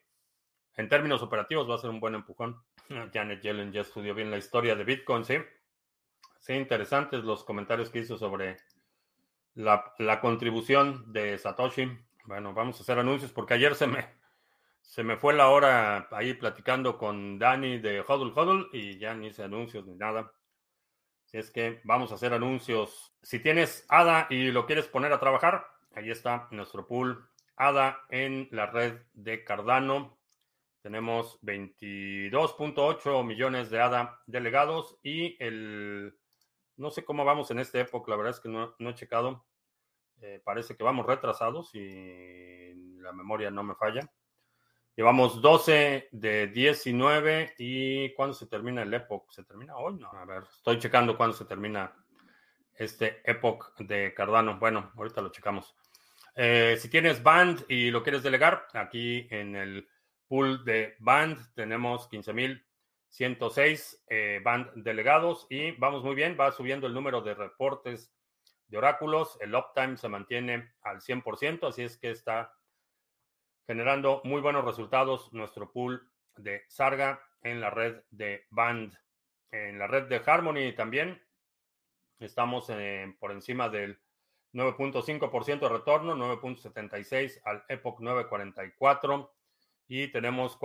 en 0.76 0.90
términos 0.90 1.22
operativos 1.22 1.70
va 1.70 1.76
a 1.76 1.80
ser 1.80 1.92
un 1.92 2.00
buen 2.00 2.16
empujón. 2.16 2.64
Janet 3.14 3.42
Yellen 3.42 3.72
ya 3.72 3.82
estudió 3.82 4.16
bien 4.16 4.32
la 4.32 4.38
historia 4.38 4.76
de 4.76 4.84
Bitcoin, 4.84 5.24
sí. 5.24 5.38
Sí, 6.40 6.54
interesantes 6.54 7.24
los 7.24 7.44
comentarios 7.44 7.92
que 7.92 8.00
hizo 8.00 8.18
sobre 8.18 8.58
la, 9.56 10.20
contribución 10.22 11.12
de 11.12 11.38
Satoshi. 11.38 11.90
Bueno, 12.26 12.54
vamos 12.54 12.80
a 12.80 12.84
hacer 12.84 13.00
anuncios 13.00 13.32
porque 13.32 13.56
ayer 13.56 13.76
se 13.76 13.88
me, 13.88 14.06
se 14.82 15.04
me 15.04 15.18
fue 15.18 15.34
la 15.34 15.50
hora 15.50 16.08
ahí 16.12 16.34
platicando 16.34 16.98
con 16.98 17.40
Dani 17.40 17.80
de 17.80 18.02
Huddle 18.02 18.34
Huddle 18.34 18.68
y 18.74 18.98
ya 18.98 19.14
ni 19.14 19.28
hice 19.28 19.44
anuncios 19.44 19.86
ni 19.86 19.96
nada. 19.96 20.32
Es 21.32 21.52
que 21.52 21.82
vamos 21.84 22.12
a 22.12 22.16
hacer 22.16 22.34
anuncios. 22.34 23.16
Si 23.22 23.40
tienes 23.40 23.86
ADA 23.90 24.28
y 24.30 24.52
lo 24.52 24.66
quieres 24.66 24.88
poner 24.88 25.14
a 25.14 25.20
trabajar, 25.20 25.68
ahí 25.94 26.10
está 26.10 26.48
nuestro 26.52 26.88
pool 26.88 27.30
ADA 27.56 28.06
en 28.10 28.48
la 28.52 28.66
red 28.66 29.02
de 29.14 29.44
Cardano. 29.44 30.18
Tenemos 30.82 31.40
22.8 31.42 33.24
millones 33.26 33.70
de 33.70 33.82
ADA 33.82 34.22
delegados 34.26 34.98
y 35.04 35.36
el... 35.44 36.18
No 36.80 36.92
sé 36.92 37.04
cómo 37.04 37.26
vamos 37.26 37.52
en 37.52 37.60
esta 37.60 37.78
época, 37.78 38.10
la 38.10 38.16
verdad 38.16 38.34
es 38.34 38.40
que 38.40 38.48
no, 38.48 38.74
he 38.80 38.96
checado. 38.96 39.46
Eh, 40.22 40.42
parece 40.44 40.78
que 40.78 40.84
vamos 40.84 41.06
retrasados 41.06 41.76
y 41.76 42.74
la 43.02 43.12
memoria 43.12 43.52
no 43.52 43.64
me 43.64 43.76
falla. 43.76 44.10
Llevamos 44.96 45.42
12 45.42 46.08
de 46.14 46.48
19 46.48 47.56
y 47.58 48.14
¿cuándo 48.14 48.34
se 48.34 48.48
termina 48.48 48.84
el 48.84 48.94
Epoch? 48.94 49.30
¿Se 49.30 49.44
termina 49.44 49.76
hoy? 49.76 49.96
No, 49.96 50.10
a 50.10 50.24
ver, 50.24 50.44
estoy 50.44 50.80
checando 50.80 51.18
cuándo 51.18 51.36
se 51.36 51.44
termina 51.44 51.94
este 52.74 53.30
Epoch 53.30 53.76
de 53.80 54.14
Cardano. 54.14 54.58
Bueno, 54.58 54.94
ahorita 54.96 55.22
lo 55.22 55.32
checamos. 55.32 55.76
Eh, 56.34 56.78
si 56.80 56.88
tienes 56.88 57.22
Band 57.22 57.66
y 57.68 57.92
lo 57.92 58.04
quieres 58.04 58.24
delegar, 58.24 58.68
aquí 58.74 59.28
en 59.30 59.58
el 59.58 59.90
pool 60.30 60.64
de 60.64 60.96
Band 61.00 61.54
tenemos 61.56 62.08
15.106 63.12 64.02
eh, 64.10 64.42
Band 64.44 64.72
delegados 64.76 65.48
y 65.50 65.72
vamos 65.72 66.04
muy 66.04 66.16
bien, 66.16 66.38
va 66.40 66.52
subiendo 66.52 66.88
el 66.88 66.94
número 66.94 67.22
de 67.22 67.34
reportes 67.34 68.14
de 68.68 68.78
oráculos, 68.78 69.38
el 69.42 69.56
uptime 69.56 69.98
se 69.98 70.10
mantiene 70.10 70.74
al 70.82 71.02
100%, 71.02 71.68
así 71.68 71.84
es 71.84 71.98
que 71.98 72.12
está 72.12 72.54
generando 73.66 74.22
muy 74.24 74.42
buenos 74.42 74.64
resultados 74.64 75.34
nuestro 75.34 75.72
pool 75.72 76.12
de 76.38 76.64
Sarga 76.68 77.22
en 77.42 77.62
la 77.62 77.70
red 77.70 78.02
de 78.12 78.46
Band. 78.50 78.94
En 79.52 79.80
la 79.80 79.88
red 79.88 80.08
de 80.08 80.22
Harmony 80.24 80.74
también 80.76 81.22
estamos 82.20 82.72
por 83.20 83.32
encima 83.32 83.70
del 83.70 84.00
9.5% 84.54 85.60
de 85.60 85.70
retorno, 85.70 86.16
9.76 86.16 87.42
al 87.44 87.64
Epoch 87.70 88.00
944 88.00 89.34
y 89.88 90.08
tenemos 90.10 90.56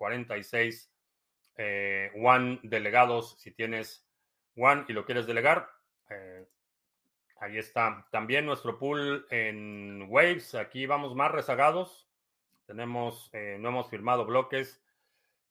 4.606.546 0.00 0.88
eh, 1.56 2.10
One 2.16 2.60
delegados. 2.62 3.36
Si 3.38 3.50
tienes 3.50 4.08
One 4.56 4.86
y 4.88 4.94
lo 4.94 5.04
quieres 5.04 5.26
delegar, 5.26 5.68
eh, 6.08 6.46
Ahí 7.40 7.56
está. 7.56 8.06
También 8.10 8.44
nuestro 8.44 8.78
pool 8.78 9.26
en 9.30 10.04
Waves. 10.10 10.54
Aquí 10.54 10.84
vamos 10.84 11.14
más 11.14 11.30
rezagados. 11.30 12.06
Tenemos, 12.66 13.30
eh, 13.32 13.56
no 13.58 13.70
hemos 13.70 13.88
firmado 13.88 14.26
bloques, 14.26 14.84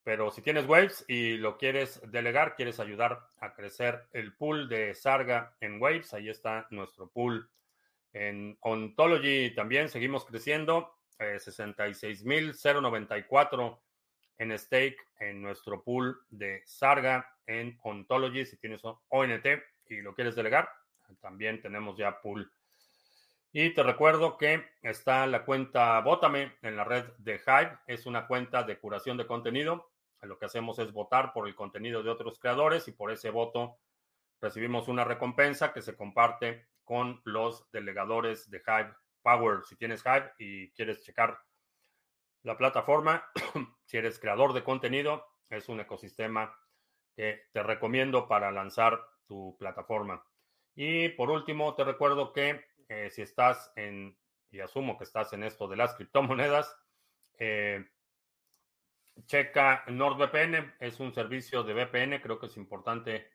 pero 0.03 0.29
si 0.29 0.43
tienes 0.43 0.67
Waves 0.67 1.03
y 1.07 1.37
lo 1.37 1.57
quieres 1.57 1.99
delegar, 2.11 2.55
quieres 2.55 2.79
ayudar 2.79 3.25
a 3.39 3.55
crecer 3.55 4.07
el 4.13 4.35
pool 4.35 4.69
de 4.69 4.93
Sarga 4.93 5.55
en 5.61 5.81
Waves, 5.81 6.13
ahí 6.13 6.29
está 6.29 6.67
nuestro 6.69 7.09
pool. 7.09 7.49
En 8.13 8.55
Ontology 8.61 9.55
también 9.55 9.89
seguimos 9.89 10.25
creciendo. 10.25 10.95
Eh, 11.17 11.39
66.094 11.39 13.79
en 14.39 14.57
stake 14.57 14.97
en 15.19 15.41
nuestro 15.41 15.83
pool 15.83 16.19
de 16.29 16.63
Sarga 16.65 17.29
en 17.45 17.77
Ontology. 17.83 18.45
Si 18.45 18.57
tienes 18.57 18.81
ONT 18.83 19.45
y 19.85 20.01
lo 20.01 20.15
quieres 20.15 20.35
delegar, 20.35 20.69
también 21.21 21.61
tenemos 21.61 21.97
ya 21.97 22.19
pool. 22.21 22.51
Y 23.51 23.73
te 23.73 23.83
recuerdo 23.83 24.37
que 24.37 24.63
está 24.81 25.25
la 25.27 25.43
cuenta 25.43 25.99
Vótame 26.01 26.57
en 26.61 26.75
la 26.75 26.83
red 26.83 27.05
de 27.17 27.35
Hive. 27.35 27.77
Es 27.87 28.05
una 28.05 28.27
cuenta 28.27 28.63
de 28.63 28.79
curación 28.79 29.17
de 29.17 29.27
contenido. 29.27 29.91
Lo 30.21 30.37
que 30.37 30.45
hacemos 30.45 30.79
es 30.79 30.91
votar 30.91 31.33
por 31.33 31.47
el 31.47 31.55
contenido 31.55 32.03
de 32.03 32.09
otros 32.09 32.39
creadores 32.39 32.87
y 32.87 32.91
por 32.91 33.11
ese 33.11 33.29
voto 33.29 33.79
recibimos 34.41 34.87
una 34.87 35.03
recompensa 35.03 35.73
que 35.73 35.81
se 35.81 35.95
comparte 35.95 36.67
con 36.83 37.21
los 37.25 37.69
delegadores 37.71 38.49
de 38.49 38.59
Hive 38.59 38.93
Power. 39.21 39.63
Si 39.67 39.75
tienes 39.75 40.03
Hive 40.05 40.31
y 40.37 40.71
quieres 40.71 41.03
checar 41.03 41.39
la 42.43 42.57
plataforma, 42.57 43.29
si 43.85 43.97
eres 43.97 44.19
creador 44.19 44.53
de 44.53 44.63
contenido, 44.63 45.25
es 45.49 45.69
un 45.69 45.79
ecosistema 45.79 46.57
que 47.15 47.47
te 47.51 47.63
recomiendo 47.63 48.27
para 48.27 48.51
lanzar 48.51 48.99
tu 49.27 49.57
plataforma. 49.57 50.23
Y 50.75 51.09
por 51.09 51.29
último, 51.29 51.75
te 51.75 51.83
recuerdo 51.83 52.31
que 52.31 52.65
eh, 52.87 53.09
si 53.09 53.21
estás 53.21 53.71
en, 53.75 54.17
y 54.51 54.59
asumo 54.59 54.97
que 54.97 55.03
estás 55.03 55.33
en 55.33 55.43
esto 55.43 55.67
de 55.67 55.75
las 55.75 55.95
criptomonedas, 55.95 56.75
eh, 57.37 57.85
checa 59.25 59.83
NordVPN, 59.87 60.75
es 60.79 60.99
un 60.99 61.13
servicio 61.13 61.63
de 61.63 61.73
VPN, 61.73 62.21
creo 62.21 62.39
que 62.39 62.45
es 62.45 62.57
importante 62.57 63.29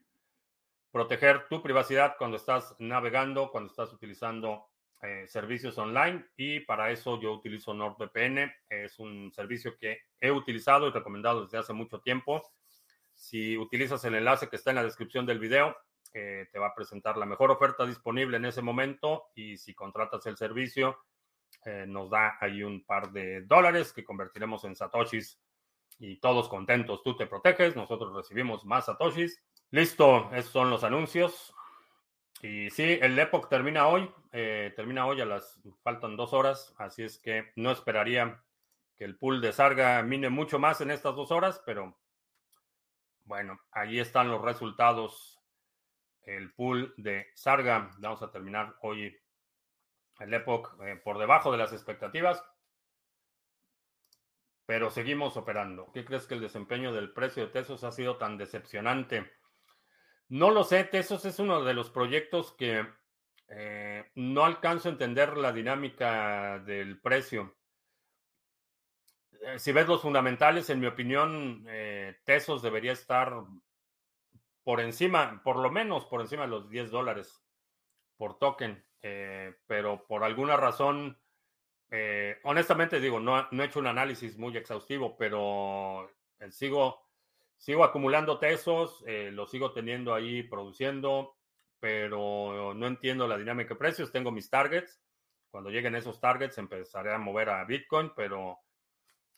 proteger 0.91 1.49
tu 1.49 1.63
privacidad 1.63 2.17
cuando 2.17 2.37
estás 2.37 2.75
navegando, 2.79 3.51
cuando 3.51 3.71
estás 3.71 3.93
utilizando 3.93 4.71
eh, 5.05 5.27
servicios 5.29 5.77
online 5.79 6.27
y 6.37 6.61
para 6.61 6.91
eso 6.91 7.21
yo 7.21 7.33
utilizo 7.33 7.75
NordVPN, 7.75 8.53
es 8.69 8.99
un 8.99 9.33
servicio 9.33 9.77
que 9.79 9.99
he 10.21 10.31
utilizado 10.31 10.89
y 10.89 10.93
recomendado 10.93 11.45
desde 11.45 11.59
hace 11.59 11.73
mucho 11.73 12.01
tiempo. 12.01 12.43
Si 13.15 13.57
utilizas 13.57 14.05
el 14.05 14.15
enlace 14.15 14.49
que 14.49 14.57
está 14.57 14.71
en 14.71 14.77
la 14.77 14.85
descripción 14.85 15.27
del 15.27 15.39
video, 15.39 15.77
te 16.13 16.59
va 16.61 16.69
a 16.69 16.75
presentar 16.75 17.17
la 17.17 17.27
mejor 17.27 17.51
oferta 17.51 17.85
disponible 17.85 18.37
en 18.37 18.45
ese 18.45 18.63
momento 18.63 19.25
y 19.35 19.57
si 19.57 19.75
contratas 19.75 20.25
el 20.27 20.37
servicio, 20.37 20.97
eh, 21.65 21.87
nos 21.87 22.11
da 22.11 22.37
ahí 22.41 22.63
un 22.63 22.85
par 22.85 23.11
de 23.11 23.43
dólares 23.43 23.93
que 23.93 24.05
convertiremos 24.05 24.65
en 24.65 24.77
satoshis 24.77 25.41
y 25.99 26.17
todos 26.17 26.49
contentos. 26.49 27.03
Tú 27.03 27.17
te 27.17 27.27
proteges, 27.27 27.75
nosotros 27.75 28.15
recibimos 28.15 28.67
más 28.67 28.87
satoshis. 28.87 29.43
Listo, 29.71 30.31
esos 30.35 30.53
son 30.53 30.69
los 30.69 30.85
anuncios. 30.85 31.55
Y 32.45 32.69
sí, 32.69 32.99
el 33.01 33.19
Epoch 33.19 33.49
termina 33.49 33.87
hoy, 33.87 34.13
eh, 34.31 34.71
termina 34.77 35.07
hoy 35.07 35.19
a 35.19 35.25
las, 35.25 35.63
faltan 35.83 36.15
dos 36.15 36.35
horas, 36.35 36.75
así 36.77 37.03
es 37.03 37.17
que 37.17 37.51
no 37.57 37.71
esperaría 37.71 38.45
que 38.97 39.05
el 39.05 39.17
pool 39.17 39.41
de 39.41 39.51
Sarga 39.51 40.03
mine 40.03 40.29
mucho 40.29 40.59
más 40.59 40.83
en 40.83 40.91
estas 40.91 41.17
dos 41.17 41.31
horas, 41.31 41.63
pero 41.65 41.99
bueno, 43.25 43.59
ahí 43.71 43.99
están 43.99 44.29
los 44.29 44.43
resultados 44.43 45.43
el 46.25 46.53
pool 46.53 46.93
de 46.99 47.29
Sarga. 47.35 47.91
Vamos 47.97 48.21
a 48.21 48.31
terminar 48.31 48.77
hoy 48.83 49.19
el 50.21 50.35
Epoch 50.35 50.79
eh, 50.83 51.01
por 51.03 51.17
debajo 51.17 51.51
de 51.51 51.57
las 51.57 51.73
expectativas. 51.73 52.45
Pero 54.67 54.91
seguimos 54.91 55.39
operando. 55.39 55.91
¿Qué 55.93 56.05
crees 56.05 56.27
que 56.27 56.35
el 56.35 56.43
desempeño 56.43 56.93
del 56.93 57.11
precio 57.15 57.47
de 57.47 57.53
Tesos 57.53 57.85
ha 57.85 57.91
sido 57.91 58.19
tan 58.19 58.37
decepcionante? 58.37 59.33
No 60.29 60.51
lo 60.51 60.65
sé, 60.65 60.85
Tesos 60.85 61.25
es 61.25 61.39
uno 61.39 61.63
de 61.65 61.75
los 61.75 61.91
proyectos 61.91 62.53
que 62.53 62.87
eh, 63.49 64.11
no 64.15 64.45
alcanzo 64.45 64.89
a 64.89 64.93
entender 64.93 65.37
la 65.37 65.53
dinámica 65.53 66.59
del 66.61 67.01
precio. 67.01 67.57
Eh, 69.43 69.59
si 69.59 69.73
ves 69.73 69.87
los 69.87 70.03
fundamentales, 70.03 70.71
en 70.71 70.81
mi 70.81 70.87
opinión, 70.87 71.67
Tesos 72.25 72.63
debería 72.63 72.93
estar 72.93 73.45
por 74.65 74.81
encima, 74.81 75.43
por 75.45 75.57
lo 75.57 75.71
menos 75.71 76.07
por 76.07 76.23
encima 76.23 76.43
de 76.43 76.49
los 76.49 76.69
10 76.71 76.91
dólares 76.91 77.45
por 78.17 78.39
token, 78.39 78.85
eh, 79.03 79.55
pero 79.67 80.07
por 80.07 80.25
alguna 80.25 80.57
razón, 80.57 81.21
eh, 81.91 82.39
honestamente 82.45 82.99
digo, 82.99 83.21
no, 83.21 83.47
no, 83.51 83.63
he 83.63 83.67
hecho 83.67 83.79
un 83.79 83.87
análisis 83.87 84.39
muy 84.39 84.57
exhaustivo, 84.57 85.17
pero 85.17 86.09
eh, 86.39 86.51
sigo, 86.51 87.04
sigo 87.65 87.83
acumulando 87.83 88.39
tesos, 88.39 89.03
lo 89.07 89.47
sigo 89.47 89.73
teniendo 89.73 90.13
ahí 90.13 90.43
produciendo, 90.43 91.37
pero 91.81 92.75
no 92.75 92.87
entiendo 92.87 93.27
la 93.27 93.39
dinámica 93.39 93.71
de 93.71 93.79
precios, 93.79 94.13
tengo 94.13 94.31
mis 94.31 94.51
targets, 94.51 95.01
cuando 95.55 95.71
lleguen 95.71 95.95
esos 95.95 96.21
targets 96.21 96.59
empezaré 96.59 97.15
a 97.15 97.19
mover 97.19 97.49
a 97.49 97.65
Bitcoin, 97.65 98.13
pero 98.15 98.59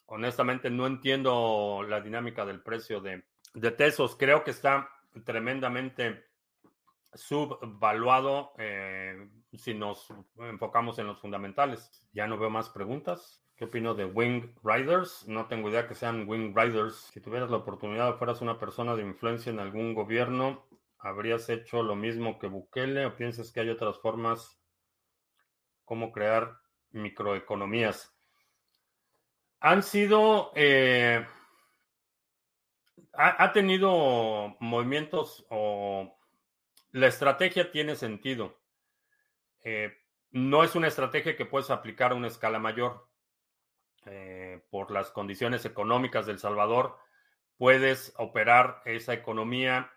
honestamente 0.07 0.71
no 0.71 0.87
entiendo 0.87 1.85
la 1.87 2.01
dinámica 2.01 2.47
del 2.47 2.63
precio 2.63 3.03
de, 3.03 3.23
de 3.53 3.71
Tesos. 3.71 4.17
Creo 4.17 4.43
que 4.43 4.53
está 4.53 4.91
tremendamente 5.25 6.25
subvaluado 7.13 8.55
eh, 8.59 9.29
si 9.53 9.75
nos 9.75 10.09
enfocamos 10.39 10.99
en 10.99 11.07
los 11.07 11.21
fundamentales. 11.21 12.09
Ya 12.13 12.27
no 12.27 12.39
veo 12.39 12.49
más 12.49 12.71
preguntas. 12.71 13.46
¿Qué 13.57 13.65
opino 13.65 13.95
de 13.95 14.05
Wing 14.05 14.55
Riders? 14.63 15.27
No 15.27 15.47
tengo 15.47 15.71
idea 15.71 15.89
que 15.89 15.95
sean 15.95 16.29
Wing 16.29 16.55
Riders. 16.55 17.11
Si 17.13 17.21
tuvieras 17.21 17.51
la 17.51 17.57
oportunidad 17.57 18.13
de 18.13 18.19
fueras 18.19 18.41
una 18.43 18.59
persona 18.59 18.95
de 18.95 19.03
influencia 19.03 19.51
en 19.51 19.61
algún 19.61 19.95
gobierno, 19.95 20.67
¿habrías 20.99 21.49
hecho 21.49 21.83
lo 21.83 21.97
mismo 21.97 22.39
que 22.39 22.49
Bukele 22.49 23.07
o 23.07 23.17
piensas 23.17 23.51
que 23.51 23.61
hay 23.61 23.71
otras 23.71 23.99
formas 23.99 24.61
cómo 25.87 26.13
crear 26.13 26.61
microeconomías. 26.91 28.15
Han 29.61 29.83
sido, 29.83 30.53
eh, 30.55 31.27
ha, 33.15 33.53
tenido 33.53 34.57
movimientos 34.61 35.47
o 35.49 36.19
la 36.93 37.07
estrategia 37.07 37.71
tiene 37.71 37.97
sentido. 37.97 38.59
Eh, 39.65 39.97
no 40.33 40.63
es 40.63 40.75
una 40.75 40.89
estrategia 40.89 41.37
que 41.37 41.47
puedes 41.47 41.71
aplicar 41.71 42.13
a 42.13 42.17
una 42.17 42.29
escala 42.29 42.59
mayor. 42.59 43.09
Eh, 44.07 44.63
por 44.71 44.91
las 44.91 45.11
condiciones 45.11 45.65
económicas 45.65 46.27
del 46.27 46.39
Salvador, 46.39 46.97
puedes 47.59 48.15
operar 48.17 48.83
esa 48.85 49.13
economía 49.15 49.93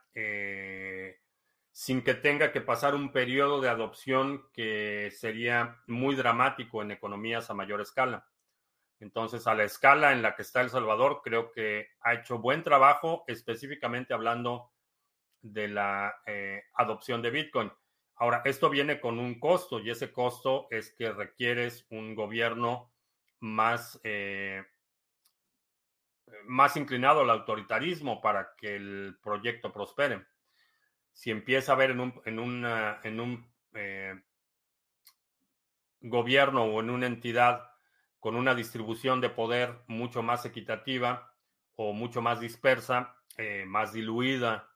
sin 1.71 2.03
que 2.03 2.13
tenga 2.13 2.51
que 2.51 2.59
pasar 2.59 2.93
un 2.93 3.13
periodo 3.13 3.61
de 3.61 3.69
adopción 3.69 4.43
que 4.51 5.11
sería 5.11 5.77
muy 5.87 6.13
dramático 6.13 6.81
en 6.81 6.91
economías 6.91 7.49
a 7.49 7.53
mayor 7.53 7.79
escala. 7.79 8.27
Entonces, 8.99 9.47
a 9.47 9.55
la 9.55 9.63
escala 9.63 10.11
en 10.11 10.21
la 10.21 10.35
que 10.35 10.41
está 10.41 10.59
El 10.59 10.69
Salvador, 10.69 11.21
creo 11.23 11.51
que 11.51 11.87
ha 12.01 12.15
hecho 12.15 12.39
buen 12.39 12.63
trabajo, 12.63 13.23
específicamente 13.27 14.13
hablando 14.13 14.73
de 15.41 15.69
la 15.69 16.21
eh, 16.25 16.63
adopción 16.73 17.21
de 17.21 17.31
Bitcoin. 17.31 17.71
Ahora, 18.15 18.41
esto 18.43 18.69
viene 18.69 18.99
con 18.99 19.17
un 19.17 19.39
costo 19.39 19.79
y 19.79 19.89
ese 19.89 20.11
costo 20.11 20.67
es 20.71 20.93
que 20.93 21.13
requieres 21.13 21.87
un 21.89 22.13
gobierno 22.13 22.91
más, 23.39 23.99
eh, 24.03 24.63
más 26.45 26.75
inclinado 26.77 27.21
al 27.21 27.29
autoritarismo 27.29 28.21
para 28.21 28.55
que 28.55 28.75
el 28.75 29.17
proyecto 29.21 29.71
prospere 29.71 30.25
si 31.19 31.31
empieza 31.31 31.71
a 31.73 31.75
haber 31.75 31.91
en 31.91 31.99
un, 31.99 32.21
en 32.25 32.65
en 33.03 33.19
un 33.19 33.51
eh, 33.73 34.21
gobierno 35.99 36.63
o 36.63 36.79
en 36.79 36.89
una 36.89 37.07
entidad 37.07 37.69
con 38.19 38.35
una 38.35 38.55
distribución 38.55 39.19
de 39.21 39.29
poder 39.29 39.81
mucho 39.87 40.21
más 40.21 40.45
equitativa 40.45 41.35
o 41.75 41.93
mucho 41.93 42.21
más 42.21 42.39
dispersa, 42.39 43.15
eh, 43.37 43.65
más 43.65 43.93
diluida 43.93 44.69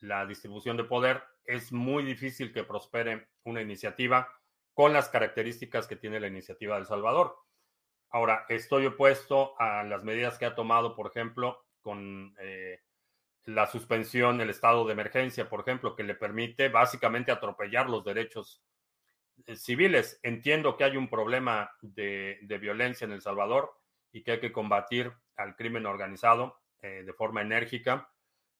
la 0.00 0.26
distribución 0.26 0.76
de 0.76 0.84
poder, 0.84 1.22
es 1.44 1.72
muy 1.72 2.04
difícil 2.04 2.52
que 2.52 2.64
prospere 2.64 3.28
una 3.44 3.60
iniciativa 3.60 4.28
con 4.74 4.92
las 4.92 5.08
características 5.08 5.88
que 5.88 5.96
tiene 5.96 6.20
la 6.20 6.28
iniciativa 6.28 6.76
del 6.76 6.86
Salvador. 6.86 7.36
Ahora, 8.10 8.46
estoy 8.48 8.86
opuesto 8.86 9.54
a 9.60 9.82
las 9.84 10.04
medidas 10.04 10.38
que 10.38 10.46
ha 10.46 10.54
tomado, 10.54 10.94
por 10.94 11.08
ejemplo, 11.08 11.64
con 11.82 12.34
eh, 12.40 12.80
la 13.44 13.66
suspensión, 13.66 14.40
el 14.40 14.50
estado 14.50 14.86
de 14.86 14.92
emergencia, 14.92 15.48
por 15.48 15.60
ejemplo, 15.60 15.96
que 15.96 16.04
le 16.04 16.14
permite 16.14 16.68
básicamente 16.68 17.32
atropellar 17.32 17.88
los 17.88 18.04
derechos 18.04 18.62
eh, 19.46 19.56
civiles. 19.56 20.20
Entiendo 20.22 20.76
que 20.76 20.84
hay 20.84 20.96
un 20.96 21.08
problema 21.08 21.70
de, 21.80 22.38
violencia 22.60 23.04
en 23.04 23.12
El 23.12 23.22
Salvador 23.22 23.72
y 24.12 24.22
que 24.22 24.32
hay 24.32 24.40
que 24.40 24.52
combatir 24.52 25.12
al 25.36 25.56
crimen 25.56 25.86
organizado 25.86 26.60
eh, 26.82 27.02
de 27.04 27.12
forma 27.12 27.42
enérgica, 27.42 28.10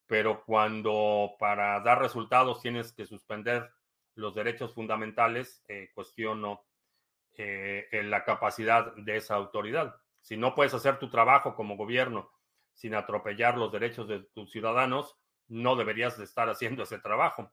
pero 0.06 0.42
cuando 0.44 1.36
para 1.38 1.80
dar 1.80 2.00
resultados 2.00 2.62
tienes 2.62 2.92
que 2.92 3.06
suspender 3.06 3.70
los 4.14 4.34
derechos 4.34 4.74
fundamentales, 4.74 5.62
eh, 5.68 5.90
cuestiono 5.94 6.64
la 7.38 8.24
capacidad 8.24 8.94
de 8.96 9.16
esa 9.16 9.36
autoridad. 9.36 9.94
Si 10.20 10.36
no 10.36 10.54
puedes 10.54 10.74
hacer 10.74 10.98
tu 10.98 11.08
trabajo 11.08 11.54
como 11.54 11.76
gobierno 11.76 12.30
sin 12.74 12.94
atropellar 12.94 13.56
los 13.56 13.72
derechos 13.72 14.08
de 14.08 14.20
tus 14.20 14.50
ciudadanos, 14.50 15.16
no 15.48 15.76
deberías 15.76 16.18
de 16.18 16.24
estar 16.24 16.48
haciendo 16.48 16.82
ese 16.82 16.98
trabajo. 16.98 17.52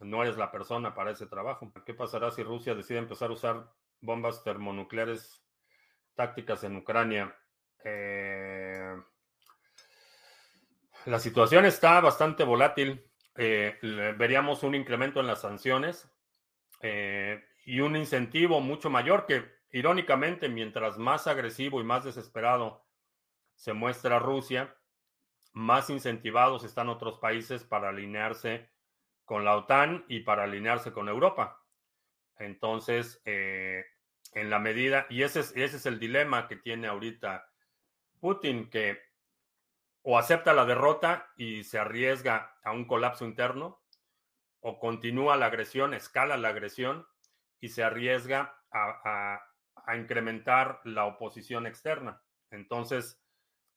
No 0.00 0.22
eres 0.22 0.36
la 0.36 0.50
persona 0.50 0.94
para 0.94 1.12
ese 1.12 1.26
trabajo. 1.26 1.72
¿Qué 1.86 1.94
pasará 1.94 2.30
si 2.30 2.42
Rusia 2.42 2.74
decide 2.74 2.98
empezar 2.98 3.30
a 3.30 3.34
usar 3.34 3.70
bombas 4.00 4.44
termonucleares 4.44 5.42
tácticas 6.14 6.62
en 6.64 6.76
Ucrania? 6.76 7.34
Eh, 7.82 8.94
la 11.06 11.18
situación 11.18 11.64
está 11.64 12.00
bastante 12.00 12.44
volátil. 12.44 13.10
Eh, 13.36 13.78
veríamos 14.16 14.62
un 14.62 14.74
incremento 14.74 15.20
en 15.20 15.26
las 15.26 15.40
sanciones 15.40 16.08
eh, 16.80 17.42
y 17.64 17.80
un 17.80 17.96
incentivo 17.96 18.60
mucho 18.60 18.90
mayor 18.90 19.26
que, 19.26 19.44
irónicamente, 19.70 20.48
mientras 20.48 20.98
más 20.98 21.26
agresivo 21.26 21.80
y 21.80 21.84
más 21.84 22.04
desesperado 22.04 22.84
se 23.54 23.72
muestra 23.72 24.18
Rusia, 24.18 24.76
más 25.52 25.88
incentivados 25.90 26.64
están 26.64 26.88
otros 26.88 27.18
países 27.18 27.64
para 27.64 27.88
alinearse 27.88 28.70
con 29.24 29.44
la 29.44 29.56
OTAN 29.56 30.04
y 30.08 30.20
para 30.20 30.44
alinearse 30.44 30.92
con 30.92 31.08
Europa. 31.08 31.62
Entonces, 32.36 33.22
eh, 33.24 33.84
en 34.32 34.50
la 34.50 34.58
medida, 34.58 35.06
y 35.08 35.22
ese 35.22 35.40
es, 35.40 35.52
ese 35.56 35.76
es 35.76 35.86
el 35.86 35.98
dilema 35.98 36.48
que 36.48 36.56
tiene 36.56 36.88
ahorita 36.88 37.48
Putin, 38.20 38.68
que 38.68 39.00
o 40.02 40.18
acepta 40.18 40.52
la 40.52 40.66
derrota 40.66 41.32
y 41.36 41.64
se 41.64 41.78
arriesga 41.78 42.58
a 42.62 42.72
un 42.72 42.84
colapso 42.84 43.24
interno, 43.24 43.82
o 44.60 44.78
continúa 44.78 45.36
la 45.36 45.46
agresión, 45.46 45.94
escala 45.94 46.36
la 46.36 46.48
agresión 46.48 47.06
y 47.64 47.70
se 47.70 47.82
arriesga 47.82 48.54
a, 48.70 49.40
a 49.86 49.96
incrementar 49.96 50.82
la 50.84 51.06
oposición 51.06 51.66
externa. 51.66 52.22
Entonces, 52.50 53.24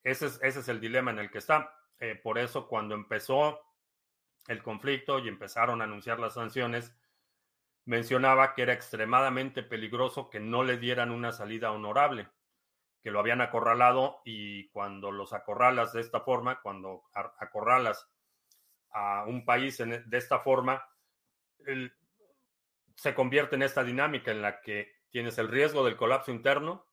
ese 0.04 0.26
es, 0.42 0.68
el 0.68 0.82
dilema 0.82 1.12
en 1.12 1.20
el 1.20 1.32
que 1.32 1.38
está. 1.38 1.74
Eh, 2.00 2.20
por 2.22 2.38
eso, 2.38 2.68
cuando 2.68 2.96
empezó 2.96 3.62
el 4.50 4.62
conflicto 4.62 5.20
y 5.20 5.30
empezaron 5.30 5.80
a 5.80 5.86
anunciar 5.86 6.20
las 6.20 6.34
sanciones, 6.34 6.94
mencionaba 7.86 8.54
que 8.54 8.64
era 8.64 8.74
extremadamente 8.74 9.64
peligroso 9.64 10.30
que 10.30 10.42
no 10.42 10.66
le 10.66 10.78
dieran 10.78 11.12
una 11.12 11.32
salida 11.32 11.72
honorable, 11.72 12.28
que 13.02 13.10
lo 13.10 13.22
habían 13.22 13.40
acorralado 13.40 14.22
y 14.26 14.68
cuando 14.70 15.12
los 15.12 15.32
acorralas 15.32 15.94
de 15.94 16.02
esta 16.02 16.20
forma, 16.20 16.60
cuando 16.62 17.04
acorralas 17.14 18.06
a 18.92 19.24
un 19.26 19.46
país 19.46 19.78
de 19.78 20.18
esta 20.18 20.40
forma, 20.40 20.86
se 22.98 23.14
convierte 23.14 23.56
en 23.56 23.62
esta 23.62 23.84
dinámica 23.84 24.32
en 24.32 24.41
la 24.41 24.60
que 24.60 24.91
tienes 25.10 25.38
el 25.38 25.48
riesgo 25.48 25.86
del 25.86 25.95
colapso 25.95 26.32
interno 26.32 26.88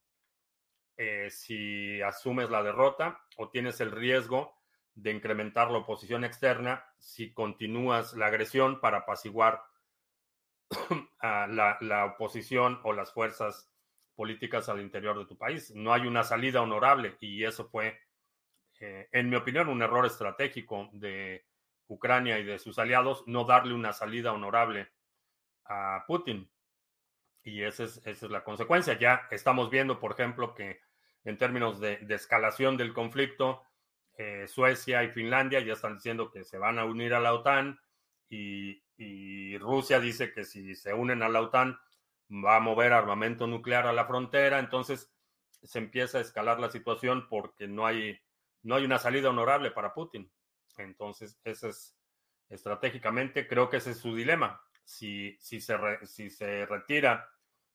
eh, 0.97 1.29
si 1.31 2.01
asumes 2.03 2.51
la 2.51 2.63
derrota 2.63 3.25
o 3.37 3.49
tienes 3.49 3.81
el 3.81 3.91
riesgo 3.91 4.55
de 4.95 5.11
incrementar 5.11 5.71
la 5.71 5.79
oposición 5.79 6.25
externa 6.25 6.85
si 6.99 7.33
continúas 7.33 8.13
la 8.15 8.27
agresión 8.27 8.81
para 8.81 8.99
apaciguar 8.99 9.65
a 11.21 11.47
la, 11.49 12.05
oposición 12.05 12.81
o 12.85 12.93
las 12.93 13.13
fuerzas 13.13 13.73
políticas 14.15 14.69
al 14.69 14.81
interior 14.81 15.19
de 15.19 15.27
tu 15.27 15.37
país. 15.37 15.73
No 15.75 15.93
hay 15.93 16.07
una 16.07 16.23
salida 16.23 16.61
honorable 16.63 17.17
y 17.19 17.45
eso 17.45 17.67
fue, 17.67 17.99
eh, 18.79 19.09
en 19.11 19.31
mi 19.31 19.37
opinión, 19.37 19.69
un 19.69 19.83
error 19.83 20.07
estratégico 20.07 20.91
de 20.93 21.45
Ucrania 21.89 22.39
y 22.39 22.45
de 22.45 22.59
sus 22.59 22.79
aliados, 22.79 23.25
no 23.27 23.45
darle 23.45 23.75
una 23.75 23.93
salida 23.93 24.33
honorable 24.33 24.93
a 25.67 26.05
Putin. 26.07 26.51
Y 27.43 27.63
esa 27.63 27.85
es, 27.85 27.99
esa 28.07 28.27
es 28.27 28.33
la 28.33 28.45
consecuencia. 28.45 28.99
Ya 28.99 29.27
estamos 29.31 29.71
viendo, 29.71 30.01
por 30.01 30.13
ejemplo, 30.13 30.55
que 30.55 30.81
en 31.25 31.39
términos 31.39 31.81
de, 31.81 32.05
escalación 32.11 32.77
del 32.77 32.93
conflicto, 32.93 33.63
eh, 34.17 34.47
Suecia 34.47 35.03
y 35.03 35.11
Finlandia 35.11 35.61
ya 35.61 35.73
están 35.73 35.97
diciendo 35.97 36.31
que 36.31 36.45
se 36.45 36.59
van 36.59 36.79
a 36.79 36.85
unir 36.85 37.15
a 37.15 37.21
la 37.21 37.35
OTAN 37.35 37.79
y, 38.29 38.83
Rusia 39.59 39.99
dice 39.99 40.33
que 40.33 40.45
si 40.45 40.75
se 40.77 40.93
unen 40.93 41.23
a 41.23 41.29
la 41.29 41.41
OTAN 41.41 41.79
va 42.31 42.57
a 42.57 42.61
mover 42.61 42.93
armamento 42.93 43.47
nuclear 43.47 43.87
a 43.87 43.93
la 43.93 44.07
frontera. 44.07 44.59
Entonces 44.59 45.13
se 45.49 45.79
empieza 45.79 46.19
a 46.19 46.21
escalar 46.21 46.61
la 46.61 46.71
situación 46.71 47.27
porque 47.29 47.67
no 47.67 47.87
hay, 47.87 48.19
no 48.63 48.77
hay 48.77 48.85
una 48.85 48.99
salida 48.99 49.31
honorable 49.31 49.71
para 49.71 49.95
Putin. 49.95 50.31
Entonces, 50.77 51.41
ese 51.45 51.69
es 51.69 51.97
estratégicamente, 52.49 53.49
creo 53.49 53.69
que 53.69 53.79
ese 53.79 53.93
es 53.93 53.99
su 53.99 54.15
dilema 54.15 54.64
si, 54.85 55.37
si, 55.41 55.61
se, 55.61 55.77
si 56.07 56.31
se 56.31 56.67
retira 56.67 57.29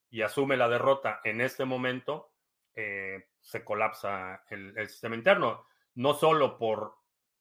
y 0.08 0.22
asume 0.22 0.56
la 0.56 0.68
derrota 0.68 1.20
en 1.24 1.40
este 1.40 1.64
momento, 1.64 2.32
eh, 2.74 3.28
se 3.40 3.64
colapsa 3.64 4.44
el, 4.50 4.88
sistema 4.88 5.16
interno. 5.16 5.66
No 5.94 6.14
solo 6.14 6.58
por, 6.58 6.94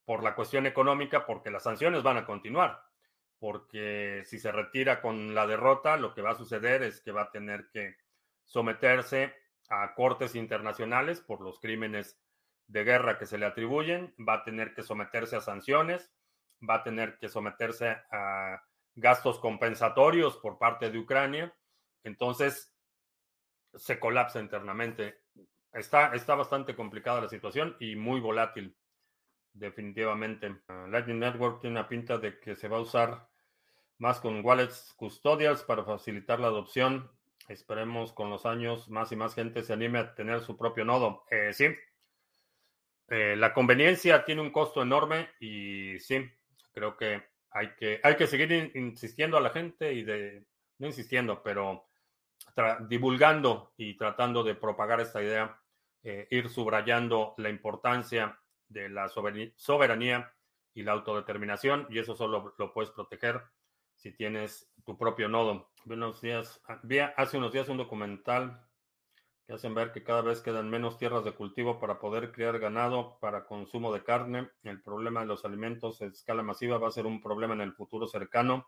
por 0.05 0.23
la 0.23 0.35
cuestión 0.35 0.65
económica, 0.65 1.25
porque 1.25 1.51
las 1.51 1.63
sanciones 1.63 2.03
van 2.03 2.17
a 2.17 2.25
continuar, 2.25 2.81
porque 3.39 4.23
si 4.25 4.39
se 4.39 4.51
retira 4.51 5.01
con 5.01 5.33
la 5.33 5.47
derrota, 5.47 5.97
lo 5.97 6.13
que 6.13 6.21
va 6.21 6.31
a 6.31 6.37
suceder 6.37 6.83
es 6.83 7.01
que 7.01 7.11
va 7.11 7.23
a 7.23 7.31
tener 7.31 7.69
que 7.71 7.95
someterse 8.43 9.33
a 9.69 9.93
cortes 9.93 10.35
internacionales 10.35 11.21
por 11.21 11.41
los 11.41 11.59
crímenes 11.59 12.19
de 12.67 12.83
guerra 12.83 13.17
que 13.17 13.25
se 13.25 13.37
le 13.37 13.45
atribuyen, 13.45 14.13
va 14.27 14.35
a 14.35 14.43
tener 14.43 14.73
que 14.73 14.83
someterse 14.83 15.35
a 15.35 15.41
sanciones, 15.41 16.11
va 16.67 16.75
a 16.75 16.83
tener 16.83 17.17
que 17.17 17.29
someterse 17.29 17.97
a 18.11 18.63
gastos 18.99 19.39
compensatorios 19.39 20.37
por 20.37 20.57
parte 20.57 20.89
de 20.89 20.97
Ucrania. 20.97 21.53
Entonces, 22.03 22.73
se 23.73 23.99
colapsa 23.99 24.39
internamente. 24.39 25.21
Está, 25.73 26.13
está 26.15 26.35
bastante 26.35 26.75
complicada 26.75 27.21
la 27.21 27.29
situación 27.29 27.75
y 27.79 27.95
muy 27.95 28.19
volátil, 28.19 28.75
definitivamente. 29.53 30.61
Lightning 30.89 31.19
Network 31.19 31.61
tiene 31.61 31.79
una 31.79 31.87
pinta 31.87 32.17
de 32.17 32.39
que 32.39 32.55
se 32.55 32.67
va 32.67 32.77
a 32.77 32.81
usar 32.81 33.27
más 33.97 34.19
con 34.19 34.43
wallets 34.43 34.93
custodials 34.95 35.63
para 35.63 35.83
facilitar 35.83 36.39
la 36.39 36.47
adopción. 36.47 37.11
Esperemos 37.47 38.13
con 38.13 38.29
los 38.29 38.45
años 38.45 38.89
más 38.89 39.11
y 39.11 39.15
más 39.15 39.35
gente 39.35 39.63
se 39.63 39.73
anime 39.73 39.99
a 39.99 40.15
tener 40.15 40.41
su 40.41 40.57
propio 40.57 40.85
nodo. 40.85 41.25
Eh, 41.29 41.51
sí, 41.53 41.67
eh, 43.09 43.35
la 43.35 43.53
conveniencia 43.53 44.23
tiene 44.23 44.41
un 44.41 44.51
costo 44.51 44.83
enorme 44.83 45.29
y 45.39 45.99
sí, 45.99 46.29
creo 46.71 46.95
que 46.95 47.23
hay 47.51 47.75
que, 47.75 47.99
hay 48.03 48.15
que 48.15 48.27
seguir 48.27 48.71
insistiendo 48.75 49.37
a 49.37 49.41
la 49.41 49.49
gente 49.49 49.93
y 49.93 50.03
de, 50.03 50.45
no 50.77 50.87
insistiendo, 50.87 51.41
pero 51.43 51.87
divulgando 52.87 53.73
y 53.77 53.95
tratando 53.95 54.43
de 54.43 54.55
propagar 54.55 54.99
esta 54.99 55.21
idea, 55.21 55.59
eh, 56.03 56.27
ir 56.31 56.49
subrayando 56.49 57.33
la 57.37 57.49
importancia 57.49 58.39
de 58.67 58.89
la 58.89 59.09
soberanía 59.09 60.33
y 60.73 60.83
la 60.83 60.93
autodeterminación 60.93 61.87
y 61.89 61.99
eso 61.99 62.15
solo 62.15 62.53
lo 62.57 62.73
puedes 62.73 62.91
proteger 62.91 63.41
si 63.95 64.11
tienes 64.11 64.71
tu 64.85 64.97
propio 64.97 65.27
nodo. 65.27 65.71
Buenos 65.83 66.21
días. 66.21 66.61
Vi 66.83 66.99
hace 66.99 67.37
unos 67.37 67.51
días 67.51 67.67
un 67.67 67.77
documental 67.77 68.65
que 69.49 69.55
hacen 69.55 69.73
ver 69.73 69.91
que 69.91 70.03
cada 70.03 70.21
vez 70.21 70.41
quedan 70.41 70.69
menos 70.69 70.99
tierras 70.99 71.25
de 71.25 71.31
cultivo 71.31 71.79
para 71.79 71.97
poder 71.97 72.31
criar 72.31 72.59
ganado 72.59 73.17
para 73.19 73.47
consumo 73.47 73.91
de 73.91 74.03
carne. 74.03 74.51
El 74.61 74.79
problema 74.79 75.21
de 75.21 75.25
los 75.25 75.43
alimentos 75.43 75.99
en 76.01 76.11
escala 76.11 76.43
masiva 76.43 76.77
va 76.77 76.89
a 76.89 76.91
ser 76.91 77.07
un 77.07 77.19
problema 77.19 77.55
en 77.55 77.61
el 77.61 77.73
futuro 77.73 78.05
cercano 78.05 78.67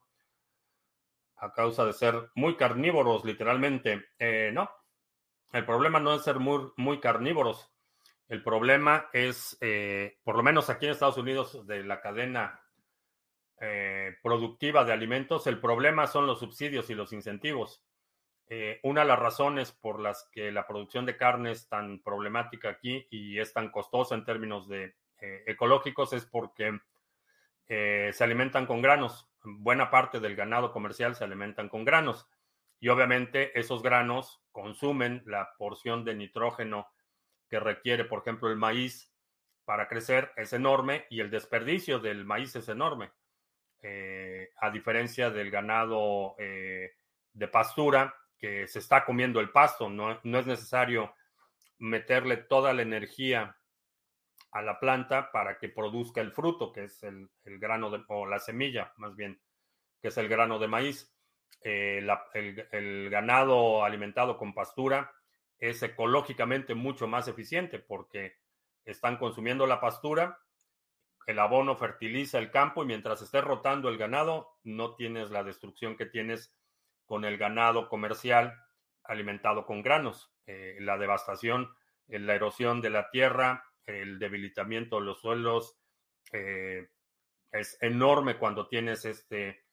a 1.36 1.54
causa 1.54 1.86
de 1.86 1.94
ser 1.94 2.32
muy 2.34 2.56
carnívoros, 2.56 3.24
literalmente. 3.26 4.06
Eh, 4.18 4.50
no, 4.52 4.72
el 5.54 5.68
problema 5.68 6.00
no 6.00 6.16
es 6.16 6.24
ser 6.24 6.40
muy, 6.40 6.72
muy 6.78 7.00
carnívoros. 7.00 7.72
El 8.28 8.42
problema 8.42 9.08
es, 9.14 9.60
eh, 9.62 10.18
por 10.24 10.36
lo 10.36 10.42
menos 10.42 10.72
aquí 10.72 10.88
en 10.88 10.94
Estados 10.94 11.18
Unidos, 11.18 11.68
de 11.68 11.84
la 11.84 12.02
cadena 12.02 12.60
eh, 13.60 14.16
productiva 14.24 14.84
de 14.84 14.94
alimentos, 14.94 15.46
el 15.46 15.60
problema 15.60 16.08
son 16.08 16.26
los 16.26 16.40
subsidios 16.40 16.90
y 16.90 16.96
los 16.96 17.14
incentivos. 17.14 17.84
Eh, 18.54 18.82
una 18.84 19.02
de 19.02 19.08
las 19.08 19.18
razones 19.18 19.72
por 19.72 20.02
las 20.02 20.28
que 20.32 20.52
la 20.52 20.68
producción 20.68 21.06
de 21.06 21.16
carne 21.16 21.52
es 21.52 21.70
tan 21.70 22.04
problemática 22.04 22.68
aquí 22.68 23.08
y 23.10 23.40
es 23.40 23.54
tan 23.54 23.72
costosa 23.72 24.14
en 24.14 24.26
términos 24.26 24.68
de 24.68 24.96
eh, 25.22 25.44
ecológicos 25.48 26.12
es 26.12 26.26
porque 26.26 26.78
se 27.68 28.22
alimentan 28.22 28.66
con 28.66 28.82
granos. 28.82 29.30
Buena 29.46 29.90
parte 29.90 30.20
del 30.20 30.36
ganado 30.36 30.74
comercial 30.74 31.16
se 31.16 31.24
alimentan 31.24 31.70
con 31.70 31.86
granos 31.86 32.28
y 32.82 32.90
obviamente 32.90 33.58
esos 33.58 33.82
granos 33.82 34.44
consumen 34.52 35.24
la 35.26 35.54
porción 35.58 36.04
de 36.04 36.16
nitrógeno 36.16 36.92
que 37.48 37.60
requiere, 37.60 38.04
por 38.04 38.20
ejemplo, 38.20 38.50
el 38.50 38.58
maíz 38.58 39.14
para 39.66 39.88
crecer 39.88 40.32
es 40.36 40.52
enorme 40.52 41.06
y 41.10 41.20
el 41.20 41.30
desperdicio 41.30 42.00
del 42.00 42.26
maíz 42.26 42.56
es 42.56 42.68
enorme. 42.70 43.12
Eh, 43.84 44.50
a 44.60 44.72
diferencia 44.72 45.30
del 45.30 45.52
ganado 45.52 46.36
eh, 46.40 46.92
de 47.34 47.48
pastura, 47.48 48.16
que 48.42 48.68
se 48.68 48.80
está 48.80 49.06
comiendo 49.06 49.40
el 49.40 49.52
pasto, 49.52 49.90
no, 49.90 50.12
es 50.12 50.24
necesario 50.24 51.14
meterle 51.78 52.38
toda 52.38 52.74
la 52.74 52.82
energía 52.82 53.56
a 54.52 54.62
la 54.62 54.80
planta 54.80 55.32
para 55.32 55.58
que 55.58 55.70
produzca 55.70 56.20
el 56.20 56.32
fruto, 56.32 56.74
que 56.74 56.86
es 56.86 57.04
el, 57.04 57.30
grano 57.46 57.92
o 58.08 58.26
la 58.26 58.40
semilla, 58.40 58.94
más 58.98 59.16
bien, 59.16 59.40
que 60.02 60.10
es 60.10 60.18
el 60.18 60.28
grano 60.28 60.60
de 60.60 60.68
maíz. 60.68 61.16
Eh, 61.64 62.04
el, 62.34 63.10
ganado 63.12 63.86
alimentado 63.86 64.38
con 64.38 64.54
pastura 64.54 65.14
es 65.60 65.84
ecológicamente 65.84 66.74
mucho 66.74 67.08
más 67.08 67.28
eficiente 67.28 67.78
porque 67.78 68.38
están 68.84 69.18
consumiendo 69.18 69.68
la 69.68 69.80
pastura 69.80 70.40
el 71.28 71.40
abono 71.40 71.76
fertiliza 71.76 72.40
el 72.40 72.52
campo 72.52 72.84
y 72.84 72.88
mientras 72.88 73.22
esté 73.22 73.42
rotando 73.42 73.90
el 73.90 73.98
ganado, 73.98 74.58
no 74.64 74.96
tienes 74.96 75.30
la 75.32 75.44
destrucción 75.44 75.96
que 75.96 76.06
tienes 76.06 76.54
con 77.12 77.26
el 77.26 77.38
ganado 77.38 77.90
comercial 77.90 78.58
alimentado 79.04 79.66
con 79.66 79.82
granos. 79.82 80.32
Eh, 80.48 80.78
la 80.80 80.98
devastación, 80.98 81.76
eh, 82.08 82.20
la 82.20 82.36
erosión 82.36 82.80
de 82.80 82.90
la 82.90 83.10
tierra, 83.10 83.66
el 83.86 84.18
debilitamiento 84.18 84.96
de 84.96 85.06
los 85.08 85.20
suelos 85.20 85.78
eh, 86.32 86.88
es 87.52 87.78
enorme 87.82 88.38
cuando 88.38 88.70
tienes 88.70 89.04
este, 89.04 89.66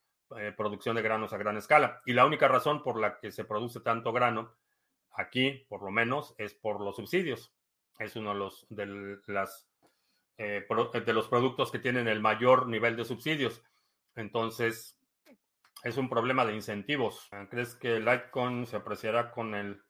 producción 0.57 0.97
de 0.97 1.01
granos 1.01 1.31
a 1.31 1.37
gran 1.37 1.55
escala. 1.55 2.01
Y 2.05 2.11
la 2.11 2.25
única 2.25 2.49
razón 2.49 2.83
por 2.83 2.99
la 2.99 3.17
que 3.21 3.31
se 3.31 3.45
produce 3.45 3.79
tanto 3.79 4.11
grano 4.11 4.57
aquí, 5.13 5.65
por 5.69 5.81
lo 5.81 5.91
menos, 5.91 6.35
es 6.37 6.53
por 6.53 6.81
los 6.81 6.97
subsidios. 6.97 7.53
Es 7.99 8.17
uno 8.17 8.33
de 8.33 8.39
los 8.39 8.67
de 8.67 9.17
las 9.27 9.69
eh, 10.37 10.67
de 11.05 11.13
los 11.13 11.29
productos 11.29 11.71
que 11.71 11.79
tienen 11.79 12.09
el 12.09 12.19
mayor 12.19 12.67
nivel 12.67 12.97
de 12.97 13.05
subsidios. 13.05 13.63
Entonces, 14.17 14.98
es 15.83 15.97
un 15.97 16.09
problema 16.09 16.45
de 16.45 16.53
incentivos. 16.53 17.29
¿Crees 17.49 17.75
que 17.75 17.99
Litecoin 17.99 18.65
se 18.65 18.77
apreciará 18.77 19.31
con 19.31 19.55
el, 19.55 19.81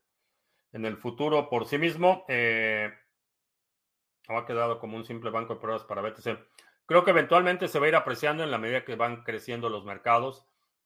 en 0.72 0.86
el 0.86 0.98
futuro 0.98 1.50
por 1.50 1.66
sí 1.66 1.78
mismo? 1.78 2.26
Eh, 2.28 2.92
ha 4.28 4.46
quedado 4.46 4.80
como 4.80 4.98
un 4.98 5.06
simple 5.06 5.30
banco 5.30 5.56
de 5.56 5.60
pruebas 5.60 5.84
para 5.84 6.02
BTC. 6.02 6.38
Creo 6.86 7.04
que 7.04 7.12
eventualmente 7.12 7.68
se 7.68 7.80
va 7.80 7.86
a 7.86 7.90
ir 7.90 7.96
apreciando 7.96 8.44
en 8.44 8.52
la 8.52 8.58
medida 8.58 8.86
que 8.86 8.96
van 8.96 9.24
creciendo 9.24 9.70
los 9.70 9.86
mercados, 9.86 10.46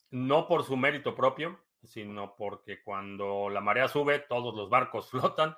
no 0.10 0.48
por 0.48 0.64
su 0.64 0.78
mérito 0.78 1.16
propio, 1.16 1.60
sino 1.84 2.36
porque 2.36 2.82
cuando 2.84 3.50
la 3.50 3.62
marea 3.62 3.88
sube, 3.88 4.20
todos 4.20 4.56
los 4.56 4.70
barcos 4.70 5.10
flotan 5.12 5.56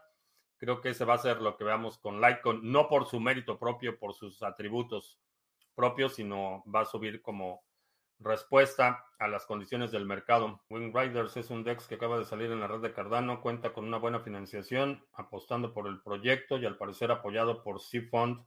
Creo 0.57 0.81
que 0.81 0.89
ese 0.89 1.05
va 1.05 1.15
a 1.15 1.19
ser 1.19 1.41
lo 1.41 1.57
que 1.57 1.63
veamos 1.63 1.97
con 1.97 2.21
Litecoin, 2.21 2.59
no 2.63 2.87
por 2.87 3.05
su 3.05 3.19
mérito 3.19 3.59
propio, 3.59 3.99
por 3.99 4.13
sus 4.13 4.41
atributos 4.41 5.19
propios, 5.75 6.15
sino 6.15 6.63
va 6.73 6.81
a 6.81 6.85
subir 6.85 7.21
como 7.21 7.63
respuesta 8.19 9.05
a 9.19 9.27
las 9.27 9.45
condiciones 9.45 9.91
del 9.91 10.05
mercado. 10.05 10.61
Wing 10.69 10.93
Riders 10.93 11.37
es 11.37 11.49
un 11.49 11.63
DEX 11.63 11.87
que 11.87 11.95
acaba 11.95 12.17
de 12.17 12.25
salir 12.25 12.51
en 12.51 12.59
la 12.59 12.67
red 12.67 12.81
de 12.81 12.93
Cardano, 12.93 13.41
cuenta 13.41 13.73
con 13.73 13.85
una 13.85 13.97
buena 13.97 14.19
financiación, 14.19 15.05
apostando 15.13 15.73
por 15.73 15.87
el 15.87 16.01
proyecto 16.01 16.57
y 16.57 16.65
al 16.65 16.77
parecer 16.77 17.11
apoyado 17.11 17.63
por 17.63 17.81
C-Fund, 17.81 18.45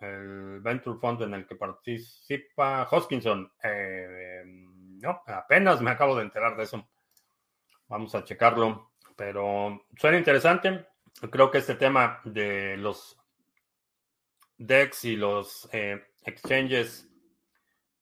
el, 0.00 0.60
Venture 0.60 0.98
Fund 1.00 1.22
en 1.22 1.34
el 1.34 1.46
que 1.46 1.56
participa 1.56 2.88
Hoskinson. 2.90 3.52
Eh, 3.62 4.42
no, 4.44 5.22
apenas 5.26 5.80
me 5.80 5.90
acabo 5.90 6.16
de 6.16 6.22
enterar 6.22 6.56
de 6.56 6.64
eso. 6.64 6.88
Vamos 7.88 8.14
a 8.14 8.24
checarlo, 8.24 8.92
pero 9.16 9.86
suena 9.96 10.18
interesante 10.18 10.86
creo 11.30 11.50
que 11.50 11.58
este 11.58 11.74
tema 11.74 12.20
de 12.24 12.76
los 12.76 13.18
DEX 14.58 15.04
y 15.04 15.16
los 15.16 15.68
eh, 15.72 16.02
exchanges 16.24 17.07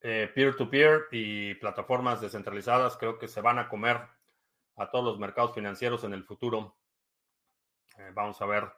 eh, 0.00 0.30
peer-to-peer 0.34 1.06
y 1.10 1.54
plataformas 1.54 2.20
descentralizadas, 2.20 2.96
creo 2.96 3.18
que 3.18 3.28
se 3.28 3.40
van 3.40 3.58
a 3.58 3.68
comer 3.68 4.00
a 4.76 4.90
todos 4.90 5.04
los 5.04 5.18
mercados 5.18 5.54
financieros 5.54 6.04
en 6.04 6.12
el 6.12 6.24
futuro. 6.24 6.76
Eh, 7.98 8.10
vamos 8.14 8.40
a 8.42 8.46
ver 8.46 8.70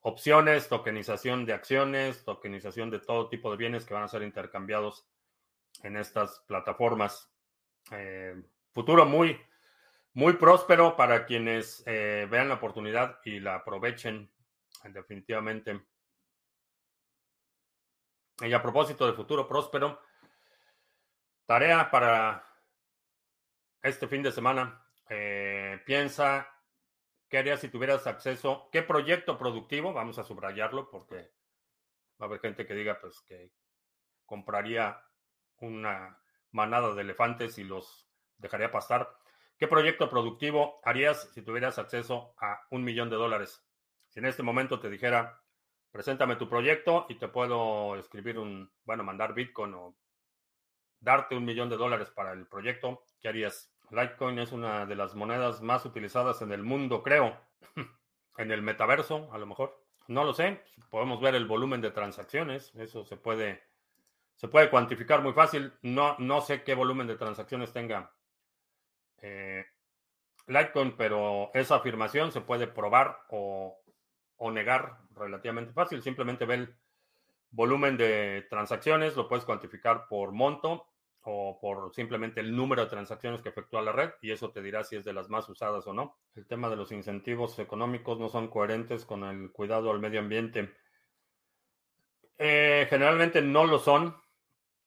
opciones, 0.00 0.68
tokenización 0.68 1.44
de 1.44 1.52
acciones, 1.52 2.24
tokenización 2.24 2.90
de 2.90 3.00
todo 3.00 3.28
tipo 3.28 3.50
de 3.50 3.56
bienes 3.56 3.84
que 3.84 3.94
van 3.94 4.02
a 4.02 4.08
ser 4.08 4.22
intercambiados 4.22 5.06
en 5.82 5.96
estas 5.96 6.40
plataformas. 6.46 7.30
futuro 8.72 9.04
muy, 9.04 9.38
muy 10.14 10.34
próspero 10.34 10.96
para 10.96 11.24
quienes 11.24 11.82
eh, 11.86 12.26
vean 12.30 12.48
la 12.48 12.54
oportunidad 12.54 13.18
y 13.24 13.40
la 13.40 13.56
aprovechen 13.56 14.30
definitivamente. 14.84 15.80
Y 18.40 18.52
a 18.52 18.62
propósito 18.62 19.06
de 19.06 19.12
futuro 19.12 19.46
próspero, 19.46 20.00
tarea 21.52 21.90
para 21.90 22.42
este 23.82 24.08
fin 24.08 24.22
de 24.22 24.32
semana. 24.32 24.86
Eh, 25.10 25.82
piensa 25.84 26.48
qué 27.28 27.36
harías 27.36 27.60
si 27.60 27.68
tuvieras 27.68 28.06
acceso, 28.06 28.70
qué 28.72 28.80
proyecto 28.80 29.36
productivo, 29.36 29.92
vamos 29.92 30.18
a 30.18 30.24
subrayarlo 30.24 30.88
porque 30.88 31.30
va 32.18 32.24
a 32.24 32.24
haber 32.24 32.40
gente 32.40 32.64
que 32.64 32.72
diga 32.72 32.98
pues 33.02 33.20
que 33.20 33.52
compraría 34.24 34.98
una 35.58 36.22
manada 36.52 36.94
de 36.94 37.02
elefantes 37.02 37.58
y 37.58 37.64
los 37.64 38.08
dejaría 38.38 38.72
pastar. 38.72 39.14
¿Qué 39.58 39.68
proyecto 39.68 40.08
productivo 40.08 40.80
harías 40.84 41.30
si 41.34 41.42
tuvieras 41.42 41.78
acceso 41.78 42.34
a 42.38 42.62
un 42.70 42.82
millón 42.82 43.10
de 43.10 43.16
dólares? 43.16 43.62
Si 44.08 44.20
en 44.20 44.24
este 44.24 44.42
momento 44.42 44.80
te 44.80 44.88
dijera, 44.88 45.42
preséntame 45.90 46.36
tu 46.36 46.48
proyecto 46.48 47.04
y 47.10 47.16
te 47.16 47.28
puedo 47.28 47.96
escribir 47.96 48.38
un, 48.38 48.72
bueno, 48.84 49.04
mandar 49.04 49.34
Bitcoin 49.34 49.74
o 49.74 49.98
darte 51.02 51.36
un 51.36 51.44
millón 51.44 51.68
de 51.68 51.76
dólares 51.76 52.10
para 52.10 52.32
el 52.32 52.46
proyecto, 52.46 53.02
¿qué 53.20 53.28
harías? 53.28 53.70
Litecoin 53.90 54.38
es 54.38 54.52
una 54.52 54.86
de 54.86 54.96
las 54.96 55.14
monedas 55.14 55.60
más 55.60 55.84
utilizadas 55.84 56.40
en 56.40 56.50
el 56.52 56.62
mundo, 56.62 57.02
creo. 57.02 57.36
en 58.38 58.50
el 58.50 58.62
metaverso, 58.62 59.28
a 59.32 59.38
lo 59.38 59.46
mejor. 59.46 59.78
No 60.08 60.24
lo 60.24 60.32
sé. 60.32 60.62
Podemos 60.88 61.20
ver 61.20 61.34
el 61.34 61.46
volumen 61.46 61.82
de 61.82 61.90
transacciones. 61.90 62.74
Eso 62.74 63.04
se 63.04 63.16
puede, 63.16 63.62
se 64.34 64.48
puede 64.48 64.70
cuantificar 64.70 65.20
muy 65.20 65.34
fácil. 65.34 65.74
No, 65.82 66.16
no 66.18 66.40
sé 66.40 66.62
qué 66.62 66.74
volumen 66.74 67.06
de 67.06 67.16
transacciones 67.16 67.72
tenga 67.72 68.14
eh, 69.20 69.66
Litecoin, 70.46 70.96
pero 70.96 71.50
esa 71.52 71.76
afirmación 71.76 72.32
se 72.32 72.40
puede 72.40 72.66
probar 72.66 73.24
o, 73.28 73.78
negar 74.52 74.98
relativamente 75.14 75.72
fácil. 75.72 76.02
Simplemente 76.02 76.46
ve 76.46 76.54
el 76.54 76.76
volumen 77.50 77.96
de 77.96 78.46
transacciones, 78.48 79.16
lo 79.16 79.28
puedes 79.28 79.44
cuantificar 79.44 80.08
por 80.08 80.32
monto 80.32 80.91
o 81.24 81.58
por 81.60 81.94
simplemente 81.94 82.40
el 82.40 82.54
número 82.54 82.82
de 82.82 82.90
transacciones 82.90 83.40
que 83.40 83.50
efectúa 83.50 83.82
la 83.82 83.92
red 83.92 84.10
y 84.20 84.32
eso 84.32 84.50
te 84.50 84.62
dirá 84.62 84.82
si 84.82 84.96
es 84.96 85.04
de 85.04 85.12
las 85.12 85.28
más 85.28 85.48
usadas 85.48 85.86
o 85.86 85.92
no. 85.92 86.16
El 86.34 86.46
tema 86.46 86.68
de 86.68 86.76
los 86.76 86.90
incentivos 86.90 87.58
económicos 87.58 88.18
no 88.18 88.28
son 88.28 88.48
coherentes 88.48 89.04
con 89.04 89.24
el 89.24 89.52
cuidado 89.52 89.90
al 89.90 90.00
medio 90.00 90.20
ambiente. 90.20 90.74
Eh, 92.38 92.86
generalmente 92.90 93.40
no 93.40 93.64
lo 93.66 93.78
son. 93.78 94.16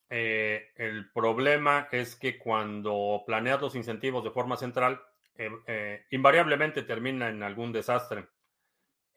Eh, 0.10 0.72
el 0.76 1.10
problema 1.12 1.88
es 1.92 2.16
que 2.16 2.38
cuando 2.38 3.24
planeas 3.26 3.62
los 3.62 3.76
incentivos 3.76 4.24
de 4.24 4.32
forma 4.32 4.58
central, 4.58 5.02
eh, 5.38 6.06
invariablemente 6.12 6.84
termina 6.84 7.30
en 7.30 7.44
algún 7.44 7.72
desastre. 7.72 8.28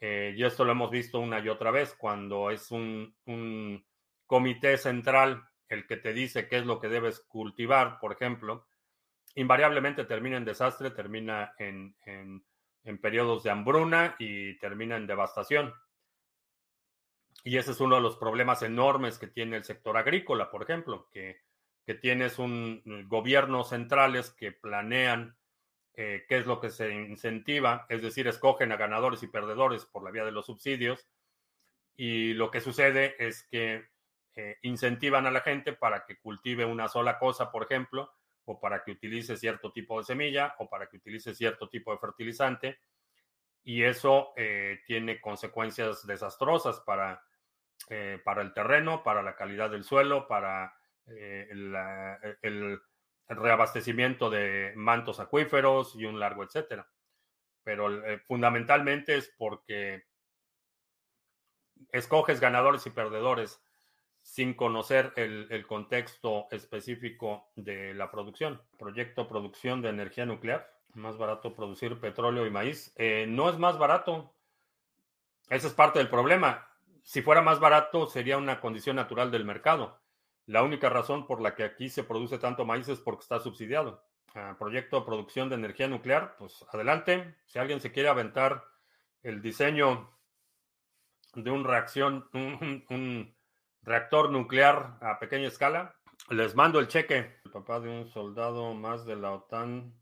y 0.01 0.45
esto 0.45 0.65
lo 0.65 0.71
hemos 0.71 0.93
visto 0.93 1.19
una 1.19 1.41
y 1.41 1.49
otra 1.49 1.73
vez 1.73 1.95
cuando 1.95 2.53
es 2.53 2.71
un, 2.71 3.17
un 3.27 3.85
comité 4.27 4.79
central 4.79 5.49
el 5.69 5.87
que 5.87 5.97
te 5.97 6.13
dice 6.13 6.49
qué 6.49 6.59
es 6.59 6.67
lo 6.67 6.81
que 6.81 6.89
debes 6.89 7.21
cultivar, 7.21 7.99
por 8.01 8.13
ejemplo, 8.13 8.67
invariablemente 9.35 10.05
termina 10.05 10.37
en 10.37 10.45
desastre, 10.45 10.91
termina 10.91 11.55
en, 11.59 11.95
en, 12.05 12.45
periodos 13.01 13.43
de 13.43 13.51
hambruna 13.51 14.17
y 14.19 14.59
termina 14.59 14.97
en 14.97 15.07
devastación. 15.07 15.75
Y 17.45 17.59
ese 17.59 17.73
es 17.73 17.81
uno 17.81 17.97
de 17.97 18.01
los 18.01 18.17
problemas 18.17 18.63
enormes 18.63 19.19
que 19.19 19.27
tiene 19.27 19.59
el 19.59 19.65
sector 19.65 19.97
agrícola, 19.97 20.51
por 20.51 20.63
ejemplo, 20.63 21.09
que, 21.13 21.43
que 21.85 21.95
tienes 21.95 22.39
un 22.39 22.83
gobiernos 23.09 23.69
centrales 23.69 24.31
que 24.31 24.53
planean 24.53 25.37
eh, 25.95 26.25
qué 26.29 26.39
es 26.39 26.47
lo 26.47 26.61
que 26.61 26.71
se 26.71 26.91
incentiva, 26.93 27.85
es 27.89 28.03
decir, 28.03 28.29
escogen 28.29 28.73
a 28.73 28.77
ganadores 28.77 29.23
y 29.23 29.27
perdedores 29.27 29.85
por 29.85 30.03
la 30.05 30.11
vía 30.11 30.25
de 30.25 30.33
los 30.33 30.47
subsidios. 30.47 31.09
Y 31.97 32.35
lo 32.35 32.51
que 32.51 32.61
sucede 32.61 33.17
es 33.19 33.43
que 33.51 33.89
eh, 34.41 34.57
incentivan 34.63 35.27
a 35.27 35.33
la 35.33 35.41
gente 35.41 35.73
para 35.73 36.05
que 36.07 36.21
cultive 36.21 36.65
una 36.65 36.87
sola 36.87 37.19
cosa, 37.19 37.51
por 37.51 37.65
ejemplo, 37.65 38.15
o 38.45 38.61
para 38.61 38.85
que 38.85 38.93
utilice 38.93 39.37
cierto 39.37 39.73
tipo 39.73 39.99
de 39.99 40.05
semilla, 40.05 40.55
o 40.61 40.69
para 40.69 40.89
que 40.89 40.99
utilice 40.99 41.35
cierto 41.35 41.69
tipo 41.69 41.91
de 41.91 41.99
fertilizante, 41.99 42.79
y 43.65 43.83
eso 43.83 44.33
eh, 44.37 44.79
tiene 44.87 45.21
consecuencias 45.21 46.07
desastrosas 46.07 46.79
para, 46.87 47.21
eh, 47.89 48.21
para 48.25 48.43
el 48.43 48.55
terreno, 48.55 49.03
para 49.03 49.25
la 49.25 49.35
calidad 49.35 49.71
del 49.71 49.83
suelo, 49.83 50.29
para 50.29 50.73
el, 51.05 51.75
el, 52.43 52.81
reabastecimiento 53.27 54.31
de 54.31 54.73
mantos 54.77 55.19
acuíferos 55.19 55.97
y 55.97 56.05
un 56.05 56.21
largo 56.21 56.45
etcétera. 56.45 56.89
Pero 57.65 57.89
fundamentalmente 58.29 59.17
es 59.17 59.35
porque 59.37 60.05
escoges 61.91 62.39
ganadores 62.39 62.87
y 62.87 62.91
perdedores 62.91 63.61
sin 64.29 64.53
conocer 64.53 65.15
el, 65.17 65.67
contexto 65.67 66.49
específico 66.51 67.49
de 67.57 67.95
la 67.95 68.11
producción. 68.11 68.61
Proyecto 68.79 69.27
producción 69.27 69.81
de 69.81 69.89
energía 69.89 70.27
nuclear. 70.27 70.71
Más 70.93 71.17
barato 71.17 71.55
producir 71.55 71.99
petróleo 71.99 72.47
y 72.47 72.51
maíz. 72.51 72.93
Eh, 72.97 73.25
no 73.27 73.49
es 73.49 73.59
más 73.59 73.79
barato. 73.79 74.35
Ese 75.49 75.69
es 75.69 75.73
parte 75.73 75.99
del 75.99 76.11
problema. 76.11 76.69
Si 77.03 77.23
fuera 77.23 77.41
más 77.41 77.59
barato, 77.59 78.07
sería 78.07 78.37
una 78.37 78.61
condición 78.61 78.97
natural 78.97 79.31
del 79.31 79.47
mercado. 79.47 79.99
La 80.45 80.63
única 80.63 80.91
razón 80.91 81.27
por 81.27 81.41
la 81.41 81.55
que 81.55 81.65
aquí 81.65 81.89
se 81.89 82.05
produce 82.05 82.39
tanto 82.39 82.67
maíz 82.67 82.87
es 82.89 83.01
porque 83.01 83.23
está 83.23 83.41
subsidiado. 83.41 84.05
Ah, 84.35 84.57
proyecto 84.59 85.01
de 85.01 85.07
producción 85.07 85.49
de 85.49 85.55
energía 85.55 85.89
nuclear, 85.89 86.37
pues 86.39 86.67
adelante. 86.71 87.35
Si 87.47 87.59
alguien 87.59 87.81
se 87.81 87.93
quiere 87.93 88.11
aventar 88.11 88.63
el 89.23 89.41
diseño 89.41 90.11
de 91.35 91.51
una 91.51 91.67
reacción, 91.67 92.29
un 92.35 93.38
reactor 93.83 94.31
nuclear 94.31 94.99
a 95.01 95.19
pequeña 95.19 95.49
escala. 95.49 95.95
Les 96.31 96.55
mando 96.55 96.79
el 96.79 96.89
cheque. 96.89 97.41
El 97.45 97.51
papá 97.51 97.81
de 97.81 97.89
un 97.89 98.09
soldado 98.09 98.75
más 98.75 99.07
de 99.07 99.17
la 99.17 99.33
OTAN 99.33 99.95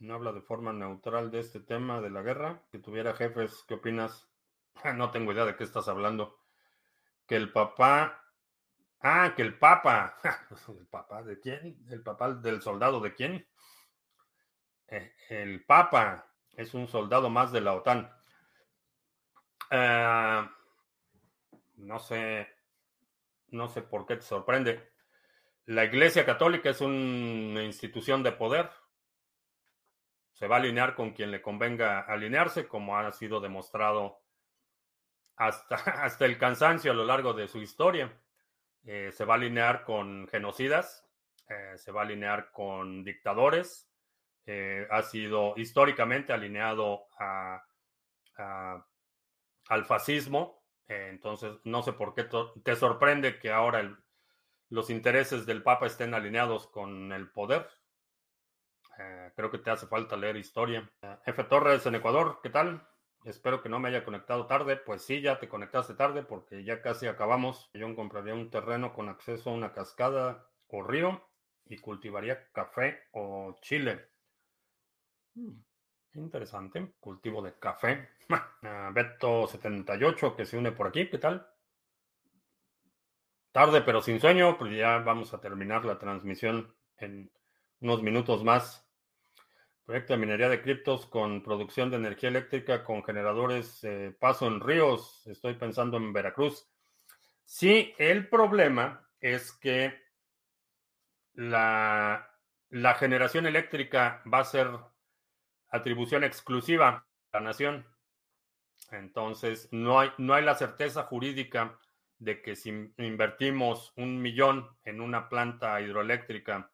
no 0.00 0.14
habla 0.14 0.32
de 0.32 0.40
forma 0.40 0.72
neutral 0.72 1.30
de 1.30 1.40
este 1.40 1.60
tema 1.60 2.00
de 2.00 2.10
la 2.10 2.22
guerra. 2.22 2.62
Si 2.70 2.78
tuviera 2.78 3.14
jefes, 3.14 3.64
¿qué 3.66 3.74
opinas? 3.74 4.28
No 4.94 5.10
tengo 5.10 5.32
idea 5.32 5.44
de 5.44 5.56
qué 5.56 5.64
estás 5.64 5.88
hablando. 5.88 6.40
Que 7.26 7.36
el 7.36 7.52
papá... 7.52 8.24
Ah, 9.00 9.34
que 9.36 9.42
el 9.42 9.58
papa. 9.58 10.16
¿El 10.68 10.86
papá 10.86 11.22
de 11.22 11.40
quién? 11.40 11.84
¿El 11.88 12.02
papá 12.02 12.32
del 12.32 12.62
soldado 12.62 13.00
de 13.00 13.14
quién? 13.14 13.48
Eh, 14.86 15.12
el 15.30 15.64
papa 15.64 16.32
es 16.52 16.74
un 16.74 16.86
soldado 16.86 17.28
más 17.28 17.50
de 17.52 17.60
la 17.60 17.74
OTAN. 17.74 18.10
Eh, 19.70 20.48
no 21.78 21.98
sé, 21.98 22.48
no 23.48 23.68
sé 23.68 23.82
por 23.82 24.06
qué 24.06 24.16
te 24.16 24.22
sorprende. 24.22 24.90
La 25.64 25.84
Iglesia 25.84 26.24
Católica 26.24 26.70
es 26.70 26.80
una 26.80 27.62
institución 27.62 28.22
de 28.22 28.32
poder. 28.32 28.70
Se 30.32 30.46
va 30.46 30.56
a 30.56 30.58
alinear 30.60 30.94
con 30.94 31.12
quien 31.12 31.30
le 31.30 31.42
convenga 31.42 32.00
alinearse, 32.00 32.68
como 32.68 32.96
ha 32.96 33.10
sido 33.12 33.40
demostrado 33.40 34.20
hasta, 35.36 35.76
hasta 36.04 36.24
el 36.24 36.38
cansancio 36.38 36.92
a 36.92 36.94
lo 36.94 37.04
largo 37.04 37.32
de 37.32 37.48
su 37.48 37.60
historia. 37.60 38.18
Eh, 38.84 39.12
se 39.12 39.24
va 39.24 39.34
a 39.34 39.36
alinear 39.36 39.84
con 39.84 40.26
genocidas, 40.28 41.06
eh, 41.48 41.76
se 41.76 41.92
va 41.92 42.02
a 42.02 42.04
alinear 42.04 42.50
con 42.52 43.04
dictadores, 43.04 43.90
eh, 44.46 44.86
ha 44.90 45.02
sido 45.02 45.54
históricamente 45.56 46.32
alineado 46.32 47.08
a, 47.18 47.62
al 49.68 49.84
fascismo, 49.84 50.57
entonces, 50.88 51.58
no 51.64 51.82
sé 51.82 51.92
por 51.92 52.14
qué 52.14 52.26
te 52.62 52.76
sorprende 52.76 53.38
que 53.38 53.50
ahora 53.50 53.98
los 54.70 54.90
intereses 54.90 55.46
del 55.46 55.62
Papa 55.62 55.86
estén 55.86 56.14
alineados 56.14 56.66
con 56.66 57.12
el 57.12 57.30
poder. 57.30 57.68
Eh, 58.98 59.32
creo 59.36 59.50
que 59.50 59.58
te 59.58 59.70
hace 59.70 59.86
falta 59.86 60.16
leer 60.16 60.36
historia. 60.36 60.90
Eh, 61.02 61.16
F. 61.26 61.44
Torres 61.44 61.86
en 61.86 61.94
Ecuador, 61.94 62.40
¿qué 62.42 62.50
tal? 62.50 62.86
Espero 63.24 63.62
que 63.62 63.68
no 63.68 63.78
me 63.78 63.88
haya 63.88 64.04
conectado 64.04 64.46
tarde. 64.46 64.76
Pues 64.76 65.02
sí, 65.02 65.20
ya 65.20 65.38
te 65.38 65.48
conectaste 65.48 65.94
tarde 65.94 66.22
porque 66.22 66.64
ya 66.64 66.82
casi 66.82 67.06
acabamos. 67.06 67.70
Yo 67.74 67.94
compraría 67.94 68.34
un 68.34 68.50
terreno 68.50 68.92
con 68.92 69.08
acceso 69.08 69.50
a 69.50 69.54
una 69.54 69.72
cascada 69.72 70.48
o 70.68 70.82
río 70.82 71.28
y 71.66 71.78
cultivaría 71.78 72.50
café 72.52 73.02
o 73.12 73.56
chile. 73.60 74.08
Hmm. 75.34 75.67
Interesante. 76.14 76.94
Cultivo 77.00 77.42
de 77.42 77.58
café. 77.58 78.08
Ah, 78.62 78.90
Beto78 78.92 80.36
que 80.36 80.44
se 80.44 80.58
une 80.58 80.72
por 80.72 80.88
aquí. 80.88 81.08
¿Qué 81.08 81.16
tal? 81.16 81.48
Tarde 83.52 83.80
pero 83.80 84.02
sin 84.02 84.20
sueño, 84.20 84.58
pues 84.58 84.76
ya 84.76 84.98
vamos 84.98 85.32
a 85.32 85.40
terminar 85.40 85.84
la 85.84 85.98
transmisión 85.98 86.74
en 86.98 87.30
unos 87.80 88.02
minutos 88.02 88.44
más. 88.44 88.86
Proyecto 89.86 90.12
de 90.12 90.18
minería 90.18 90.50
de 90.50 90.60
criptos 90.60 91.06
con 91.06 91.42
producción 91.42 91.90
de 91.90 91.96
energía 91.96 92.28
eléctrica 92.28 92.84
con 92.84 93.02
generadores 93.02 93.82
eh, 93.84 94.14
paso 94.20 94.46
en 94.46 94.60
ríos. 94.60 95.26
Estoy 95.26 95.54
pensando 95.54 95.96
en 95.96 96.12
Veracruz. 96.12 96.68
Sí, 97.44 97.94
el 97.96 98.28
problema 98.28 99.08
es 99.20 99.52
que 99.52 99.94
la, 101.32 102.28
la 102.68 102.94
generación 102.96 103.46
eléctrica 103.46 104.22
va 104.30 104.40
a 104.40 104.44
ser 104.44 104.68
atribución 105.70 106.24
exclusiva 106.24 107.06
a 107.32 107.38
la 107.38 107.40
nación. 107.40 107.86
Entonces, 108.90 109.68
no 109.70 110.00
hay, 110.00 110.10
no 110.18 110.34
hay 110.34 110.44
la 110.44 110.54
certeza 110.54 111.04
jurídica 111.04 111.78
de 112.18 112.42
que 112.42 112.56
si 112.56 112.70
invertimos 112.96 113.92
un 113.96 114.20
millón 114.20 114.68
en 114.84 115.00
una 115.00 115.28
planta 115.28 115.80
hidroeléctrica 115.80 116.72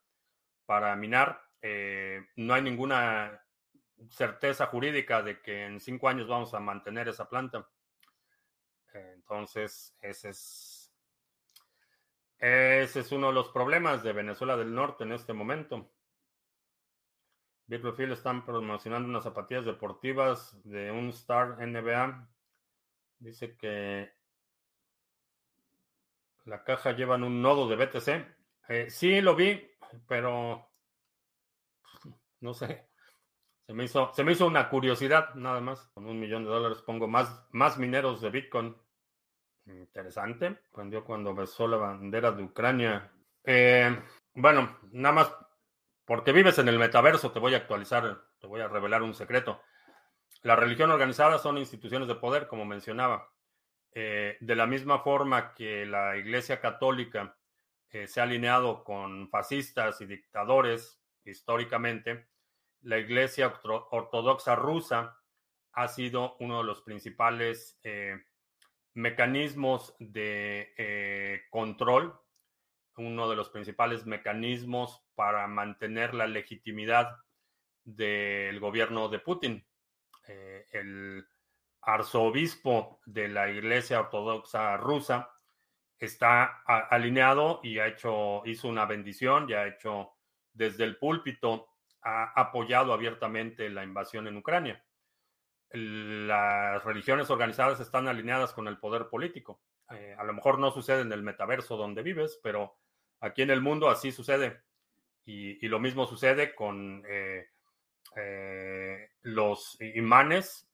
para 0.67 0.97
minar, 0.97 1.43
eh, 1.61 2.27
no 2.37 2.55
hay 2.55 2.63
ninguna 2.63 3.43
certeza 4.11 4.67
jurídica 4.67 5.23
de 5.23 5.41
que 5.41 5.65
en 5.65 5.81
cinco 5.81 6.09
años 6.09 6.29
vamos 6.29 6.55
a 6.55 6.61
mantener 6.61 7.09
esa 7.09 7.29
planta. 7.29 7.69
Entonces, 8.93 9.97
ese 10.01 10.29
es, 10.31 10.93
ese 12.39 13.01
es 13.01 13.13
uno 13.13 13.29
de 13.29 13.33
los 13.33 13.49
problemas 13.49 14.03
de 14.03 14.13
Venezuela 14.13 14.57
del 14.57 14.73
Norte 14.73 15.05
en 15.05 15.13
este 15.13 15.33
momento. 15.33 15.94
Profile 17.67 18.15
están 18.15 18.45
promocionando 18.45 19.09
unas 19.09 19.25
zapatillas 19.25 19.65
deportivas 19.65 20.57
de 20.65 20.91
un 20.91 21.09
Star 21.11 21.59
NBA. 21.59 22.29
Dice 23.19 23.57
que 23.57 24.13
la 26.45 26.63
caja 26.63 26.93
llevan 26.93 27.25
un 27.25 27.41
nodo 27.41 27.69
de 27.69 27.77
BTC. 27.77 28.09
Eh, 28.69 28.91
sí, 28.91 29.21
lo 29.21 29.35
vi, 29.35 29.67
pero 30.07 30.69
no 32.41 32.55
sé. 32.55 32.87
Se 33.67 33.73
me, 33.73 33.85
hizo, 33.85 34.47
una 34.47 34.69
curiosidad, 34.69 35.35
nada 35.35 35.61
más. 35.61 35.89
Con 35.95 36.07
un 36.07 36.21
millón 36.21 36.45
de 36.45 36.51
dólares 36.51 36.83
pongo 36.83 37.09
más, 37.09 37.79
mineros 37.79 38.21
de 38.21 38.31
Bitcoin. 38.31 38.77
Interesante. 39.67 40.59
Aprendió 40.71 41.03
cuando 41.03 41.35
besó 41.35 41.67
la 41.67 41.79
bandera 41.79 42.31
de 42.31 42.43
Ucrania. 42.43 43.11
Eh, 43.43 43.99
bueno, 44.35 44.79
nada 44.93 45.15
más 45.15 45.44
porque 46.05 46.33
vives 46.33 46.59
en 46.59 46.69
el 46.69 46.79
metaverso, 46.79 47.33
te 47.33 47.39
voy 47.39 47.55
a 47.55 47.59
actualizar, 47.59 48.23
te 48.39 48.47
voy 48.47 48.61
a 48.61 48.69
revelar 48.69 49.03
un 49.03 49.15
secreto. 49.15 49.63
La 50.43 50.57
religión 50.57 50.91
organizada 50.91 51.39
son 51.39 51.59
instituciones 51.59 52.09
de 52.09 52.17
poder, 52.17 52.47
como 52.47 52.65
mencionaba. 52.65 53.31
Eh, 53.93 54.37
de 54.41 54.57
la 54.57 54.67
misma 54.67 54.99
forma 55.01 55.55
que 55.55 55.87
la 55.87 56.17
Iglesia 56.17 56.61
Católica 56.61 57.37
se 57.89 58.19
ha 58.19 58.25
alineado 58.25 58.83
con 58.83 59.31
fascistas 59.31 60.01
y 60.01 60.07
dictadores 60.07 61.01
históricamente, 61.25 62.27
la 62.83 62.99
Iglesia 62.99 63.55
Ortodoxa 63.63 64.57
rusa 64.57 65.17
ha 65.73 65.87
sido 65.87 66.37
uno 66.41 66.59
de 66.59 66.65
los 66.65 66.83
principales 66.83 67.81
mecanismos 68.95 69.95
de 70.01 71.45
control 71.51 72.19
uno 72.97 73.29
de 73.29 73.37
los 73.37 73.51
principales 73.51 74.07
mecanismos 74.07 75.03
para 75.15 75.47
mantener 75.47 76.15
la 76.15 76.27
legitimidad 76.27 77.17
del 77.85 78.61
gobierno 78.61 79.09
de 79.09 79.19
Putin. 79.19 79.67
Eh, 80.27 80.67
el 80.71 81.27
arzobispo 81.83 83.01
de 83.05 83.29
la 83.29 83.51
Iglesia 83.51 84.01
Ortodoxa 84.01 84.77
rusa 84.77 85.31
está 85.99 86.63
alineado 86.65 87.61
y 87.63 87.79
ha 87.79 87.87
hecho, 87.87 88.43
hizo 88.47 88.69
una 88.69 88.87
bendición 88.87 89.49
y 89.49 89.55
ha 89.55 89.67
hecho 89.67 90.13
desde 90.53 90.85
el 90.85 90.97
púlpito, 90.97 91.69
ha 92.03 92.33
apoyado 92.41 92.93
abiertamente 92.93 93.69
la 93.71 93.85
invasión 93.85 94.27
en 94.27 94.37
Ucrania. 94.37 94.85
Las 95.71 96.85
religiones 96.85 97.31
organizadas 97.31 97.81
están 97.81 98.07
alineadas 98.07 98.53
con 98.53 98.69
el 98.69 98.79
poder 98.79 99.09
político. 99.09 99.61
Eh, 99.91 100.15
a 100.17 100.25
lo 100.25 100.33
mejor 100.33 100.59
no 100.59 100.71
sucede 100.71 101.03
en 101.03 101.13
el 101.13 101.23
metaverso 101.23 101.77
donde 101.77 102.03
vives, 102.03 102.39
pero 102.43 102.77
Aquí 103.21 103.43
en 103.43 103.51
el 103.51 103.61
mundo 103.61 103.89
así 103.89 104.13
sucede. 104.13 104.61
Y, 105.27 105.67
lo 105.69 105.81
mismo 105.81 106.07
sucede 106.07 106.55
con 106.55 107.03
eh, 107.09 107.49
eh, 108.17 109.11
los 109.23 109.79
imanes, 109.81 110.69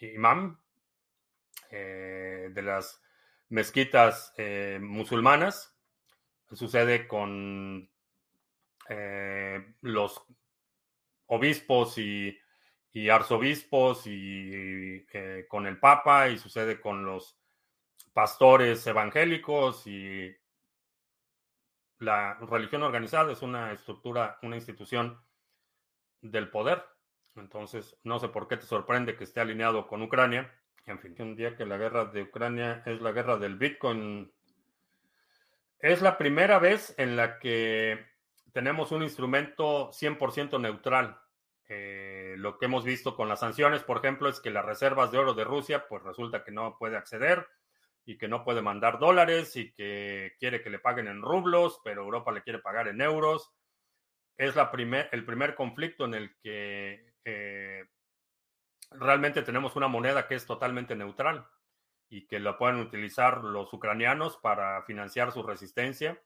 imam, 0.00 0.60
eh, 1.70 2.50
de 2.52 2.62
las 2.62 3.00
mezquitas 3.48 4.34
musulmanas. 4.80 5.74
Sucede 6.52 7.06
con 7.06 7.88
los 9.80 10.22
obispos 11.26 11.98
y, 11.98 12.38
y 12.92 13.08
arzobispos 13.08 14.02
y 14.06 15.06
con 15.48 15.66
el 15.66 15.78
papa 15.78 16.28
y 16.28 16.38
sucede 16.38 16.80
con 16.80 17.04
los 17.04 17.38
pastores 18.12 18.86
evangélicos 18.86 19.86
y 19.86 20.34
la 21.98 22.34
religión 22.34 22.82
organizada 22.82 23.32
es 23.32 23.42
una 23.42 23.72
estructura, 23.72 24.38
una 24.42 24.56
institución 24.56 25.20
del 26.20 26.50
poder. 26.50 26.84
Entonces, 27.36 27.96
no 28.04 28.18
sé 28.18 28.28
por 28.28 28.48
qué 28.48 28.56
te 28.56 28.66
sorprende 28.66 29.16
que 29.16 29.24
esté 29.24 29.40
alineado 29.40 29.86
con 29.86 30.02
Ucrania. 30.02 30.52
En 30.86 30.98
fin, 30.98 31.14
un 31.18 31.36
día 31.36 31.56
que 31.56 31.66
la 31.66 31.76
guerra 31.76 32.06
de 32.06 32.22
Ucrania 32.22 32.82
es 32.86 33.00
la 33.00 33.12
guerra 33.12 33.36
del 33.36 33.56
Bitcoin. 33.56 34.32
Es 35.78 36.02
la 36.02 36.18
primera 36.18 36.58
vez 36.58 36.94
en 36.98 37.16
la 37.16 37.38
que 37.38 38.04
tenemos 38.52 38.90
un 38.90 39.02
instrumento 39.02 39.90
100% 39.92 40.60
neutral. 40.60 41.20
Eh, 41.68 42.34
lo 42.38 42.58
que 42.58 42.64
hemos 42.64 42.84
visto 42.84 43.14
con 43.14 43.28
las 43.28 43.40
sanciones, 43.40 43.82
por 43.82 43.98
ejemplo, 43.98 44.28
es 44.28 44.40
que 44.40 44.50
las 44.50 44.64
reservas 44.64 45.12
de 45.12 45.18
oro 45.18 45.34
de 45.34 45.44
Rusia, 45.44 45.86
pues 45.86 46.02
resulta 46.02 46.42
que 46.42 46.50
no 46.50 46.78
puede 46.78 46.96
acceder 46.96 47.46
y 48.08 48.16
que 48.16 48.26
no 48.26 48.42
puede 48.42 48.62
mandar 48.62 48.98
dólares 48.98 49.54
y 49.56 49.70
que 49.74 50.32
quiere 50.38 50.62
que 50.62 50.70
le 50.70 50.78
paguen 50.78 51.08
en 51.08 51.20
rublos, 51.20 51.78
pero 51.84 52.04
Europa 52.04 52.32
le 52.32 52.42
quiere 52.42 52.58
pagar 52.58 52.88
en 52.88 53.02
euros. 53.02 53.52
Es 54.38 54.56
la 54.56 54.70
primer, 54.70 55.10
el 55.12 55.26
primer 55.26 55.54
conflicto 55.54 56.06
en 56.06 56.14
el 56.14 56.34
que 56.38 57.12
eh, 57.26 57.84
realmente 58.92 59.42
tenemos 59.42 59.76
una 59.76 59.88
moneda 59.88 60.26
que 60.26 60.36
es 60.36 60.46
totalmente 60.46 60.96
neutral 60.96 61.46
y 62.08 62.26
que 62.26 62.40
lo 62.40 62.56
pueden 62.56 62.80
utilizar 62.80 63.44
los 63.44 63.70
ucranianos 63.74 64.38
para 64.38 64.82
financiar 64.84 65.30
su 65.30 65.42
resistencia, 65.42 66.18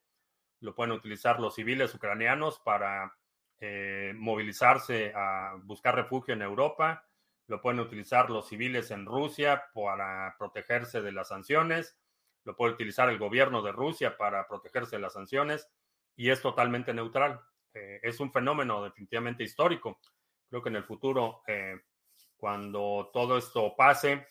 lo 0.61 0.75
pueden 0.75 0.93
utilizar 0.93 1.41
los 1.41 1.55
civiles 1.55 1.93
ucranianos 1.93 2.61
para 2.61 3.13
eh, 3.59 4.13
movilizarse 4.15 5.11
a 5.13 5.57
buscar 5.61 5.95
refugio 5.95 6.33
en 6.33 6.43
Europa, 6.43 7.05
lo 7.53 7.61
pueden 7.61 7.81
utilizar 7.81 8.31
los 8.31 8.47
civiles 8.47 8.89
en 8.89 9.05
Rusia 9.05 9.65
para 9.75 10.35
protegerse 10.39 11.03
de 11.03 11.11
las 11.11 11.27
sanciones, 11.27 11.95
lo 12.45 12.55
puede 12.55 12.73
utilizar 12.73 13.09
el 13.09 13.19
gobierno 13.19 13.61
de 13.61 13.71
Rusia 13.71 14.17
para 14.17 14.47
protegerse 14.47 14.95
de 14.95 15.03
las 15.03 15.13
sanciones 15.13 15.69
y 16.15 16.31
es 16.31 16.41
totalmente 16.41 16.95
neutral. 16.95 17.39
Eh, 17.75 17.99
es 18.01 18.19
un 18.19 18.31
fenómeno 18.31 18.83
definitivamente 18.83 19.43
histórico. 19.43 19.99
Creo 20.49 20.63
que 20.63 20.69
en 20.69 20.77
el 20.77 20.83
futuro, 20.83 21.43
eh, 21.45 21.79
cuando 22.35 23.11
todo 23.13 23.37
esto 23.37 23.75
pase 23.77 24.27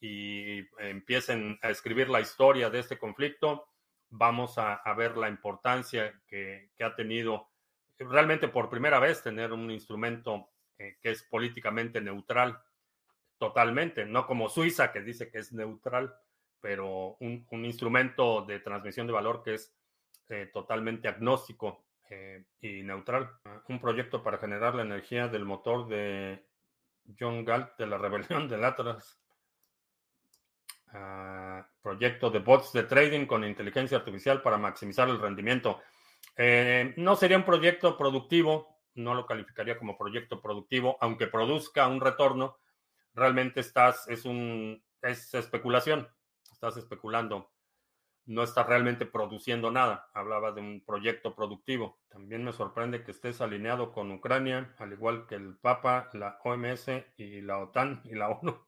y 0.00 0.66
empiecen 0.78 1.58
a 1.60 1.68
escribir 1.68 2.08
la 2.08 2.22
historia 2.22 2.70
de 2.70 2.78
este 2.78 2.98
conflicto, 2.98 3.68
vamos 4.08 4.56
a, 4.56 4.80
ver 4.96 5.18
la 5.18 5.28
importancia 5.28 6.18
que, 6.26 6.70
que 6.74 6.84
ha 6.84 6.96
tenido 6.96 7.50
realmente 7.98 8.48
por 8.48 8.70
primera 8.70 9.00
vez 9.00 9.22
tener 9.22 9.52
un 9.52 9.70
instrumento 9.70 10.53
eh, 10.76 10.96
que 11.00 11.12
es 11.12 11.22
políticamente 11.22 12.00
neutral, 12.00 12.60
totalmente, 13.38 14.04
no 14.04 14.26
como 14.26 14.48
Suiza, 14.48 14.90
que 14.90 15.02
dice 15.02 15.30
que 15.30 15.38
es 15.38 15.52
neutral, 15.52 16.12
pero 16.60 17.16
un, 17.20 17.46
instrumento 17.64 18.42
de 18.42 18.58
transmisión 18.58 19.06
de 19.06 19.12
valor 19.12 19.42
que 19.44 19.54
es 19.54 19.72
eh, 20.30 20.50
totalmente 20.52 21.06
agnóstico 21.06 21.84
eh, 22.10 22.44
y 22.60 22.82
neutral. 22.82 23.30
Un 23.68 23.80
proyecto 23.80 24.22
para 24.22 24.38
generar 24.38 24.74
la 24.74 24.82
energía 24.82 25.28
del 25.28 25.44
motor 25.44 25.86
de 25.86 26.44
John 27.20 27.44
Galt 27.44 27.76
de 27.78 27.86
la 27.86 27.98
rebelión 28.04 28.48
del 28.48 28.64
Atlas. 28.64 29.20
Ah, 30.92 31.68
proyecto 31.82 32.30
de 32.30 32.40
bots 32.40 32.72
de 32.72 32.82
trading 32.84 33.26
con 33.26 33.44
inteligencia 33.44 33.98
artificial 33.98 34.42
para 34.42 34.58
maximizar 34.58 35.08
el 35.08 35.20
rendimiento. 35.20 35.80
no 36.96 37.14
sería 37.14 37.36
un 37.36 37.44
proyecto 37.44 37.96
productivo, 37.96 38.73
no 38.94 39.14
lo 39.14 39.26
calificaría 39.26 39.78
como 39.78 39.98
proyecto 39.98 40.40
productivo, 40.40 40.96
aunque 41.00 41.26
produzca 41.26 41.88
un 41.88 42.00
retorno, 42.00 42.58
realmente 43.14 43.60
estás, 43.60 44.08
es 44.08 44.24
un, 44.24 44.82
es 45.02 45.34
especulación, 45.34 46.08
estás 46.52 46.76
especulando, 46.76 47.50
no 48.26 48.42
estás 48.42 48.66
realmente 48.66 49.06
produciendo 49.06 49.70
nada. 49.70 50.10
Hablaba 50.14 50.52
de 50.52 50.60
un 50.60 50.84
proyecto 50.84 51.34
productivo. 51.34 51.98
También 52.08 52.44
me 52.44 52.52
sorprende 52.52 53.04
que 53.04 53.10
estés 53.10 53.40
alineado 53.40 53.92
con 53.92 54.10
Ucrania, 54.10 54.74
al 54.78 54.92
igual 54.92 55.26
que 55.26 55.34
el 55.34 55.56
Papa, 55.56 56.08
la 56.14 56.38
OMS 56.42 56.88
y 57.16 57.42
la 57.42 57.58
OTAN 57.58 58.00
y 58.04 58.14
la 58.14 58.30
ONU. 58.30 58.66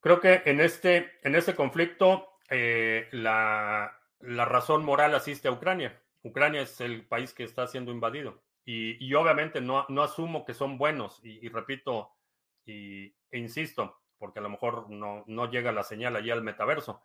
Creo 0.00 0.20
que 0.20 0.42
en 0.46 0.60
este, 0.60 1.18
en 1.22 1.34
este 1.34 1.54
conflicto 1.54 2.38
eh, 2.48 3.08
la, 3.12 3.98
la 4.20 4.44
razón 4.46 4.84
moral 4.84 5.14
asiste 5.14 5.48
a 5.48 5.52
Ucrania. 5.52 6.02
Ucrania 6.22 6.62
es 6.62 6.80
el 6.80 7.06
país 7.06 7.34
que 7.34 7.44
está 7.44 7.66
siendo 7.66 7.92
invadido. 7.92 8.42
Y, 8.64 9.12
obviamente 9.14 9.60
no, 9.60 9.84
no, 9.88 10.02
asumo 10.02 10.44
que 10.44 10.54
son 10.54 10.78
buenos. 10.78 11.20
Y, 11.24 11.48
repito 11.48 12.12
y, 12.64 13.06
e 13.30 13.38
insisto, 13.38 14.00
porque 14.16 14.38
a 14.38 14.42
lo 14.42 14.48
mejor 14.48 14.88
no, 14.90 15.24
no 15.26 15.50
llega 15.50 15.72
la 15.72 15.82
señal 15.82 16.14
allí 16.14 16.30
al 16.30 16.42
metaverso. 16.42 17.00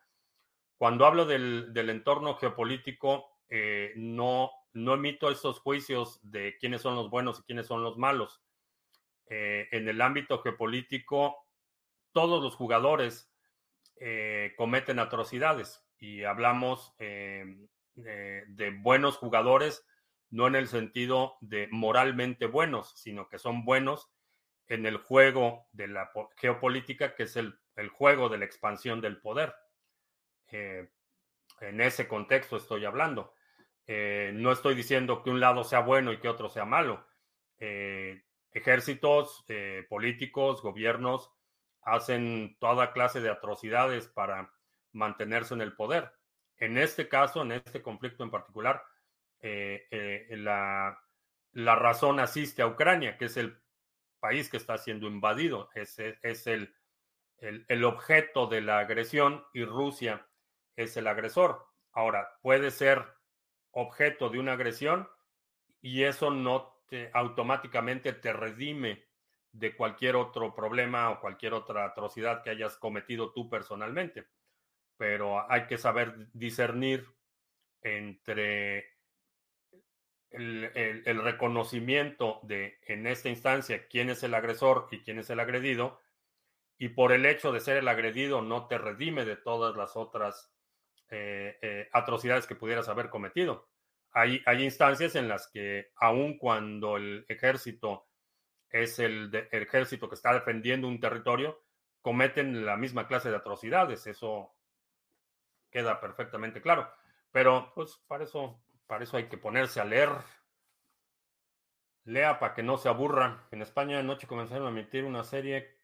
Cuando 0.78 1.06
hablo 1.06 1.26
del, 1.26 1.74
del 1.74 1.90
entorno 1.90 2.36
geopolítico, 2.36 3.36
eh, 3.50 3.94
no, 3.96 4.52
no 4.74 4.96
emito 4.96 5.30
esos 5.30 5.60
juicios 5.60 6.20
de 6.24 6.58
quiénes 6.60 6.82
son 6.82 6.96
los 6.96 7.10
buenos 7.10 7.40
y 7.40 7.44
quiénes 7.44 7.68
son 7.68 7.84
los 7.84 7.98
malos. 7.98 8.42
Eh, 9.28 9.68
en 9.72 9.88
el 9.88 10.02
ámbito 10.02 10.42
geopolítico, 10.42 11.48
todos 12.12 12.44
los 12.44 12.56
jugadores 12.56 13.32
eh, 13.98 14.54
cometen 14.58 15.00
atrocidades 15.00 15.84
y 15.98 16.24
hablamos 16.24 16.94
de, 17.96 18.78
buenos 18.82 19.18
jugadores, 19.18 19.86
no 20.30 20.48
en 20.48 20.56
el 20.56 20.68
sentido 20.68 21.38
de 21.42 21.68
moralmente 21.72 22.46
buenos, 22.46 22.94
sino 22.96 23.30
que 23.30 23.40
son 23.40 23.66
buenos 23.66 24.12
en 24.68 24.86
el 24.86 24.98
juego 24.98 25.68
de 25.72 25.88
la 25.88 26.12
geopolítica, 26.38 27.16
que 27.16 27.24
es 27.24 27.36
el, 27.36 27.58
juego 27.90 28.30
de 28.30 28.38
la 28.38 28.46
expansión 28.46 29.02
del 29.02 29.22
poder. 29.22 29.54
Eh, 30.52 30.90
en 31.62 31.82
ese 31.82 32.08
contexto 32.08 32.58
estoy 32.58 32.86
hablando. 32.86 33.34
Eh, 33.88 34.32
no 34.34 34.52
estoy 34.52 34.76
diciendo 34.76 35.22
que 35.22 35.30
un 35.30 35.40
lado 35.40 35.64
sea 35.64 35.82
bueno 35.82 36.12
y 36.12 36.20
que 36.20 36.30
otro 36.30 36.50
sea 36.50 36.66
malo. 36.66 37.06
Eh, 37.60 38.24
ejércitos, 38.52 39.46
políticos, 39.90 40.62
gobiernos 40.62 41.32
hacen 41.82 42.58
toda 42.60 42.92
clase 42.94 43.22
de 43.22 43.30
atrocidades 43.30 44.08
para 44.08 44.52
mantenerse 44.92 45.54
en 45.54 45.62
el 45.62 45.76
poder. 45.76 46.12
En 46.58 46.78
este 46.78 47.08
caso, 47.08 47.42
en 47.42 47.52
este 47.54 47.82
conflicto 47.82 48.24
en 48.24 48.32
particular, 48.32 48.84
eh, 49.42 49.88
eh, 49.92 50.38
la, 50.38 50.98
razón 51.54 52.20
asiste 52.20 52.62
a 52.62 52.68
Ucrania, 52.68 53.18
que 53.18 53.26
es 53.26 53.38
el 53.38 53.62
país 54.20 54.50
que 54.50 54.58
está 54.58 54.78
siendo 54.78 55.08
invadido, 55.08 55.70
es, 55.76 56.00
el, 56.48 56.74
el, 57.40 57.84
objeto 57.84 58.48
de 58.48 58.62
la 58.62 58.80
agresión 58.80 59.46
y 59.54 59.66
Rusia 59.66 60.28
es 60.76 60.98
el 60.98 61.08
agresor. 61.08 61.68
Ahora, 61.92 62.40
puede 62.42 62.72
ser 62.72 63.06
objeto 63.72 64.30
de 64.30 64.40
una 64.40 64.54
agresión 64.54 65.08
y 65.82 66.04
eso 66.04 66.32
no 66.32 66.82
te, 66.88 67.12
automáticamente 67.14 68.14
te 68.14 68.34
redime 68.34 69.06
de 69.52 69.76
cualquier 69.76 70.16
otro 70.16 70.54
problema 70.54 71.12
o 71.12 71.20
cualquier 71.20 71.54
otra 71.54 71.86
atrocidad 71.86 72.44
que 72.44 72.50
hayas 72.50 72.78
cometido 72.78 73.32
tú 73.32 73.50
personalmente. 73.50 74.28
Pero 74.98 75.50
hay 75.52 75.68
que 75.68 75.78
saber 75.78 76.28
discernir 76.34 77.06
entre 77.82 78.96
el, 80.32 81.24
reconocimiento 81.24 82.40
de, 82.44 82.80
en 82.88 83.08
esta 83.08 83.30
instancia, 83.30 83.88
quién 83.88 84.10
es 84.10 84.24
el 84.24 84.34
agresor 84.34 84.88
y 84.92 85.00
quién 85.00 85.20
es 85.20 85.30
el 85.30 85.40
agredido, 85.40 86.02
y 86.78 86.90
por 86.90 87.14
el 87.14 87.26
hecho 87.26 87.52
de 87.52 87.62
ser 87.62 87.78
el 87.78 87.88
agredido 87.88 88.42
no 88.42 88.68
te 88.68 88.78
redime 88.78 89.24
de 89.24 89.38
todas 89.38 89.76
las 89.76 89.96
otras 89.96 90.52
eh, 91.10 91.58
eh, 91.62 91.90
atrocidades 91.94 92.48
que 92.48 92.56
pudieras 92.56 92.90
haber 92.90 93.10
cometido. 93.10 93.70
Hay, 94.12 94.42
hay 94.46 94.64
instancias 94.64 95.16
en 95.16 95.28
las 95.28 95.48
que, 95.48 95.92
aun 95.96 96.38
cuando 96.38 96.98
el 96.98 97.26
ejército 97.30 98.08
es 98.70 99.00
el, 99.00 99.34
el 99.52 99.64
ejército 99.64 100.10
que 100.10 100.16
está 100.16 100.34
defendiendo 100.34 100.88
un 100.88 101.00
territorio, 101.00 101.64
cometen 102.02 102.66
la 102.66 102.78
misma 102.78 103.08
clase 103.08 103.30
de 103.30 103.38
atrocidades. 103.38 104.06
Eso 104.08 104.55
queda 105.76 106.00
perfectamente 106.00 106.62
claro. 106.62 106.90
Pero, 107.32 107.72
pues, 107.76 107.98
para 108.08 108.24
eso 108.24 108.66
para 108.88 109.04
eso 109.04 109.18
hay 109.18 109.28
que 109.28 109.38
ponerse 109.38 109.80
a 109.80 109.86
leer. 109.86 110.10
Lea 112.06 112.40
para 112.40 112.54
que 112.54 112.64
no 112.64 112.78
se 112.78 112.90
aburra. 112.90 113.48
En 113.52 113.62
España 113.62 114.00
anoche 114.00 114.28
comenzaron 114.28 114.68
a 114.68 114.70
emitir 114.70 115.06
una 115.06 115.24
serie 115.24 115.76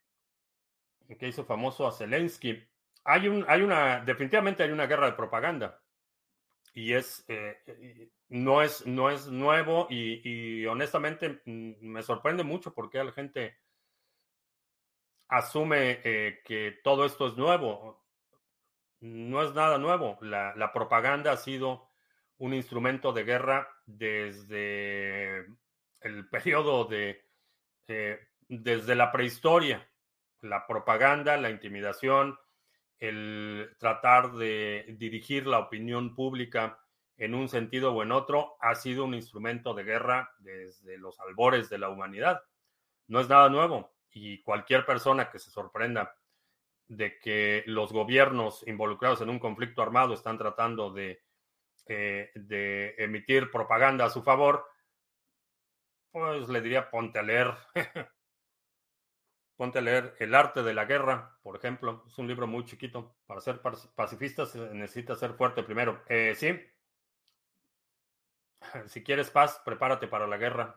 que 1.18 1.28
hizo 1.28 1.44
famoso 1.44 1.86
a 1.86 1.92
Zelensky. 1.92 2.62
Hay, 3.04 3.28
un, 3.28 3.44
hay 3.48 3.62
una, 3.62 4.00
definitivamente 4.00 4.62
hay 4.62 4.70
una 4.70 4.86
guerra 4.86 5.06
de 5.06 5.12
propaganda. 5.12 5.82
Y 6.74 6.94
es, 6.94 7.24
eh, 7.28 8.10
no, 8.28 8.62
es 8.62 8.86
no 8.86 9.10
es 9.10 9.26
nuevo 9.26 9.88
y, 9.90 10.64
honestamente 10.66 11.42
mm, 11.44 11.72
me 11.80 12.02
sorprende 12.02 12.44
mucho 12.44 12.72
porque 12.72 13.02
la 13.04 13.12
gente 13.12 13.58
asume 15.28 16.00
eh, 16.04 16.40
que 16.44 16.80
todo 16.84 17.04
esto 17.04 17.26
es 17.26 17.36
nuevo. 17.36 18.01
No 19.02 19.42
es 19.42 19.52
nada 19.52 19.78
nuevo. 19.78 20.16
La, 20.20 20.72
propaganda 20.72 21.32
ha 21.32 21.36
sido 21.36 21.88
un 22.38 22.54
instrumento 22.54 23.12
de 23.12 23.24
guerra 23.24 23.68
desde 23.84 25.38
el 26.00 26.28
periodo 26.30 26.84
de, 26.84 27.26
eh, 27.88 28.20
desde 28.46 28.94
la 28.94 29.10
prehistoria, 29.10 29.90
la 30.40 30.68
propaganda, 30.68 31.36
la 31.36 31.50
intimidación, 31.50 32.38
el 33.00 33.74
tratar 33.76 34.34
de 34.34 34.94
dirigir 34.96 35.48
la 35.48 35.58
opinión 35.58 36.14
pública 36.14 36.78
en 37.16 37.34
un 37.34 37.48
sentido 37.48 37.92
o 37.92 38.04
en 38.04 38.12
otro, 38.12 38.56
ha 38.60 38.76
sido 38.76 39.04
un 39.04 39.14
instrumento 39.14 39.74
de 39.74 39.82
guerra 39.82 40.32
desde 40.38 40.96
los 40.96 41.18
albores 41.18 41.68
de 41.68 41.78
la 41.78 41.88
humanidad. 41.88 42.44
No 43.08 43.18
es 43.18 43.28
nada 43.28 43.48
nuevo 43.48 43.96
y 44.12 44.40
cualquier 44.42 44.86
persona 44.86 45.28
que 45.28 45.40
se 45.40 45.50
sorprenda 45.50 46.14
de 46.96 47.18
que 47.18 47.64
los 47.66 47.92
gobiernos 47.92 48.66
involucrados 48.66 49.20
en 49.20 49.30
un 49.30 49.38
conflicto 49.38 49.82
armado 49.82 50.14
están 50.14 50.38
tratando 50.38 50.92
de 50.92 51.22
eh, 51.86 52.30
de 52.34 52.94
emitir 52.96 53.50
propaganda 53.50 54.04
a 54.04 54.10
su 54.10 54.22
favor, 54.22 54.64
pues 56.12 56.48
le 56.48 56.60
diría 56.60 56.90
ponte 56.90 57.18
a 57.18 57.22
leer. 57.22 57.54
ponte 59.56 59.78
a 59.78 59.82
leer 59.82 60.14
El 60.20 60.34
arte 60.34 60.62
de 60.62 60.74
la 60.74 60.84
guerra, 60.84 61.38
por 61.42 61.56
ejemplo. 61.56 62.04
Es 62.06 62.16
un 62.18 62.28
libro 62.28 62.46
muy 62.46 62.64
chiquito. 62.64 63.16
Para 63.26 63.40
ser 63.40 63.60
pacifista 63.60 64.44
necesita 64.72 65.16
ser 65.16 65.34
fuerte 65.34 65.64
primero. 65.64 66.02
Eh, 66.08 66.34
sí. 66.36 66.58
Si 68.86 69.02
quieres 69.02 69.30
paz, 69.30 69.60
prepárate 69.64 70.06
para 70.06 70.28
la 70.28 70.36
guerra. 70.36 70.76